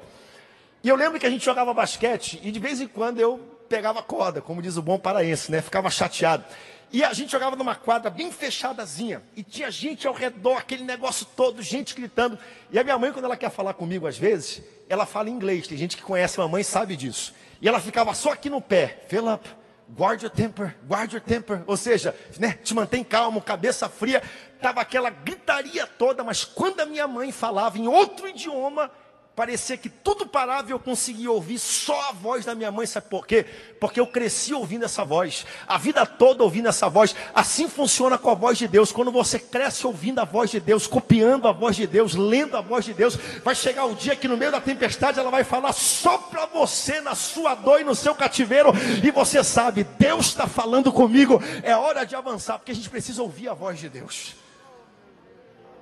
E 0.83 0.87
eu 0.87 0.95
lembro 0.95 1.19
que 1.19 1.25
a 1.25 1.31
gente 1.31 1.43
jogava 1.43 1.73
basquete 1.73 2.39
e 2.43 2.51
de 2.51 2.59
vez 2.59 2.79
em 2.79 2.87
quando 2.87 3.19
eu 3.19 3.39
pegava 3.67 4.03
corda, 4.03 4.39
como 4.39 4.61
diz 4.61 4.77
o 4.77 4.83
bom 4.83 4.99
paraense, 4.99 5.51
né? 5.51 5.63
Ficava 5.63 5.89
chateado. 5.89 6.45
E 6.95 7.03
a 7.03 7.11
gente 7.11 7.29
jogava 7.29 7.57
numa 7.57 7.75
quadra 7.75 8.09
bem 8.09 8.31
fechadazinha. 8.31 9.21
E 9.35 9.43
tinha 9.43 9.69
gente 9.69 10.07
ao 10.07 10.13
redor, 10.13 10.55
aquele 10.55 10.81
negócio 10.81 11.27
todo, 11.35 11.61
gente 11.61 11.93
gritando. 11.93 12.39
E 12.71 12.79
a 12.79 12.85
minha 12.85 12.97
mãe, 12.97 13.11
quando 13.11 13.25
ela 13.25 13.35
quer 13.35 13.49
falar 13.49 13.73
comigo, 13.73 14.07
às 14.07 14.17
vezes, 14.17 14.61
ela 14.87 15.05
fala 15.05 15.29
inglês. 15.29 15.67
Tem 15.67 15.77
gente 15.77 15.97
que 15.97 16.03
conhece 16.03 16.39
a 16.39 16.43
mamãe 16.43 16.63
sabe 16.63 16.95
disso. 16.95 17.33
E 17.61 17.67
ela 17.67 17.81
ficava 17.81 18.13
só 18.13 18.31
aqui 18.31 18.49
no 18.49 18.61
pé. 18.61 19.03
Fill 19.09 19.29
up, 19.29 19.45
guard 19.93 20.23
your 20.23 20.31
temper, 20.31 20.73
guard 20.87 21.11
your 21.11 21.21
temper. 21.21 21.63
Ou 21.67 21.75
seja, 21.75 22.15
né, 22.39 22.57
te 22.63 22.73
mantém 22.73 23.03
calmo, 23.03 23.41
cabeça 23.41 23.89
fria. 23.89 24.23
Tava 24.61 24.79
aquela 24.79 25.09
gritaria 25.09 25.85
toda, 25.85 26.23
mas 26.23 26.45
quando 26.45 26.79
a 26.79 26.85
minha 26.85 27.09
mãe 27.09 27.29
falava 27.29 27.77
em 27.77 27.89
outro 27.89 28.25
idioma, 28.25 28.89
parecia 29.35 29.75
que 29.75 29.89
tudo 29.89 30.25
parava 30.25 30.69
e 30.69 30.71
eu 30.71 30.79
conseguia 30.79 31.29
ouvir 31.29 31.59
só 31.59 32.09
a 32.09 32.13
voz 32.13 32.45
da 32.45 32.55
minha 32.55 32.71
mãe. 32.71 32.85
Sabe 32.85 33.07
por 33.09 33.27
quê? 33.27 33.45
Porque 33.79 33.99
eu 33.99 34.07
cresci 34.07 34.53
ouvindo 34.53 34.85
essa 34.85 35.03
voz, 35.03 35.45
a 35.67 35.77
vida 35.77 36.05
toda 36.05 36.43
ouvindo 36.43 36.69
essa 36.69 36.87
voz. 36.87 37.13
Assim 37.33 37.67
funciona 37.67 38.17
com 38.17 38.29
a 38.29 38.33
voz 38.33 38.57
de 38.57 38.67
Deus. 38.67 38.91
Quando 38.91 39.11
você 39.11 39.37
cresce 39.37 39.85
ouvindo 39.85 40.19
a 40.19 40.23
voz 40.23 40.49
de 40.49 40.59
Deus, 40.59 40.87
copiando 40.87 41.47
a 41.47 41.51
voz 41.51 41.75
de 41.75 41.85
Deus, 41.85 42.15
lendo 42.15 42.55
a 42.55 42.61
voz 42.61 42.85
de 42.85 42.93
Deus, 42.93 43.17
vai 43.43 43.53
chegar 43.53 43.85
o 43.85 43.95
dia 43.95 44.15
que 44.15 44.27
no 44.27 44.37
meio 44.37 44.51
da 44.51 44.61
tempestade 44.61 45.19
ela 45.19 45.29
vai 45.29 45.43
falar 45.43 45.73
só 45.73 46.17
para 46.17 46.45
você, 46.45 47.01
na 47.01 47.13
sua 47.13 47.55
dor 47.55 47.81
e 47.81 47.83
no 47.83 47.95
seu 47.95 48.15
cativeiro, 48.15 48.71
e 49.03 49.11
você 49.11 49.43
sabe, 49.43 49.83
Deus 49.83 50.27
está 50.27 50.47
falando 50.47 50.93
comigo, 50.93 51.41
é 51.61 51.75
hora 51.75 52.05
de 52.05 52.15
avançar, 52.15 52.57
porque 52.57 52.71
a 52.71 52.75
gente 52.75 52.89
precisa 52.89 53.21
ouvir 53.21 53.49
a 53.49 53.53
voz 53.53 53.79
de 53.79 53.89
Deus. 53.89 54.35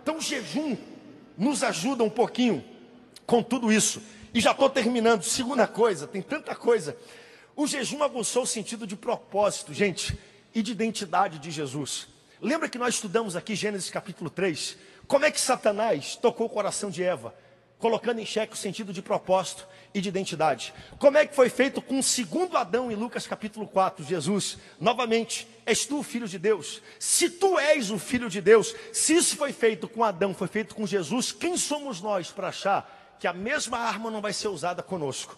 Então, 0.01 0.17
o 0.17 0.21
jejum 0.21 0.75
nos 1.37 1.63
ajuda 1.63 2.03
um 2.03 2.09
pouquinho 2.09 2.72
com 3.25 3.41
tudo 3.41 3.71
isso. 3.71 4.01
E 4.33 4.41
já 4.41 4.51
estou 4.51 4.69
terminando. 4.69 5.23
Segunda 5.23 5.67
coisa, 5.67 6.07
tem 6.07 6.21
tanta 6.21 6.55
coisa. 6.55 6.97
O 7.55 7.67
jejum 7.67 8.03
aguçou 8.03 8.43
o 8.43 8.47
sentido 8.47 8.87
de 8.87 8.95
propósito, 8.95 9.73
gente, 9.73 10.17
e 10.53 10.61
de 10.61 10.71
identidade 10.71 11.39
de 11.39 11.51
Jesus. 11.51 12.07
Lembra 12.41 12.67
que 12.67 12.77
nós 12.77 12.95
estudamos 12.95 13.35
aqui 13.35 13.55
Gênesis 13.55 13.89
capítulo 13.89 14.29
3? 14.29 14.77
Como 15.07 15.25
é 15.25 15.31
que 15.31 15.39
Satanás 15.39 16.15
tocou 16.15 16.47
o 16.47 16.49
coração 16.49 16.89
de 16.89 17.03
Eva? 17.03 17.33
colocando 17.83 18.19
em 18.19 18.25
xeque 18.25 18.53
o 18.53 18.57
sentido 18.57 18.93
de 18.93 19.01
propósito 19.01 19.67
e 19.93 19.99
de 19.99 20.07
identidade. 20.07 20.73
Como 20.97 21.17
é 21.17 21.27
que 21.27 21.35
foi 21.35 21.49
feito 21.49 21.81
com 21.81 21.99
o 21.99 22.03
segundo 22.03 22.55
Adão 22.55 22.89
em 22.89 22.95
Lucas 22.95 23.27
capítulo 23.27 23.67
4? 23.67 24.05
Jesus, 24.05 24.57
novamente, 24.79 25.45
és 25.65 25.85
tu 25.85 25.99
o 25.99 26.03
filho 26.03 26.25
de 26.25 26.39
Deus? 26.39 26.81
Se 26.97 27.29
tu 27.29 27.59
és 27.59 27.91
o 27.91 27.99
filho 27.99 28.29
de 28.29 28.39
Deus, 28.39 28.73
se 28.93 29.17
isso 29.17 29.35
foi 29.35 29.51
feito 29.51 29.89
com 29.89 30.01
Adão, 30.01 30.33
foi 30.33 30.47
feito 30.47 30.73
com 30.73 30.87
Jesus, 30.87 31.33
quem 31.33 31.57
somos 31.57 31.99
nós 31.99 32.31
para 32.31 32.47
achar 32.47 33.02
que 33.23 33.27
a 33.27 33.31
mesma 33.31 33.77
arma 33.77 34.11
não 34.11 34.19
vai 34.19 34.33
ser 34.33 34.49
usada 34.49 34.83
conosco? 34.83 35.37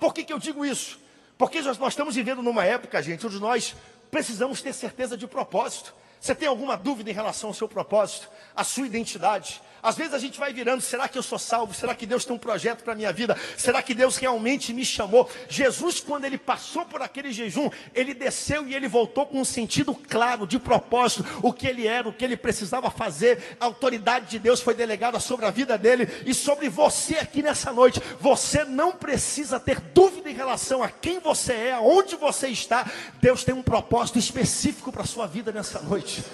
Por 0.00 0.14
que, 0.14 0.24
que 0.24 0.32
eu 0.32 0.38
digo 0.38 0.64
isso? 0.64 0.98
Porque 1.36 1.60
nós, 1.60 1.76
nós 1.76 1.92
estamos 1.92 2.14
vivendo 2.14 2.40
numa 2.42 2.64
época, 2.64 3.02
gente, 3.02 3.26
onde 3.26 3.38
nós 3.38 3.76
precisamos 4.10 4.62
ter 4.62 4.72
certeza 4.72 5.18
de 5.18 5.26
propósito. 5.26 5.92
Você 6.18 6.34
tem 6.34 6.48
alguma 6.48 6.78
dúvida 6.78 7.10
em 7.10 7.12
relação 7.12 7.50
ao 7.50 7.54
seu 7.54 7.68
propósito, 7.68 8.30
à 8.56 8.64
sua 8.64 8.86
identidade? 8.86 9.60
Às 9.86 9.94
vezes 9.94 10.14
a 10.14 10.18
gente 10.18 10.36
vai 10.36 10.52
virando, 10.52 10.80
será 10.80 11.06
que 11.06 11.16
eu 11.16 11.22
sou 11.22 11.38
salvo? 11.38 11.72
Será 11.72 11.94
que 11.94 12.06
Deus 12.06 12.24
tem 12.24 12.34
um 12.34 12.38
projeto 12.38 12.82
para 12.82 12.92
a 12.92 12.96
minha 12.96 13.12
vida? 13.12 13.38
Será 13.56 13.80
que 13.80 13.94
Deus 13.94 14.16
realmente 14.16 14.72
me 14.72 14.84
chamou? 14.84 15.30
Jesus, 15.48 16.00
quando 16.00 16.24
ele 16.24 16.36
passou 16.36 16.84
por 16.84 17.00
aquele 17.00 17.32
jejum, 17.32 17.70
ele 17.94 18.12
desceu 18.12 18.66
e 18.66 18.74
ele 18.74 18.88
voltou 18.88 19.26
com 19.26 19.40
um 19.40 19.44
sentido 19.44 19.94
claro, 19.94 20.44
de 20.44 20.58
propósito, 20.58 21.24
o 21.40 21.52
que 21.52 21.68
ele 21.68 21.86
era, 21.86 22.08
o 22.08 22.12
que 22.12 22.24
ele 22.24 22.36
precisava 22.36 22.90
fazer. 22.90 23.56
A 23.60 23.66
autoridade 23.66 24.26
de 24.26 24.40
Deus 24.40 24.60
foi 24.60 24.74
delegada 24.74 25.20
sobre 25.20 25.46
a 25.46 25.52
vida 25.52 25.78
dele 25.78 26.08
e 26.26 26.34
sobre 26.34 26.68
você 26.68 27.18
aqui 27.18 27.40
nessa 27.40 27.72
noite. 27.72 28.02
Você 28.20 28.64
não 28.64 28.90
precisa 28.90 29.60
ter 29.60 29.78
dúvida 29.78 30.28
em 30.28 30.34
relação 30.34 30.82
a 30.82 30.90
quem 30.90 31.20
você 31.20 31.52
é, 31.52 31.72
aonde 31.74 32.16
você 32.16 32.48
está. 32.48 32.90
Deus 33.20 33.44
tem 33.44 33.54
um 33.54 33.62
propósito 33.62 34.18
específico 34.18 34.90
para 34.90 35.02
a 35.02 35.06
sua 35.06 35.28
vida 35.28 35.52
nessa 35.52 35.80
noite. 35.80 36.24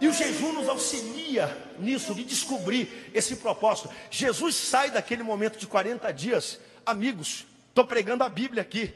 E 0.00 0.06
o 0.06 0.12
jejum 0.12 0.52
nos 0.52 0.68
auxilia 0.68 1.56
nisso, 1.78 2.14
de 2.14 2.24
descobrir 2.24 3.10
esse 3.14 3.36
propósito. 3.36 3.90
Jesus 4.10 4.54
sai 4.54 4.90
daquele 4.90 5.22
momento 5.22 5.58
de 5.58 5.66
40 5.66 6.12
dias, 6.12 6.60
amigos, 6.86 7.46
estou 7.68 7.84
pregando 7.84 8.24
a 8.24 8.28
Bíblia 8.28 8.62
aqui. 8.62 8.94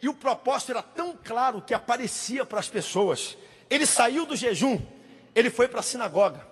E 0.00 0.08
o 0.08 0.14
propósito 0.14 0.72
era 0.72 0.82
tão 0.82 1.16
claro 1.16 1.62
que 1.62 1.74
aparecia 1.74 2.44
para 2.44 2.60
as 2.60 2.68
pessoas. 2.68 3.36
Ele 3.70 3.86
saiu 3.86 4.26
do 4.26 4.36
jejum, 4.36 4.80
ele 5.34 5.50
foi 5.50 5.66
para 5.66 5.80
a 5.80 5.82
sinagoga. 5.82 6.46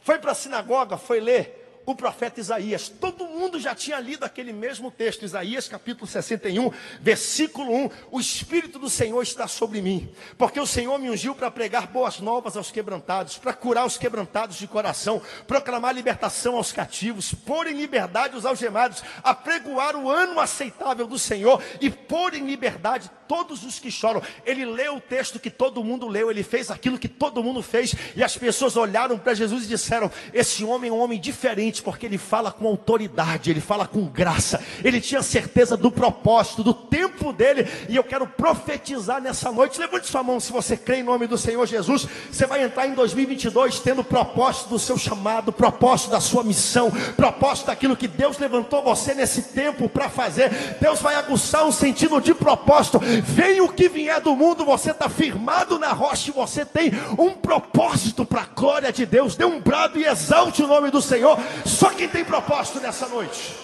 Foi 0.00 0.18
para 0.18 0.32
a 0.32 0.34
sinagoga, 0.34 0.96
foi 0.96 1.20
ler 1.20 1.65
o 1.86 1.94
profeta 1.94 2.40
Isaías. 2.40 2.88
Todo 2.88 3.26
mundo 3.26 3.60
já 3.60 3.74
tinha 3.74 4.00
lido 4.00 4.24
aquele 4.24 4.52
mesmo 4.52 4.90
texto, 4.90 5.24
Isaías 5.24 5.68
capítulo 5.68 6.06
61, 6.06 6.70
versículo 7.00 7.72
1. 7.72 7.90
O 8.10 8.20
Espírito 8.20 8.78
do 8.78 8.90
Senhor 8.90 9.22
está 9.22 9.46
sobre 9.46 9.80
mim, 9.80 10.12
porque 10.36 10.58
o 10.58 10.66
Senhor 10.66 10.98
me 10.98 11.08
ungiu 11.08 11.34
para 11.34 11.50
pregar 11.50 11.86
boas 11.86 12.18
novas 12.18 12.56
aos 12.56 12.72
quebrantados, 12.72 13.38
para 13.38 13.52
curar 13.52 13.86
os 13.86 13.96
quebrantados 13.96 14.56
de 14.56 14.66
coração, 14.66 15.22
proclamar 15.46 15.94
libertação 15.94 16.56
aos 16.56 16.72
cativos, 16.72 17.32
pôr 17.32 17.68
em 17.68 17.74
liberdade 17.74 18.36
os 18.36 18.44
algemados, 18.44 19.02
apregoar 19.22 19.94
o 19.94 20.10
ano 20.10 20.40
aceitável 20.40 21.06
do 21.06 21.18
Senhor 21.18 21.62
e 21.80 21.88
pôr 21.88 22.34
em 22.34 22.44
liberdade 22.44 23.10
todos 23.28 23.64
os 23.64 23.78
que 23.78 23.90
choram. 23.90 24.22
Ele 24.44 24.64
leu 24.64 24.96
o 24.96 25.00
texto 25.00 25.38
que 25.38 25.50
todo 25.50 25.84
mundo 25.84 26.08
leu, 26.08 26.30
ele 26.30 26.42
fez 26.42 26.70
aquilo 26.70 26.98
que 26.98 27.08
todo 27.08 27.42
mundo 27.42 27.62
fez, 27.62 27.94
e 28.14 28.22
as 28.22 28.36
pessoas 28.36 28.76
olharam 28.76 29.18
para 29.18 29.34
Jesus 29.34 29.64
e 29.64 29.68
disseram: 29.68 30.10
Esse 30.32 30.64
homem 30.64 30.90
é 30.90 30.92
um 30.92 30.98
homem 30.98 31.20
diferente, 31.20 31.75
porque 31.82 32.06
ele 32.06 32.18
fala 32.18 32.50
com 32.50 32.66
autoridade, 32.66 33.50
ele 33.50 33.60
fala 33.60 33.86
com 33.86 34.04
graça, 34.04 34.62
ele 34.84 35.00
tinha 35.00 35.22
certeza 35.22 35.76
do 35.76 35.90
propósito, 35.90 36.62
do 36.62 36.74
tempo 36.74 37.32
dele, 37.32 37.66
e 37.88 37.96
eu 37.96 38.04
quero 38.04 38.26
profetizar 38.26 39.20
nessa 39.20 39.50
noite. 39.50 39.80
Levante 39.80 40.06
sua 40.06 40.22
mão 40.22 40.38
se 40.40 40.52
você 40.52 40.76
crê 40.76 40.96
em 40.96 41.02
nome 41.02 41.26
do 41.26 41.38
Senhor 41.38 41.66
Jesus. 41.66 42.06
Você 42.30 42.46
vai 42.46 42.62
entrar 42.62 42.86
em 42.86 42.94
2022 42.94 43.80
tendo 43.80 44.04
propósito 44.04 44.70
do 44.70 44.78
seu 44.78 44.98
chamado, 44.98 45.52
propósito 45.52 46.10
da 46.10 46.20
sua 46.20 46.42
missão, 46.42 46.90
propósito 47.16 47.66
daquilo 47.66 47.96
que 47.96 48.08
Deus 48.08 48.38
levantou 48.38 48.82
você 48.82 49.14
nesse 49.14 49.42
tempo 49.42 49.88
para 49.88 50.08
fazer. 50.08 50.50
Deus 50.80 51.00
vai 51.00 51.14
aguçar 51.14 51.64
um 51.66 51.72
sentido 51.72 52.20
de 52.20 52.34
propósito 52.34 53.00
Vem 53.22 53.60
o 53.60 53.68
que 53.68 53.88
vier 53.88 54.20
do 54.20 54.34
mundo, 54.34 54.64
você 54.64 54.90
está 54.90 55.08
firmado 55.08 55.78
na 55.78 55.92
rocha 55.92 56.30
e 56.30 56.34
você 56.34 56.64
tem 56.64 56.92
um 57.18 57.30
propósito 57.30 58.24
para 58.24 58.42
a 58.42 58.46
glória 58.46 58.92
de 58.92 59.06
Deus. 59.06 59.36
Dê 59.36 59.44
um 59.44 59.60
brado 59.60 59.98
e 59.98 60.04
exalte 60.04 60.62
o 60.62 60.66
nome 60.66 60.90
do 60.90 61.00
Senhor. 61.00 61.38
Só 61.66 61.90
quem 61.90 62.08
tem 62.08 62.24
propósito 62.24 62.80
nessa 62.80 63.08
noite. 63.08 63.56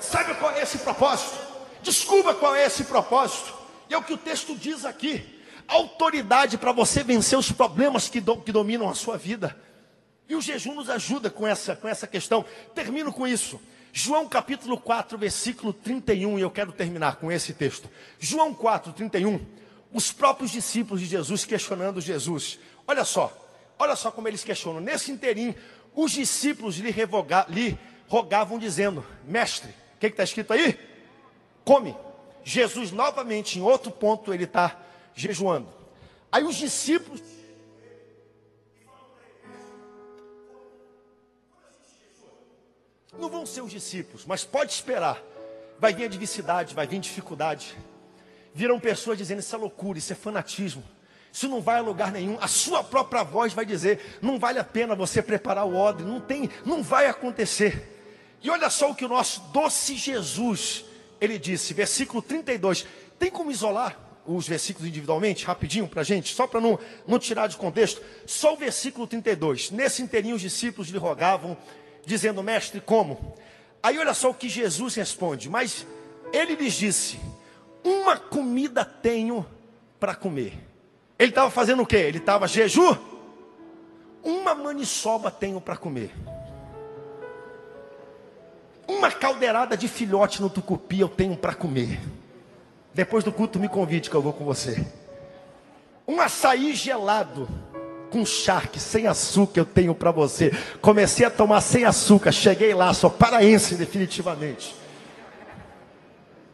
Sabe 0.00 0.34
qual 0.34 0.52
é 0.52 0.62
esse 0.62 0.78
propósito? 0.78 1.38
Descubra 1.82 2.34
qual 2.34 2.54
é 2.54 2.64
esse 2.64 2.84
propósito. 2.84 3.52
É 3.90 3.96
o 3.96 4.02
que 4.02 4.14
o 4.14 4.18
texto 4.18 4.56
diz 4.56 4.84
aqui. 4.84 5.22
Autoridade 5.68 6.58
para 6.58 6.72
você 6.72 7.04
vencer 7.04 7.38
os 7.38 7.52
problemas 7.52 8.08
que, 8.08 8.20
do, 8.20 8.38
que 8.38 8.50
dominam 8.50 8.88
a 8.88 8.94
sua 8.94 9.16
vida. 9.16 9.56
E 10.28 10.34
o 10.34 10.40
jejum 10.40 10.74
nos 10.74 10.88
ajuda 10.88 11.30
com 11.30 11.46
essa, 11.46 11.76
com 11.76 11.86
essa 11.86 12.06
questão. 12.06 12.44
Termino 12.74 13.12
com 13.12 13.26
isso. 13.26 13.60
João 13.92 14.26
capítulo 14.26 14.78
4, 14.78 15.16
versículo 15.16 15.72
31, 15.72 16.38
e 16.38 16.42
eu 16.42 16.50
quero 16.50 16.72
terminar 16.72 17.16
com 17.16 17.30
esse 17.30 17.52
texto. 17.52 17.88
João 18.18 18.52
4, 18.52 18.92
31. 18.92 19.40
Os 19.92 20.10
próprios 20.10 20.50
discípulos 20.50 21.00
de 21.00 21.06
Jesus 21.06 21.44
questionando 21.44 22.00
Jesus. 22.00 22.58
Olha 22.88 23.04
só, 23.04 23.32
olha 23.78 23.94
só 23.94 24.10
como 24.10 24.26
eles 24.26 24.42
questionam. 24.42 24.80
Nesse 24.80 25.12
inteirinho, 25.12 25.54
os 25.94 26.12
discípulos 26.12 26.76
lhe, 26.76 26.90
revoga, 26.90 27.46
lhe 27.48 27.78
rogavam, 28.08 28.58
dizendo: 28.58 29.04
Mestre, 29.24 29.70
o 29.96 30.00
que 30.00 30.06
está 30.06 30.24
escrito 30.24 30.52
aí? 30.52 30.78
Come. 31.64 31.96
Jesus, 32.42 32.92
novamente, 32.92 33.58
em 33.58 33.62
outro 33.62 33.90
ponto, 33.90 34.34
ele 34.34 34.44
está 34.44 34.78
jejuando. 35.14 35.68
Aí 36.30 36.44
os 36.44 36.56
discípulos 36.56 37.22
Não 43.18 43.28
vão 43.28 43.46
ser 43.46 43.62
os 43.62 43.70
discípulos, 43.70 44.24
mas 44.26 44.44
pode 44.44 44.72
esperar. 44.72 45.22
Vai 45.78 45.94
vir 45.94 46.04
adversidade, 46.04 46.74
vai 46.74 46.86
vir 46.86 46.98
dificuldade. 46.98 47.76
Virão 48.52 48.78
pessoas 48.78 49.18
dizendo 49.18 49.40
isso 49.40 49.54
é 49.54 49.58
loucura, 49.58 49.98
isso 49.98 50.12
é 50.12 50.16
fanatismo. 50.16 50.82
Isso 51.34 51.48
não 51.48 51.60
vai 51.60 51.78
a 51.78 51.82
lugar 51.82 52.12
nenhum. 52.12 52.38
A 52.40 52.46
sua 52.46 52.84
própria 52.84 53.24
voz 53.24 53.52
vai 53.52 53.66
dizer: 53.66 54.18
não 54.22 54.38
vale 54.38 54.60
a 54.60 54.64
pena 54.64 54.94
você 54.94 55.20
preparar 55.20 55.66
o 55.66 55.74
odre, 55.74 56.06
não 56.06 56.20
tem, 56.20 56.48
não 56.64 56.80
vai 56.80 57.08
acontecer. 57.08 58.38
E 58.40 58.48
olha 58.48 58.70
só 58.70 58.92
o 58.92 58.94
que 58.94 59.04
o 59.04 59.08
nosso 59.08 59.40
doce 59.52 59.96
Jesus, 59.96 60.84
ele 61.20 61.36
disse, 61.36 61.74
versículo 61.74 62.22
32. 62.22 62.86
Tem 63.18 63.32
como 63.32 63.50
isolar 63.50 63.98
os 64.24 64.46
versículos 64.46 64.86
individualmente, 64.86 65.44
rapidinho 65.44 65.88
para 65.88 66.02
a 66.02 66.04
gente, 66.04 66.32
só 66.32 66.46
para 66.46 66.60
não, 66.60 66.78
não 67.04 67.18
tirar 67.18 67.48
de 67.48 67.56
contexto? 67.56 68.00
Só 68.24 68.54
o 68.54 68.56
versículo 68.56 69.04
32. 69.04 69.72
Nesse 69.72 70.02
inteirinho 70.02 70.36
os 70.36 70.42
discípulos 70.42 70.88
lhe 70.88 70.98
rogavam 70.98 71.56
dizendo, 72.06 72.44
mestre, 72.44 72.80
como? 72.80 73.34
Aí 73.82 73.98
olha 73.98 74.14
só 74.14 74.30
o 74.30 74.34
que 74.34 74.48
Jesus 74.48 74.94
responde, 74.94 75.50
mas 75.50 75.84
ele 76.32 76.54
lhes 76.54 76.74
disse: 76.74 77.18
Uma 77.82 78.16
comida 78.16 78.84
tenho 78.84 79.44
para 79.98 80.14
comer. 80.14 80.73
Ele 81.18 81.30
estava 81.30 81.50
fazendo 81.50 81.82
o 81.82 81.86
quê? 81.86 81.96
Ele 81.96 82.18
estava 82.18 82.46
jejum? 82.46 82.96
Uma 84.22 84.54
maniçoba 84.54 85.30
tenho 85.30 85.60
para 85.60 85.76
comer. 85.76 86.10
Uma 88.86 89.10
caldeirada 89.10 89.76
de 89.76 89.88
filhote 89.88 90.42
no 90.42 90.50
tucupi 90.50 91.00
eu 91.00 91.08
tenho 91.08 91.36
para 91.36 91.54
comer. 91.54 92.00
Depois 92.92 93.24
do 93.24 93.32
culto 93.32 93.58
me 93.58 93.68
convide 93.68 94.10
que 94.10 94.16
eu 94.16 94.22
vou 94.22 94.32
com 94.32 94.44
você. 94.44 94.86
Um 96.06 96.20
açaí 96.20 96.74
gelado 96.74 97.48
com 98.10 98.24
charque, 98.24 98.78
sem 98.78 99.06
açúcar 99.06 99.60
eu 99.60 99.64
tenho 99.64 99.94
para 99.94 100.10
você. 100.10 100.52
Comecei 100.80 101.26
a 101.26 101.30
tomar 101.30 101.60
sem 101.60 101.84
açúcar, 101.84 102.30
cheguei 102.30 102.74
lá, 102.74 102.92
sou 102.94 103.10
paraense 103.10 103.74
definitivamente. 103.74 104.74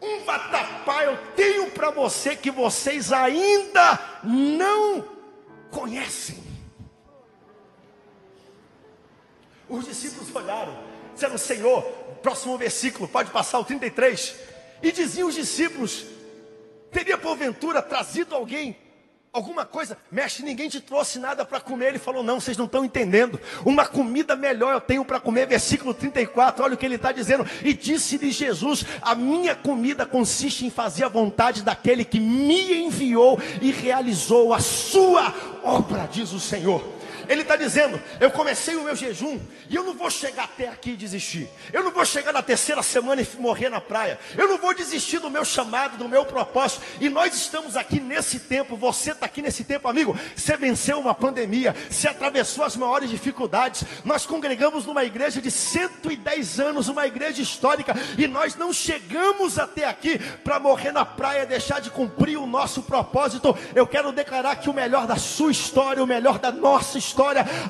Um 0.01 0.25
vatapá 0.25 0.70
eu 1.05 1.17
tenho 1.35 1.71
para 1.71 1.91
você 1.91 2.37
que 2.37 2.51
vocês 2.51 3.13
ainda 3.13 3.99
não 4.23 5.05
conhecem. 5.71 6.43
Os 9.69 9.85
discípulos 9.85 10.35
olharam, 10.35 10.77
disseram, 11.15 11.39
Senhor, 11.39 11.83
próximo 12.23 12.59
versículo, 12.59 13.09
pode 13.09 13.31
passar 13.31 13.59
o 13.61 13.65
33. 13.65 14.35
E 14.83 14.91
diziam 14.91 15.29
os 15.29 15.35
discípulos: 15.35 16.05
teria 16.91 17.17
porventura 17.17 17.81
trazido 17.81 18.35
alguém 18.35 18.77
alguma 19.33 19.65
coisa, 19.65 19.97
mestre, 20.11 20.45
ninguém 20.45 20.69
te 20.69 20.81
trouxe 20.81 21.19
nada 21.19 21.45
para 21.45 21.61
comer. 21.61 21.89
Ele 21.89 21.99
falou: 21.99 22.23
Não, 22.23 22.41
vocês 22.41 22.57
não 22.57 22.67
estão 22.67 22.85
entendendo. 22.85 23.41
Uma 23.65 23.87
comida 23.87 24.35
melhor 24.37 24.73
eu 24.75 24.81
tenho 24.81 25.05
para 25.05 25.21
comer. 25.21 25.47
Versículo 25.47 25.95
34, 25.95 26.65
olha 26.65 26.75
o 26.75 26.77
que 26.77 26.85
ele 26.85 26.97
está 26.97 27.13
dizendo. 27.13 27.47
E 27.63 27.73
disse-lhe 27.73 28.31
Jesus: 28.31 28.85
A 29.01 29.15
minha 29.15 29.55
comida 29.55 30.05
consiste 30.05 30.67
em 30.67 30.71
fazer 30.71 31.05
a 31.05 31.09
vontade 31.09 31.63
daquele 31.63 32.05
que 32.05 32.21
me 32.21 32.75
enviou 32.83 33.39
e 33.61 33.71
realizou 33.71 34.53
a 34.53 34.61
sua 34.61 35.35
obra, 35.63 36.09
diz 36.11 36.33
o 36.33 36.41
Senhor. 36.41 37.00
Ele 37.31 37.43
está 37.43 37.55
dizendo: 37.55 38.03
Eu 38.19 38.29
comecei 38.33 38.75
o 38.75 38.83
meu 38.83 38.97
jejum 38.97 39.39
e 39.69 39.77
eu 39.77 39.85
não 39.85 39.95
vou 39.95 40.11
chegar 40.11 40.45
até 40.45 40.67
aqui 40.67 40.91
e 40.91 40.97
desistir. 40.97 41.49
Eu 41.73 41.85
não 41.85 41.93
vou 41.93 42.05
chegar 42.05 42.33
na 42.33 42.43
terceira 42.43 42.83
semana 42.83 43.23
e 43.23 43.29
morrer 43.39 43.69
na 43.69 43.81
praia. 43.81 44.19
Eu 44.37 44.49
não 44.49 44.59
vou 44.59 44.75
desistir 44.75 45.21
do 45.21 45.31
meu 45.31 45.45
chamado, 45.45 45.97
do 45.97 46.09
meu 46.09 46.25
propósito. 46.25 46.83
E 47.01 47.09
nós 47.09 47.33
estamos 47.33 47.77
aqui 47.77 48.01
nesse 48.01 48.41
tempo. 48.41 48.77
Você 48.77 49.13
está 49.13 49.27
aqui 49.27 49.41
nesse 49.41 49.63
tempo, 49.63 49.87
amigo. 49.87 50.19
Você 50.35 50.57
venceu 50.57 50.99
uma 50.99 51.15
pandemia, 51.15 51.73
você 51.89 52.09
atravessou 52.09 52.65
as 52.65 52.75
maiores 52.75 53.09
dificuldades. 53.09 53.85
Nós 54.05 54.27
congregamos 54.27 54.85
numa 54.85 55.05
igreja 55.05 55.41
de 55.41 55.53
110 55.53 56.59
anos, 56.59 56.89
uma 56.89 57.07
igreja 57.07 57.41
histórica, 57.41 57.95
e 58.19 58.27
nós 58.27 58.57
não 58.57 58.73
chegamos 58.73 59.57
até 59.57 59.85
aqui 59.85 60.19
para 60.19 60.59
morrer 60.59 60.91
na 60.91 61.05
praia, 61.05 61.47
deixar 61.47 61.81
de 61.81 61.91
cumprir 61.91 62.39
o 62.39 62.47
nosso 62.47 62.83
propósito. 62.83 63.57
Eu 63.73 63.87
quero 63.87 64.11
declarar 64.11 64.57
que 64.57 64.69
o 64.69 64.75
melhor 64.75 65.07
da 65.07 65.15
sua 65.15 65.53
história, 65.53 66.03
o 66.03 66.09
melhor 66.09 66.41
da 66.41 66.51
nossa 66.51 66.99
história, 66.99 67.20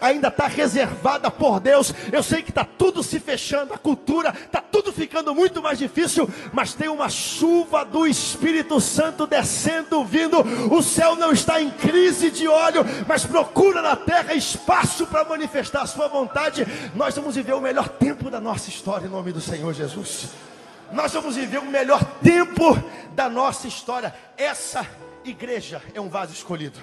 ainda 0.00 0.28
está 0.28 0.46
reservada 0.46 1.30
por 1.30 1.60
Deus. 1.60 1.92
Eu 2.12 2.22
sei 2.22 2.42
que 2.42 2.50
está 2.50 2.64
tudo 2.64 3.02
se 3.02 3.18
fechando, 3.18 3.74
a 3.74 3.78
cultura 3.78 4.34
está 4.44 4.60
tudo 4.60 4.92
ficando 4.92 5.34
muito 5.34 5.62
mais 5.62 5.78
difícil, 5.78 6.28
mas 6.52 6.74
tem 6.74 6.88
uma 6.88 7.08
chuva 7.08 7.84
do 7.84 8.06
Espírito 8.06 8.80
Santo 8.80 9.26
descendo, 9.26 10.04
vindo. 10.04 10.40
O 10.72 10.82
céu 10.82 11.16
não 11.16 11.32
está 11.32 11.60
em 11.60 11.70
crise 11.70 12.30
de 12.30 12.46
óleo, 12.46 12.84
mas 13.06 13.24
procura 13.24 13.82
na 13.82 13.96
terra 13.96 14.34
espaço 14.34 15.06
para 15.06 15.24
manifestar 15.24 15.82
a 15.82 15.86
sua 15.86 16.08
vontade. 16.08 16.66
Nós 16.94 17.14
vamos 17.14 17.34
viver 17.34 17.54
o 17.54 17.60
melhor 17.60 17.88
tempo 17.88 18.30
da 18.30 18.40
nossa 18.40 18.68
história 18.68 19.06
em 19.06 19.10
nome 19.10 19.32
do 19.32 19.40
Senhor 19.40 19.72
Jesus. 19.72 20.28
Nós 20.92 21.12
vamos 21.12 21.36
viver 21.36 21.58
o 21.58 21.66
melhor 21.66 22.02
tempo 22.22 22.76
da 23.14 23.28
nossa 23.28 23.68
história. 23.68 24.14
Essa 24.36 24.86
igreja 25.24 25.80
é 25.94 26.00
um 26.00 26.08
vaso 26.08 26.32
escolhido. 26.32 26.78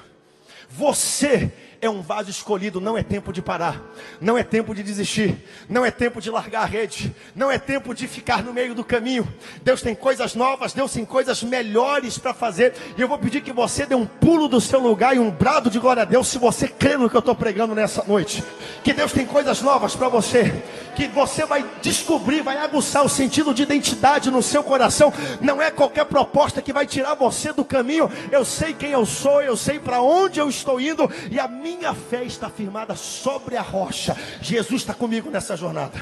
Você 0.70 1.52
é 1.82 1.90
um 1.90 2.02
vaso 2.02 2.30
escolhido, 2.30 2.82
não 2.82 2.98
é 2.98 3.04
tempo 3.04 3.32
de 3.32 3.42
parar, 3.42 3.82
não 4.20 4.38
é 4.38 4.44
tempo 4.44 4.74
de 4.74 4.82
desistir, 4.82 5.38
não 5.70 5.86
é 5.86 5.92
tempo 5.92 6.20
de 6.20 6.30
largar 6.30 6.64
a 6.64 6.66
rede, 6.66 7.16
não 7.36 7.52
é 7.52 7.58
tempo 7.60 7.94
de 7.94 8.08
ficar 8.08 8.44
no 8.44 8.54
meio 8.54 8.74
do 8.74 8.84
caminho. 8.84 9.28
Deus 9.62 9.82
tem 9.82 9.94
coisas 9.94 10.34
novas, 10.34 10.74
Deus 10.74 10.92
tem 10.92 11.06
coisas 11.06 11.44
melhores 11.44 12.18
para 12.18 12.34
fazer. 12.34 12.74
E 12.98 13.02
eu 13.02 13.08
vou 13.08 13.18
pedir 13.18 13.42
que 13.42 13.54
você 13.54 13.86
dê 13.86 13.96
um 13.96 14.06
pulo 14.06 14.48
do 14.48 14.60
seu 14.60 14.80
lugar 14.80 15.16
e 15.16 15.20
um 15.20 15.30
brado 15.30 15.70
de 15.70 15.80
glória 15.80 16.02
a 16.02 16.06
Deus, 16.06 16.28
se 16.28 16.38
você 16.38 16.68
crê 16.68 16.98
no 16.98 17.10
que 17.10 17.16
eu 17.16 17.20
estou 17.20 17.36
pregando 17.36 17.76
nessa 17.76 18.04
noite. 18.08 18.44
Que 18.84 18.94
Deus 18.94 19.12
tem 19.12 19.26
coisas 19.26 19.62
novas 19.62 19.96
para 19.96 20.10
você, 20.10 20.64
que 20.96 21.08
você 21.08 21.46
vai 21.46 21.64
descobrir, 21.82 22.42
vai 22.42 22.58
aguçar 22.58 23.06
o 23.06 23.10
sentido 23.10 23.54
de 23.54 23.64
identidade 23.64 24.32
no 24.32 24.42
seu 24.42 24.64
coração. 24.64 25.14
Não 25.40 25.62
é 25.62 25.70
qualquer 25.70 26.06
proposta 26.06 26.62
que 26.62 26.74
vai 26.74 26.88
tirar 26.88 27.14
você 27.14 27.54
do 27.54 27.64
caminho. 27.64 28.10
Eu 28.32 28.44
sei 28.44 28.74
quem 28.74 28.92
eu 28.92 29.06
sou, 29.06 29.42
eu 29.42 29.56
sei 29.56 29.80
para 29.80 30.02
onde 30.02 30.40
eu 30.40 30.50
estou 30.50 30.82
indo 30.82 31.10
e 31.30 31.40
a 31.40 31.48
minha 31.48 31.67
minha 31.68 31.94
fé 31.94 32.24
está 32.24 32.50
firmada 32.50 32.96
sobre 32.96 33.58
a 33.58 33.62
rocha. 33.62 34.16
Jesus 34.42 34.82
está 34.82 34.94
comigo 34.94 35.30
nessa 35.30 35.58
jornada. 35.58 36.02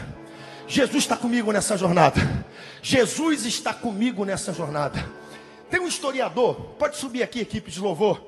Jesus 0.67 1.03
está 1.03 1.17
comigo 1.17 1.51
nessa 1.51 1.75
jornada. 1.75 2.21
Jesus 2.83 3.45
está 3.45 3.73
comigo 3.73 4.23
nessa 4.23 4.53
jornada. 4.53 5.03
Tem 5.67 5.79
um 5.79 5.87
historiador, 5.87 6.55
pode 6.77 6.97
subir 6.97 7.23
aqui, 7.23 7.39
equipe 7.39 7.71
de 7.71 7.79
louvor, 7.79 8.23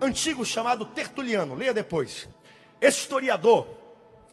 antigo 0.00 0.44
chamado 0.44 0.84
Tertuliano, 0.84 1.54
leia 1.54 1.72
depois. 1.72 2.28
Esse 2.80 2.98
historiador, 2.98 3.68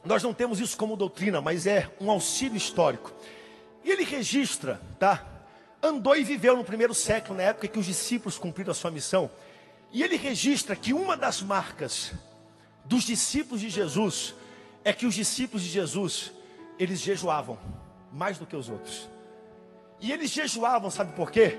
nós 0.04 0.24
não 0.24 0.34
temos 0.34 0.60
isso 0.60 0.76
como 0.76 0.96
doutrina, 0.96 1.40
mas 1.40 1.68
é 1.68 1.88
um 2.02 2.10
auxílio 2.10 2.58
histórico. 2.58 3.14
E 3.84 3.92
ele 3.92 4.04
registra, 4.04 4.82
tá? 5.00 5.24
Andou 5.82 6.16
e 6.16 6.24
viveu 6.24 6.58
no 6.58 6.64
primeiro 6.64 6.96
século, 6.96 7.38
na 7.38 7.44
época 7.44 7.68
que 7.68 7.78
os 7.78 7.86
discípulos 7.86 8.40
cumpriram 8.40 8.72
a 8.72 8.76
sua 8.76 8.90
missão. 8.90 9.30
E 9.94 10.02
ele 10.02 10.18
registra 10.18 10.76
que 10.76 10.92
uma 10.92 11.16
das 11.16 11.44
marcas 11.44 12.14
dos 12.88 13.04
discípulos 13.04 13.62
de 13.62 13.70
Jesus 13.70 14.34
é 14.84 14.94
que 14.94 15.06
os 15.06 15.14
discípulos 15.14 15.62
de 15.62 15.70
Jesus, 15.70 16.32
eles 16.80 17.02
jejuavam 17.02 17.60
mais 18.12 18.38
do 18.38 18.46
que 18.46 18.56
os 18.56 18.70
outros. 18.70 19.10
E 20.00 20.12
eles 20.12 20.32
jejuavam, 20.32 20.90
sabe 20.90 21.14
por 21.14 21.30
quê? 21.30 21.58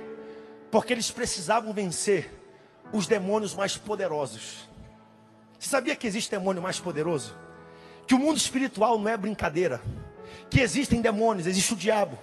Porque 0.70 0.92
eles 0.92 1.10
precisavam 1.10 1.72
vencer 1.72 2.32
os 2.92 3.06
demônios 3.06 3.54
mais 3.54 3.76
poderosos. 3.76 4.68
Você 5.58 5.68
sabia 5.68 5.94
que 5.94 6.06
existe 6.06 6.30
demônio 6.30 6.62
mais 6.62 6.80
poderoso? 6.80 7.36
Que 8.06 8.14
o 8.14 8.18
mundo 8.18 8.38
espiritual 8.38 8.98
não 8.98 9.10
é 9.10 9.16
brincadeira. 9.16 9.82
Que 10.48 10.60
existem 10.60 11.02
demônios, 11.02 11.46
existe 11.46 11.74
o 11.74 11.76
diabo. 11.76 12.18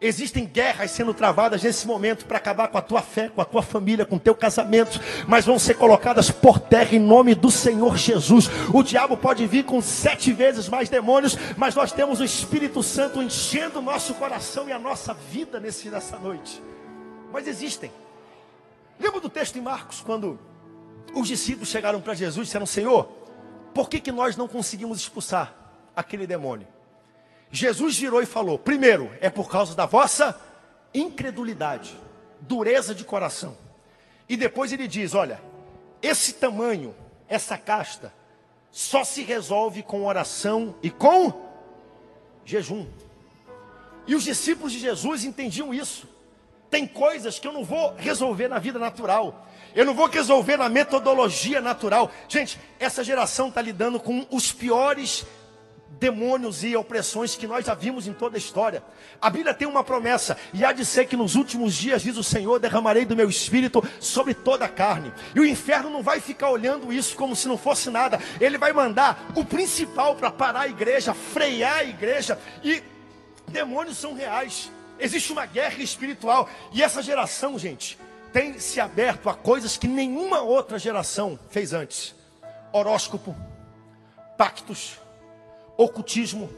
Existem 0.00 0.44
guerras 0.44 0.90
sendo 0.90 1.14
travadas 1.14 1.62
nesse 1.62 1.86
momento 1.86 2.26
para 2.26 2.36
acabar 2.36 2.68
com 2.68 2.76
a 2.76 2.82
tua 2.82 3.00
fé, 3.00 3.30
com 3.30 3.40
a 3.40 3.44
tua 3.44 3.62
família, 3.62 4.04
com 4.04 4.16
o 4.16 4.20
teu 4.20 4.34
casamento, 4.34 5.00
mas 5.26 5.46
vão 5.46 5.58
ser 5.58 5.74
colocadas 5.74 6.30
por 6.30 6.58
terra 6.58 6.94
em 6.94 6.98
nome 6.98 7.34
do 7.34 7.50
Senhor 7.50 7.96
Jesus. 7.96 8.50
O 8.74 8.82
diabo 8.82 9.16
pode 9.16 9.46
vir 9.46 9.64
com 9.64 9.80
sete 9.80 10.32
vezes 10.32 10.68
mais 10.68 10.90
demônios, 10.90 11.36
mas 11.56 11.74
nós 11.74 11.92
temos 11.92 12.20
o 12.20 12.24
Espírito 12.24 12.82
Santo 12.82 13.22
enchendo 13.22 13.78
o 13.78 13.82
nosso 13.82 14.12
coração 14.14 14.68
e 14.68 14.72
a 14.72 14.78
nossa 14.78 15.14
vida 15.14 15.58
nesse, 15.58 15.88
nessa 15.88 16.18
noite. 16.18 16.62
Mas 17.32 17.46
existem. 17.46 17.90
Lembra 19.00 19.20
do 19.20 19.30
texto 19.30 19.56
em 19.56 19.62
Marcos, 19.62 20.02
quando 20.02 20.38
os 21.14 21.26
discípulos 21.26 21.68
chegaram 21.68 22.02
para 22.02 22.12
Jesus 22.12 22.44
e 22.44 22.48
disseram: 22.48 22.66
Senhor, 22.66 23.04
por 23.72 23.88
que, 23.88 23.98
que 23.98 24.12
nós 24.12 24.36
não 24.36 24.46
conseguimos 24.46 24.98
expulsar 24.98 25.54
aquele 25.94 26.26
demônio? 26.26 26.75
Jesus 27.56 27.98
virou 27.98 28.20
e 28.22 28.26
falou: 28.26 28.58
primeiro, 28.58 29.10
é 29.18 29.30
por 29.30 29.50
causa 29.50 29.74
da 29.74 29.86
vossa 29.86 30.38
incredulidade, 30.92 31.96
dureza 32.40 32.94
de 32.94 33.02
coração. 33.02 33.56
E 34.28 34.36
depois 34.36 34.72
ele 34.72 34.86
diz: 34.86 35.14
olha, 35.14 35.40
esse 36.02 36.34
tamanho, 36.34 36.94
essa 37.26 37.56
casta, 37.56 38.12
só 38.70 39.04
se 39.04 39.22
resolve 39.22 39.82
com 39.82 40.04
oração 40.04 40.74
e 40.82 40.90
com 40.90 41.32
jejum. 42.44 42.86
E 44.06 44.14
os 44.14 44.24
discípulos 44.24 44.72
de 44.72 44.78
Jesus 44.78 45.24
entendiam 45.24 45.72
isso. 45.72 46.06
Tem 46.68 46.86
coisas 46.86 47.38
que 47.38 47.48
eu 47.48 47.52
não 47.52 47.64
vou 47.64 47.94
resolver 47.96 48.48
na 48.48 48.58
vida 48.58 48.78
natural. 48.78 49.48
Eu 49.74 49.86
não 49.86 49.94
vou 49.94 50.08
resolver 50.08 50.58
na 50.58 50.68
metodologia 50.68 51.60
natural. 51.60 52.10
Gente, 52.28 52.60
essa 52.78 53.02
geração 53.02 53.48
está 53.48 53.62
lidando 53.62 53.98
com 53.98 54.26
os 54.30 54.52
piores 54.52 55.24
demônios 55.98 56.62
e 56.62 56.76
opressões 56.76 57.34
que 57.34 57.46
nós 57.46 57.64
já 57.64 57.74
vimos 57.74 58.06
em 58.06 58.12
toda 58.12 58.36
a 58.36 58.38
história. 58.38 58.82
A 59.20 59.30
Bíblia 59.30 59.54
tem 59.54 59.66
uma 59.66 59.82
promessa, 59.82 60.36
e 60.52 60.64
há 60.64 60.72
de 60.72 60.84
ser 60.84 61.06
que 61.06 61.16
nos 61.16 61.34
últimos 61.34 61.74
dias, 61.74 62.02
diz 62.02 62.16
o 62.16 62.24
Senhor, 62.24 62.58
derramarei 62.58 63.04
do 63.04 63.16
meu 63.16 63.28
espírito 63.28 63.82
sobre 64.00 64.34
toda 64.34 64.64
a 64.64 64.68
carne. 64.68 65.12
E 65.34 65.40
o 65.40 65.46
inferno 65.46 65.90
não 65.90 66.02
vai 66.02 66.20
ficar 66.20 66.50
olhando 66.50 66.92
isso 66.92 67.16
como 67.16 67.34
se 67.34 67.48
não 67.48 67.56
fosse 67.56 67.90
nada. 67.90 68.20
Ele 68.40 68.58
vai 68.58 68.72
mandar 68.72 69.30
o 69.34 69.44
principal 69.44 70.14
para 70.16 70.30
parar 70.30 70.60
a 70.60 70.68
igreja, 70.68 71.14
frear 71.14 71.78
a 71.78 71.84
igreja. 71.84 72.38
E 72.62 72.82
demônios 73.48 73.96
são 73.96 74.14
reais. 74.14 74.70
Existe 74.98 75.32
uma 75.32 75.46
guerra 75.46 75.82
espiritual. 75.82 76.48
E 76.72 76.82
essa 76.82 77.02
geração, 77.02 77.58
gente, 77.58 77.98
tem 78.32 78.58
se 78.58 78.80
aberto 78.80 79.28
a 79.28 79.34
coisas 79.34 79.76
que 79.76 79.88
nenhuma 79.88 80.40
outra 80.40 80.78
geração 80.78 81.38
fez 81.50 81.72
antes: 81.72 82.14
horóscopo, 82.72 83.34
pactos 84.36 84.98
ocultismo 85.76 86.50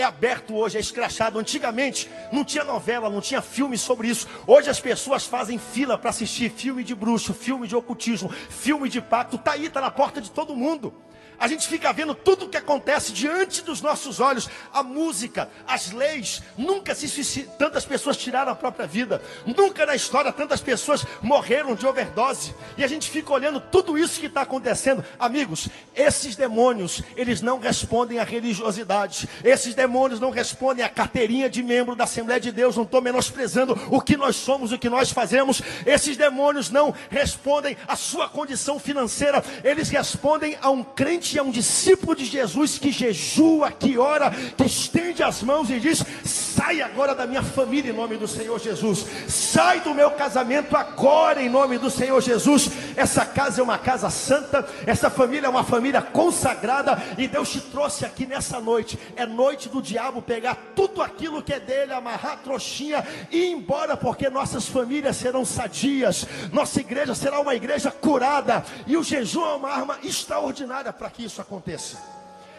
é 0.00 0.04
aberto 0.04 0.54
hoje, 0.54 0.76
é 0.76 0.80
escrachado. 0.80 1.38
Antigamente 1.38 2.08
não 2.32 2.44
tinha 2.44 2.64
novela, 2.64 3.10
não 3.10 3.20
tinha 3.20 3.42
filme 3.42 3.76
sobre 3.76 4.08
isso. 4.08 4.28
Hoje 4.46 4.70
as 4.70 4.80
pessoas 4.80 5.26
fazem 5.26 5.58
fila 5.58 5.98
para 5.98 6.10
assistir 6.10 6.50
filme 6.50 6.84
de 6.84 6.94
bruxo, 6.94 7.34
filme 7.34 7.66
de 7.66 7.74
ocultismo, 7.74 8.30
filme 8.30 8.88
de 8.88 9.00
pacto. 9.00 9.36
Está 9.36 9.52
aí, 9.52 9.66
está 9.66 9.80
na 9.80 9.90
porta 9.90 10.20
de 10.20 10.30
todo 10.30 10.54
mundo. 10.54 10.94
A 11.38 11.46
gente 11.46 11.68
fica 11.68 11.92
vendo 11.92 12.14
tudo 12.14 12.46
o 12.46 12.48
que 12.48 12.56
acontece 12.56 13.12
diante 13.12 13.62
dos 13.62 13.80
nossos 13.80 14.18
olhos. 14.18 14.48
A 14.72 14.82
música, 14.82 15.48
as 15.66 15.92
leis. 15.92 16.42
Nunca 16.56 16.94
se 16.94 17.44
tantas 17.58 17.84
pessoas 17.84 18.16
tiraram 18.16 18.50
a 18.50 18.56
própria 18.56 18.86
vida. 18.86 19.22
Nunca 19.46 19.86
na 19.86 19.94
história 19.94 20.32
tantas 20.32 20.60
pessoas 20.60 21.06
morreram 21.22 21.76
de 21.76 21.86
overdose. 21.86 22.54
E 22.76 22.82
a 22.82 22.88
gente 22.88 23.08
fica 23.08 23.32
olhando 23.32 23.60
tudo 23.60 23.96
isso 23.96 24.18
que 24.18 24.26
está 24.26 24.42
acontecendo. 24.42 25.04
Amigos, 25.18 25.68
esses 25.94 26.34
demônios, 26.34 27.02
eles 27.16 27.40
não 27.40 27.60
respondem 27.60 28.18
à 28.18 28.24
religiosidade. 28.24 29.28
Esses 29.44 29.74
demônios 29.74 30.18
não 30.18 30.30
respondem 30.30 30.84
à 30.84 30.88
carteirinha 30.88 31.48
de 31.48 31.62
membro 31.62 31.94
da 31.94 32.04
Assembleia 32.04 32.40
de 32.40 32.50
Deus. 32.50 32.76
Não 32.76 32.82
estou 32.82 33.00
menosprezando 33.00 33.78
o 33.90 34.00
que 34.00 34.16
nós 34.16 34.34
somos, 34.34 34.72
o 34.72 34.78
que 34.78 34.90
nós 34.90 35.10
fazemos. 35.10 35.62
Esses 35.86 36.16
demônios 36.16 36.68
não 36.68 36.92
respondem 37.08 37.76
à 37.86 37.94
sua 37.94 38.28
condição 38.28 38.80
financeira. 38.80 39.44
Eles 39.62 39.88
respondem 39.88 40.58
a 40.60 40.70
um 40.70 40.82
crente 40.82 41.27
é 41.36 41.42
um 41.42 41.50
discípulo 41.50 42.14
de 42.14 42.24
Jesus 42.24 42.78
que 42.78 42.92
jejua, 42.92 43.72
que 43.72 43.98
ora, 43.98 44.30
que 44.30 44.64
estende 44.64 45.22
as 45.22 45.42
mãos 45.42 45.68
e 45.68 45.80
diz: 45.80 46.04
Sai 46.24 46.80
agora 46.80 47.14
da 47.14 47.26
minha 47.26 47.42
família 47.42 47.90
em 47.90 47.94
nome 47.94 48.16
do 48.16 48.28
Senhor 48.28 48.58
Jesus. 48.60 49.04
Sai 49.26 49.80
do 49.80 49.94
meu 49.94 50.12
casamento 50.12 50.76
agora 50.76 51.42
em 51.42 51.48
nome 51.48 51.76
do 51.76 51.90
Senhor 51.90 52.20
Jesus. 52.22 52.70
Essa 52.98 53.24
casa 53.24 53.60
é 53.60 53.62
uma 53.62 53.78
casa 53.78 54.10
santa, 54.10 54.68
essa 54.84 55.08
família 55.08 55.46
é 55.46 55.48
uma 55.48 55.62
família 55.62 56.02
consagrada 56.02 57.00
e 57.16 57.28
Deus 57.28 57.48
te 57.48 57.60
trouxe 57.60 58.04
aqui 58.04 58.26
nessa 58.26 58.60
noite. 58.60 58.98
É 59.14 59.24
noite 59.24 59.68
do 59.68 59.80
diabo 59.80 60.20
pegar 60.20 60.56
tudo 60.74 61.00
aquilo 61.00 61.40
que 61.40 61.52
é 61.52 61.60
dele, 61.60 61.92
amarrar 61.92 62.32
a 62.32 62.36
trouxinha 62.38 63.06
e 63.30 63.36
ir 63.36 63.52
embora, 63.52 63.96
porque 63.96 64.28
nossas 64.28 64.66
famílias 64.66 65.16
serão 65.16 65.44
sadias, 65.44 66.26
nossa 66.52 66.80
igreja 66.80 67.14
será 67.14 67.38
uma 67.38 67.54
igreja 67.54 67.88
curada 67.92 68.64
e 68.84 68.96
o 68.96 69.04
jejum 69.04 69.44
é 69.44 69.54
uma 69.54 69.70
arma 69.70 69.98
extraordinária 70.02 70.92
para 70.92 71.08
que 71.08 71.24
isso 71.24 71.40
aconteça. 71.40 72.02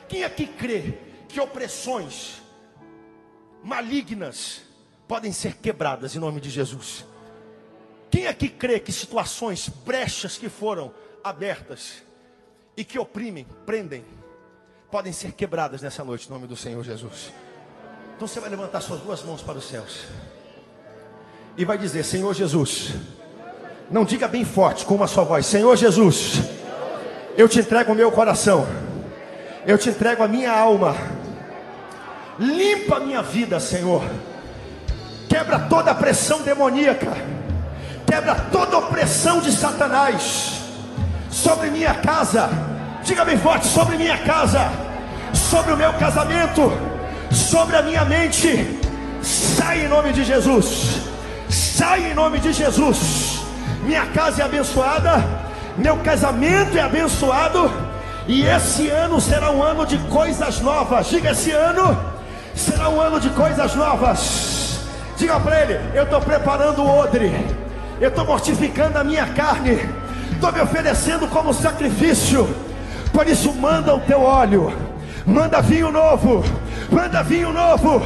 Quem 0.07 0.23
aqui 0.23 0.47
crê 0.47 0.99
que 1.27 1.41
opressões 1.41 2.41
malignas 3.61 4.61
podem 5.05 5.33
ser 5.33 5.57
quebradas 5.57 6.15
em 6.15 6.19
nome 6.19 6.39
de 6.39 6.49
Jesus? 6.49 7.03
Quem 8.09 8.27
aqui 8.27 8.49
crê 8.49 8.79
que 8.79 8.91
situações, 8.91 9.69
brechas 9.69 10.37
que 10.37 10.49
foram 10.49 10.91
abertas 11.23 12.03
e 12.75 12.83
que 12.83 12.97
oprimem, 12.97 13.45
prendem, 13.65 14.03
podem 14.89 15.13
ser 15.13 15.33
quebradas 15.33 15.81
nessa 15.81 16.03
noite 16.03 16.27
em 16.27 16.31
nome 16.31 16.47
do 16.47 16.55
Senhor 16.55 16.83
Jesus? 16.83 17.31
Então 18.15 18.27
você 18.27 18.39
vai 18.39 18.49
levantar 18.49 18.81
suas 18.81 18.99
duas 19.01 19.23
mãos 19.23 19.41
para 19.41 19.57
os 19.57 19.67
céus 19.67 20.05
e 21.55 21.63
vai 21.63 21.77
dizer: 21.77 22.03
Senhor 22.03 22.33
Jesus, 22.33 22.93
não 23.89 24.03
diga 24.03 24.27
bem 24.27 24.43
forte 24.43 24.85
com 24.85 25.01
a 25.03 25.07
sua 25.07 25.23
voz, 25.23 25.45
Senhor 25.45 25.75
Jesus, 25.75 26.39
eu 27.37 27.47
te 27.47 27.59
entrego 27.59 27.91
o 27.91 27.95
meu 27.95 28.11
coração, 28.11 28.67
eu 29.65 29.77
te 29.77 29.89
entrego 29.89 30.23
a 30.23 30.27
minha 30.27 30.51
alma 30.51 30.95
Limpa 32.39 32.95
a 32.95 32.99
minha 33.01 33.21
vida, 33.21 33.59
Senhor. 33.59 34.01
Quebra 35.27 35.59
toda 35.59 35.91
a 35.91 35.95
pressão 35.95 36.41
demoníaca. 36.41 37.11
Quebra 38.09 38.35
toda 38.51 38.77
opressão 38.77 39.39
de 39.39 39.51
Satanás 39.51 40.61
sobre 41.29 41.69
minha 41.69 41.93
casa. 41.93 42.49
Diga 43.03 43.23
bem 43.23 43.37
forte: 43.37 43.67
sobre 43.67 43.97
minha 43.97 44.17
casa, 44.17 44.71
sobre 45.33 45.73
o 45.73 45.77
meu 45.77 45.93
casamento, 45.93 46.71
sobre 47.31 47.75
a 47.77 47.81
minha 47.81 48.03
mente. 48.05 48.79
Sai 49.21 49.85
em 49.85 49.87
nome 49.87 50.11
de 50.13 50.23
Jesus. 50.23 51.01
Sai 51.49 52.11
em 52.11 52.13
nome 52.13 52.39
de 52.39 52.53
Jesus. 52.53 53.41
Minha 53.83 54.05
casa 54.07 54.41
é 54.41 54.45
abençoada. 54.45 55.23
Meu 55.77 55.97
casamento 55.97 56.77
é 56.77 56.81
abençoado. 56.81 57.71
E 58.27 58.45
esse 58.45 58.87
ano 58.89 59.19
será 59.19 59.51
um 59.51 59.61
ano 59.63 59.85
de 59.85 59.97
coisas 60.09 60.59
novas. 60.61 61.07
Diga 61.07 61.31
esse 61.31 61.51
ano 61.51 61.97
Será 62.59 62.89
um 62.89 62.99
ano 62.99 63.21
de 63.21 63.29
coisas 63.29 63.73
novas. 63.73 64.79
Diga 65.15 65.39
para 65.39 65.61
ele: 65.61 65.79
Eu 65.97 66.03
estou 66.03 66.19
preparando 66.19 66.81
o 66.81 66.97
odre, 66.99 67.31
eu 67.99 68.09
estou 68.09 68.25
mortificando 68.25 68.97
a 68.97 69.03
minha 69.03 69.25
carne, 69.27 69.79
estou 70.31 70.51
me 70.51 70.61
oferecendo 70.61 71.27
como 71.27 71.53
sacrifício. 71.53 72.47
Por 73.11 73.27
isso, 73.27 73.53
manda 73.53 73.95
o 73.95 73.99
teu 73.99 74.21
óleo, 74.21 74.73
manda 75.25 75.61
vinho 75.61 75.91
novo, 75.91 76.43
manda 76.91 77.23
vinho 77.23 77.51
novo 77.51 78.01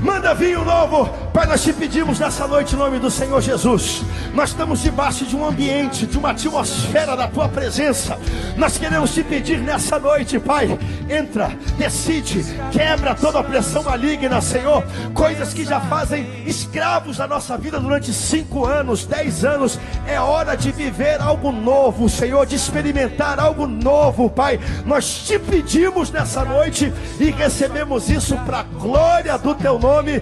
Manda 0.00 0.32
vinho 0.34 0.64
novo. 0.64 1.10
Pai, 1.32 1.46
nós 1.46 1.62
te 1.62 1.72
pedimos 1.72 2.18
nessa 2.18 2.46
noite 2.46 2.74
em 2.74 2.78
nome 2.78 2.98
do 2.98 3.10
Senhor 3.10 3.40
Jesus. 3.40 4.02
Nós 4.34 4.50
estamos 4.50 4.80
debaixo 4.80 5.24
de 5.24 5.36
um 5.36 5.46
ambiente, 5.46 6.06
de 6.06 6.18
uma 6.18 6.30
atmosfera 6.30 7.16
da 7.16 7.28
tua 7.28 7.48
presença. 7.48 8.18
Nós 8.56 8.78
queremos 8.78 9.12
te 9.12 9.22
pedir 9.22 9.58
nessa 9.58 9.98
noite, 9.98 10.38
Pai. 10.38 10.78
Entra, 11.08 11.50
decide, 11.76 12.44
quebra 12.72 13.14
toda 13.14 13.40
a 13.40 13.44
pressão 13.44 13.82
maligna, 13.82 14.40
Senhor. 14.40 14.82
Coisas 15.14 15.52
que 15.52 15.64
já 15.64 15.80
fazem 15.80 16.26
escravos 16.46 17.18
da 17.18 17.26
nossa 17.26 17.56
vida 17.56 17.78
durante 17.78 18.12
cinco 18.12 18.64
anos, 18.64 19.04
dez 19.04 19.44
anos. 19.44 19.78
É 20.06 20.18
hora 20.18 20.56
de 20.56 20.72
viver 20.72 21.20
algo 21.20 21.52
novo, 21.52 22.08
Senhor, 22.08 22.46
de 22.46 22.56
experimentar 22.56 23.38
algo 23.38 23.66
novo, 23.66 24.30
Pai. 24.30 24.58
Nós 24.84 25.26
te 25.26 25.38
pedimos 25.38 26.10
nessa 26.10 26.44
noite 26.44 26.92
e 27.20 27.30
recebemos 27.30 28.08
isso 28.08 28.36
para 28.38 28.60
a 28.60 28.62
glória 28.62 29.36
do 29.38 29.54
teu 29.54 29.78
nome 29.78 29.98
nome, 29.98 30.20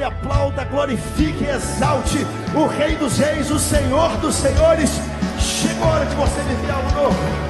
celebre, 0.00 0.04
aplauda, 0.04 0.64
glorifique 0.64 1.44
exalte 1.44 2.26
o 2.54 2.66
Rei 2.66 2.96
dos 2.96 3.18
Reis, 3.18 3.50
o 3.50 3.58
Senhor 3.58 4.16
dos 4.18 4.34
Senhores. 4.34 4.90
Chegou 5.38 5.88
a 5.88 5.92
hora 5.92 6.06
de 6.06 6.14
você 6.14 6.40
viver 6.42 6.70
algo 6.70 6.90
novo. 6.92 7.49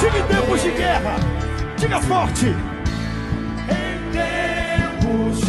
Diga 0.00 0.18
em 0.18 0.26
tempos 0.26 0.62
de 0.62 0.70
guerra, 0.70 1.16
diga 1.76 2.00
forte. 2.00 2.54
Em 3.68 4.10
tempos 4.12 5.47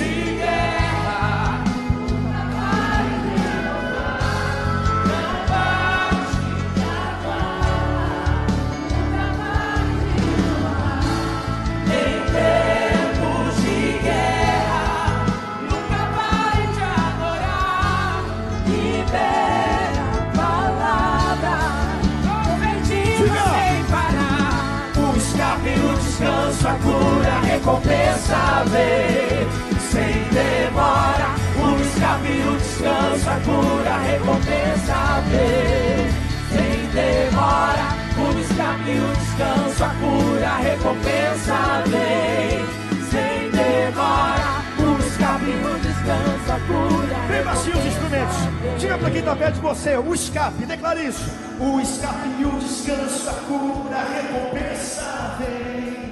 descanso, 32.80 33.30
a 33.30 33.40
cura, 33.42 33.90
a 33.90 34.00
recompensa 34.00 35.24
vem 35.28 36.10
sem 36.50 36.88
demora. 36.94 38.00
O 38.18 38.40
escape, 38.40 38.92
o 38.92 39.14
descanso, 39.18 39.84
a 39.84 39.90
cura, 40.00 40.48
a 40.48 40.58
recompensa 40.58 41.84
vem 41.88 42.66
sem 43.10 43.52
demora. 43.52 44.60
O 44.80 45.00
escape, 45.00 45.52
o 45.52 45.80
descanso, 45.80 46.52
a 46.52 46.60
cura. 46.68 47.16
Vem 47.28 47.44
baixinho 47.44 47.78
os 47.78 47.86
instrumentos. 47.86 48.38
Diga 48.80 48.98
para 48.98 49.12
quem 49.12 49.20
está 49.20 49.36
perto 49.36 49.56
de 49.56 49.62
você: 49.62 49.98
o 49.98 50.14
escape, 50.14 50.66
declare 50.66 51.06
isso. 51.06 51.30
O 51.60 51.80
escape, 51.82 52.46
o 52.46 52.60
descanso, 52.60 53.30
a 53.30 53.34
cura, 53.34 53.98
a 53.98 54.06
recompensa 54.06 55.36
vem. 55.40 56.09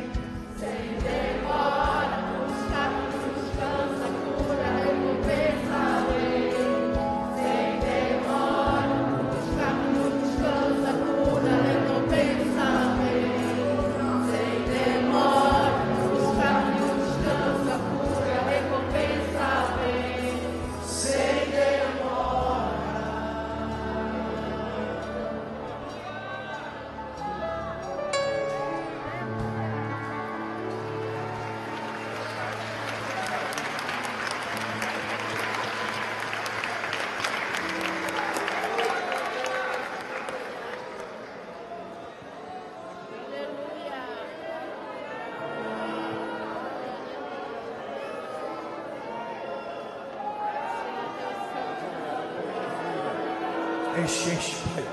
Enche, 54.08 54.55
Pai. 54.74 54.84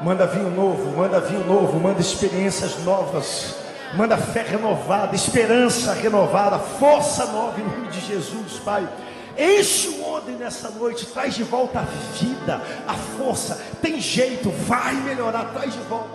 Manda 0.00 0.26
vinho 0.26 0.50
novo, 0.50 0.96
manda 0.96 1.20
vinho 1.20 1.44
novo, 1.44 1.78
manda 1.78 2.00
experiências 2.00 2.82
novas. 2.84 3.56
Manda 3.96 4.16
fé 4.16 4.42
renovada, 4.42 5.14
esperança 5.14 5.92
renovada, 5.92 6.58
força 6.58 7.26
nova 7.26 7.60
em 7.60 7.64
nome 7.64 7.88
de 7.88 8.00
Jesus, 8.00 8.54
Pai. 8.64 8.88
Enche 9.36 9.88
o 9.88 10.08
odre 10.12 10.34
nessa 10.34 10.70
noite, 10.70 11.06
traz 11.06 11.34
de 11.34 11.42
volta 11.42 11.80
a 11.80 11.82
vida, 11.82 12.60
a 12.86 12.94
força. 12.94 13.60
Tem 13.82 14.00
jeito, 14.00 14.50
vai 14.50 14.94
melhorar, 14.94 15.52
traz 15.52 15.72
de 15.72 15.80
volta, 15.80 16.13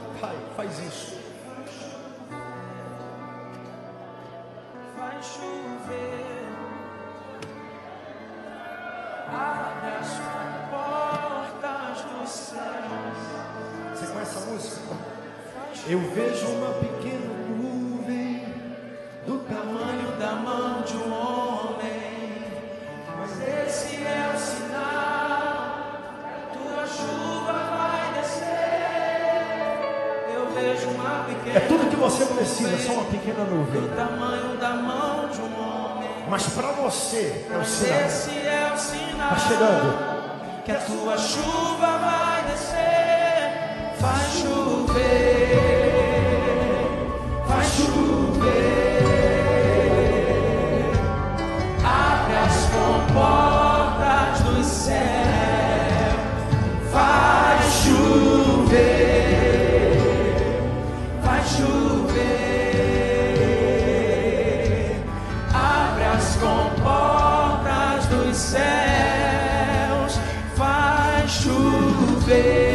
dos 68.30 68.38
céus, 68.38 70.20
vai 70.56 71.28
chover, 71.28 72.69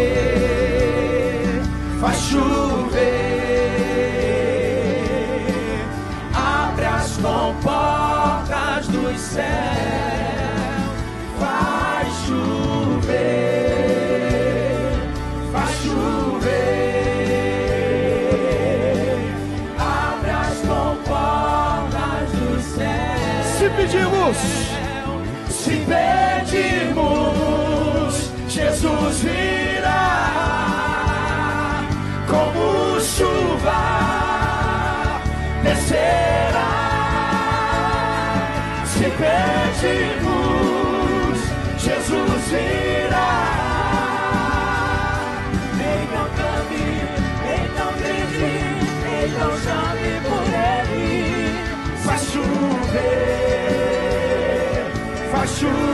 vai 55.63 55.94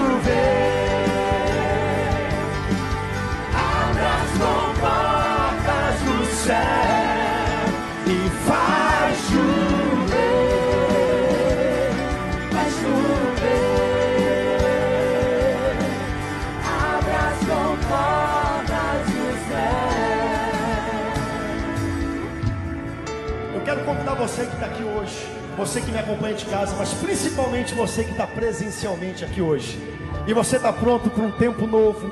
você 25.60 25.82
que 25.82 25.92
me 25.92 25.98
acompanha 25.98 26.34
de 26.34 26.46
casa, 26.46 26.74
mas 26.78 26.94
principalmente 26.94 27.74
você 27.74 28.02
que 28.02 28.12
está 28.12 28.26
presencialmente 28.26 29.26
aqui 29.26 29.42
hoje. 29.42 29.78
E 30.26 30.32
você 30.32 30.56
está 30.56 30.72
pronto 30.72 31.10
para 31.10 31.22
um 31.22 31.30
tempo 31.30 31.66
novo, 31.66 32.10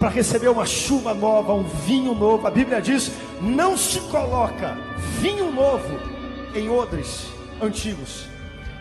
para 0.00 0.08
receber 0.08 0.48
uma 0.48 0.66
chuva 0.66 1.14
nova, 1.14 1.54
um 1.54 1.62
vinho 1.62 2.12
novo. 2.16 2.48
A 2.48 2.50
Bíblia 2.50 2.82
diz: 2.82 3.12
não 3.40 3.76
se 3.76 4.00
coloca 4.00 4.76
vinho 5.20 5.52
novo 5.52 6.00
em 6.52 6.68
odres 6.68 7.28
antigos. 7.62 8.26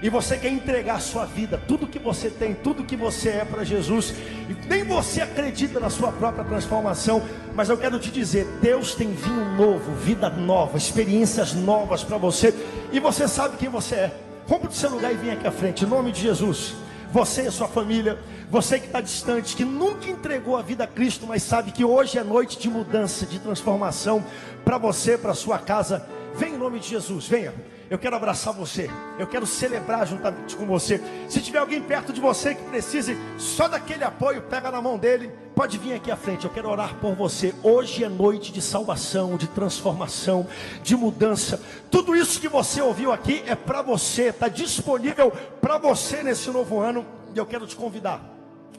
E 0.02 0.10
você 0.10 0.38
quer 0.38 0.50
entregar 0.50 1.02
sua 1.02 1.26
vida, 1.26 1.62
tudo 1.68 1.88
que 1.88 2.00
você 2.00 2.30
tem, 2.30 2.54
tudo 2.54 2.86
que 2.86 2.96
você 2.96 3.30
é 3.30 3.46
para 3.46 3.66
Jesus. 3.66 4.14
E 4.50 4.68
nem 4.68 4.84
você 4.84 5.22
acredita 5.22 5.80
na 5.80 5.90
sua 5.90 6.12
própria 6.12 6.46
transformação. 6.46 7.22
Mas 7.54 7.70
eu 7.70 7.78
quero 7.78 8.00
te 8.00 8.10
dizer: 8.10 8.48
Deus 8.62 8.96
tem 8.96 9.12
vinho 9.12 9.58
novo, 9.58 9.92
vida 9.96 10.30
nova, 10.30 10.78
experiências 10.78 11.54
novas 11.54 12.04
para 12.04 12.18
você. 12.18 12.54
E 12.94 13.00
você 13.00 13.28
sabe 13.28 13.58
quem 13.58 13.68
você 13.68 13.96
é. 13.96 14.12
Rompa 14.48 14.68
do 14.68 14.74
seu 14.74 14.90
lugar 14.90 15.12
e 15.12 15.18
vem 15.18 15.32
aqui 15.32 15.46
à 15.46 15.52
frente, 15.52 15.84
em 15.84 15.88
nome 15.88 16.12
de 16.12 16.22
Jesus. 16.22 16.74
Você 17.12 17.42
e 17.42 17.52
sua 17.52 17.68
família, 17.68 18.18
você 18.50 18.80
que 18.80 18.86
está 18.86 19.02
distante, 19.02 19.56
que 19.56 19.66
nunca 19.66 20.10
entregou 20.10 20.56
a 20.56 20.62
vida 20.62 20.86
a 20.86 20.88
Cristo, 20.88 21.26
mas 21.28 21.44
sabe 21.44 21.72
que 21.72 21.84
hoje 21.84 22.18
é 22.18 22.24
noite 22.24 22.58
de 22.58 22.70
mudança, 22.70 23.26
de 23.26 23.40
transformação 23.40 24.24
para 24.64 24.78
você, 24.78 25.18
para 25.18 25.34
sua 25.34 25.58
casa. 25.58 26.06
Vem 26.36 26.54
em 26.54 26.58
nome 26.58 26.80
de 26.80 26.88
Jesus, 26.88 27.28
venha. 27.28 27.54
Eu 27.90 27.98
quero 27.98 28.16
abraçar 28.16 28.54
você. 28.54 28.90
Eu 29.18 29.26
quero 29.26 29.48
celebrar 29.48 30.06
juntamente 30.06 30.56
com 30.56 30.66
você. 30.66 31.02
Se 31.28 31.42
tiver 31.42 31.58
alguém 31.58 31.82
perto 31.82 32.14
de 32.14 32.22
você 32.22 32.54
que 32.54 32.62
precise 32.64 33.18
só 33.38 33.68
daquele 33.68 34.04
apoio, 34.04 34.44
pega 34.44 34.70
na 34.70 34.80
mão 34.80 34.98
dele. 34.98 35.32
Pode 35.56 35.78
vir 35.80 35.94
aqui 35.94 36.12
à 36.12 36.16
frente. 36.16 36.46
Eu 36.46 36.52
quero 36.52 36.70
orar 36.70 36.96
por 36.96 37.16
você. 37.16 37.54
Hoje 37.64 38.04
é 38.04 38.10
noite 38.10 38.52
de 38.52 38.62
salvação, 38.62 39.38
de 39.38 39.48
transformação, 39.48 40.48
de 40.84 40.96
mudança. 40.96 41.60
Tudo 41.90 42.16
isso 42.16 42.40
que 42.40 42.48
você 42.48 42.80
ouviu 42.80 43.12
aqui 43.12 43.44
é 43.48 43.56
para 43.56 43.82
você. 43.82 44.30
Está 44.30 44.48
disponível 44.48 45.32
para 45.60 45.80
você 45.80 46.22
nesse 46.22 46.52
novo 46.52 46.80
ano. 46.80 47.04
E 47.34 47.40
eu 47.40 47.46
quero 47.46 47.66
te 47.66 47.76
convidar. 47.76 48.22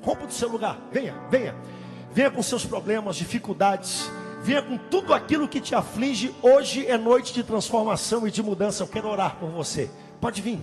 Rompa 0.02 0.26
do 0.26 0.32
seu 0.32 0.48
lugar. 0.48 0.78
Venha, 0.92 1.14
venha. 1.28 1.56
Venha 2.12 2.30
com 2.30 2.42
seus 2.42 2.64
problemas, 2.64 3.16
dificuldades. 3.16 4.08
Venha 4.42 4.62
com 4.62 4.78
tudo 4.78 5.12
aquilo 5.12 5.46
que 5.46 5.60
te 5.60 5.74
aflige. 5.74 6.34
Hoje 6.40 6.86
é 6.86 6.96
noite 6.96 7.32
de 7.34 7.42
transformação 7.42 8.26
e 8.26 8.30
de 8.30 8.42
mudança. 8.42 8.82
Eu 8.82 8.88
quero 8.88 9.08
orar 9.08 9.36
por 9.36 9.50
você. 9.50 9.90
Pode 10.20 10.40
vir 10.40 10.60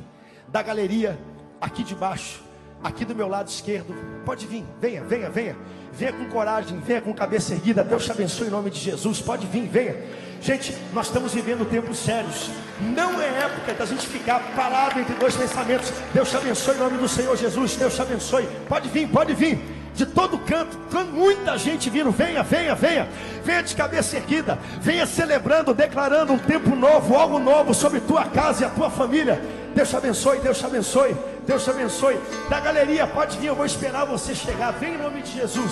da 0.48 0.64
galeria, 0.64 1.18
aqui 1.62 1.84
de 1.84 1.94
baixo, 1.94 2.42
aqui 2.84 3.06
do 3.06 3.14
meu 3.14 3.28
lado 3.28 3.50
esquerdo. 3.50 3.94
Pode 4.26 4.48
vir, 4.48 4.66
venha, 4.82 5.04
venha, 5.04 5.30
venha. 5.30 5.56
Venha 5.94 6.12
com 6.12 6.26
coragem, 6.26 6.80
venha 6.80 7.02
com 7.02 7.14
cabeça 7.14 7.54
erguida. 7.54 7.84
Deus 7.84 8.06
te 8.06 8.12
abençoe 8.12 8.48
em 8.48 8.52
nome 8.52 8.72
de 8.72 8.80
Jesus. 8.80 9.22
Pode 9.22 9.46
vir, 9.46 9.68
venha. 9.68 9.96
Gente, 10.42 10.76
nós 10.94 11.08
estamos 11.08 11.34
vivendo 11.34 11.68
tempos 11.70 12.00
sérios. 12.00 12.50
Não 12.96 13.22
é 13.22 13.28
época 13.44 13.74
da 13.74 13.86
gente 13.86 14.08
ficar 14.08 14.40
parado 14.56 15.00
entre 15.00 15.16
dois 15.16 15.36
pensamentos. 15.36 15.92
Deus 16.14 16.30
te 16.30 16.38
abençoe 16.38 16.76
em 16.76 16.80
nome 16.80 16.98
do 16.98 17.08
Senhor 17.08 17.36
Jesus. 17.38 17.76
Deus 17.76 17.94
te 17.94 18.02
abençoe. 18.02 18.48
Pode 18.68 18.90
vir, 18.90 19.08
pode 19.08 19.34
vir 19.36 19.77
de 19.98 20.06
todo 20.06 20.38
canto, 20.38 20.78
muita 21.12 21.58
gente 21.58 21.90
vindo, 21.90 22.12
venha, 22.12 22.44
venha, 22.44 22.76
venha, 22.76 23.10
venha 23.44 23.64
de 23.64 23.76
cabeça 23.76 24.16
erguida, 24.16 24.60
venha 24.80 25.08
celebrando, 25.08 25.74
declarando 25.74 26.34
um 26.34 26.38
tempo 26.38 26.76
novo, 26.76 27.16
algo 27.16 27.40
novo 27.40 27.74
sobre 27.74 28.00
tua 28.02 28.26
casa 28.26 28.64
e 28.64 28.68
a 28.68 28.70
tua 28.70 28.92
família. 28.92 29.42
Deus 29.74 29.90
te 29.90 29.98
abençoe, 29.98 30.40
Deus 30.40 30.60
te 30.60 30.66
abençoe, 30.66 31.18
Deus 31.48 31.64
te 31.64 31.72
abençoe. 31.72 32.20
Da 32.48 32.60
galeria, 32.60 33.08
pode 33.08 33.40
vir, 33.40 33.48
eu 33.48 33.56
vou 33.56 33.66
esperar 33.66 34.06
você 34.06 34.36
chegar. 34.36 34.72
Vem 34.74 34.94
em 34.94 34.98
nome 35.00 35.24
de 35.24 35.32
Jesus, 35.32 35.72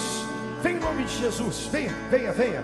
vem 0.63 0.77
em 0.77 0.79
nome 0.79 1.03
de 1.03 1.17
Jesus, 1.19 1.69
venha, 1.71 1.93
venha, 2.09 2.31
venha. 2.31 2.63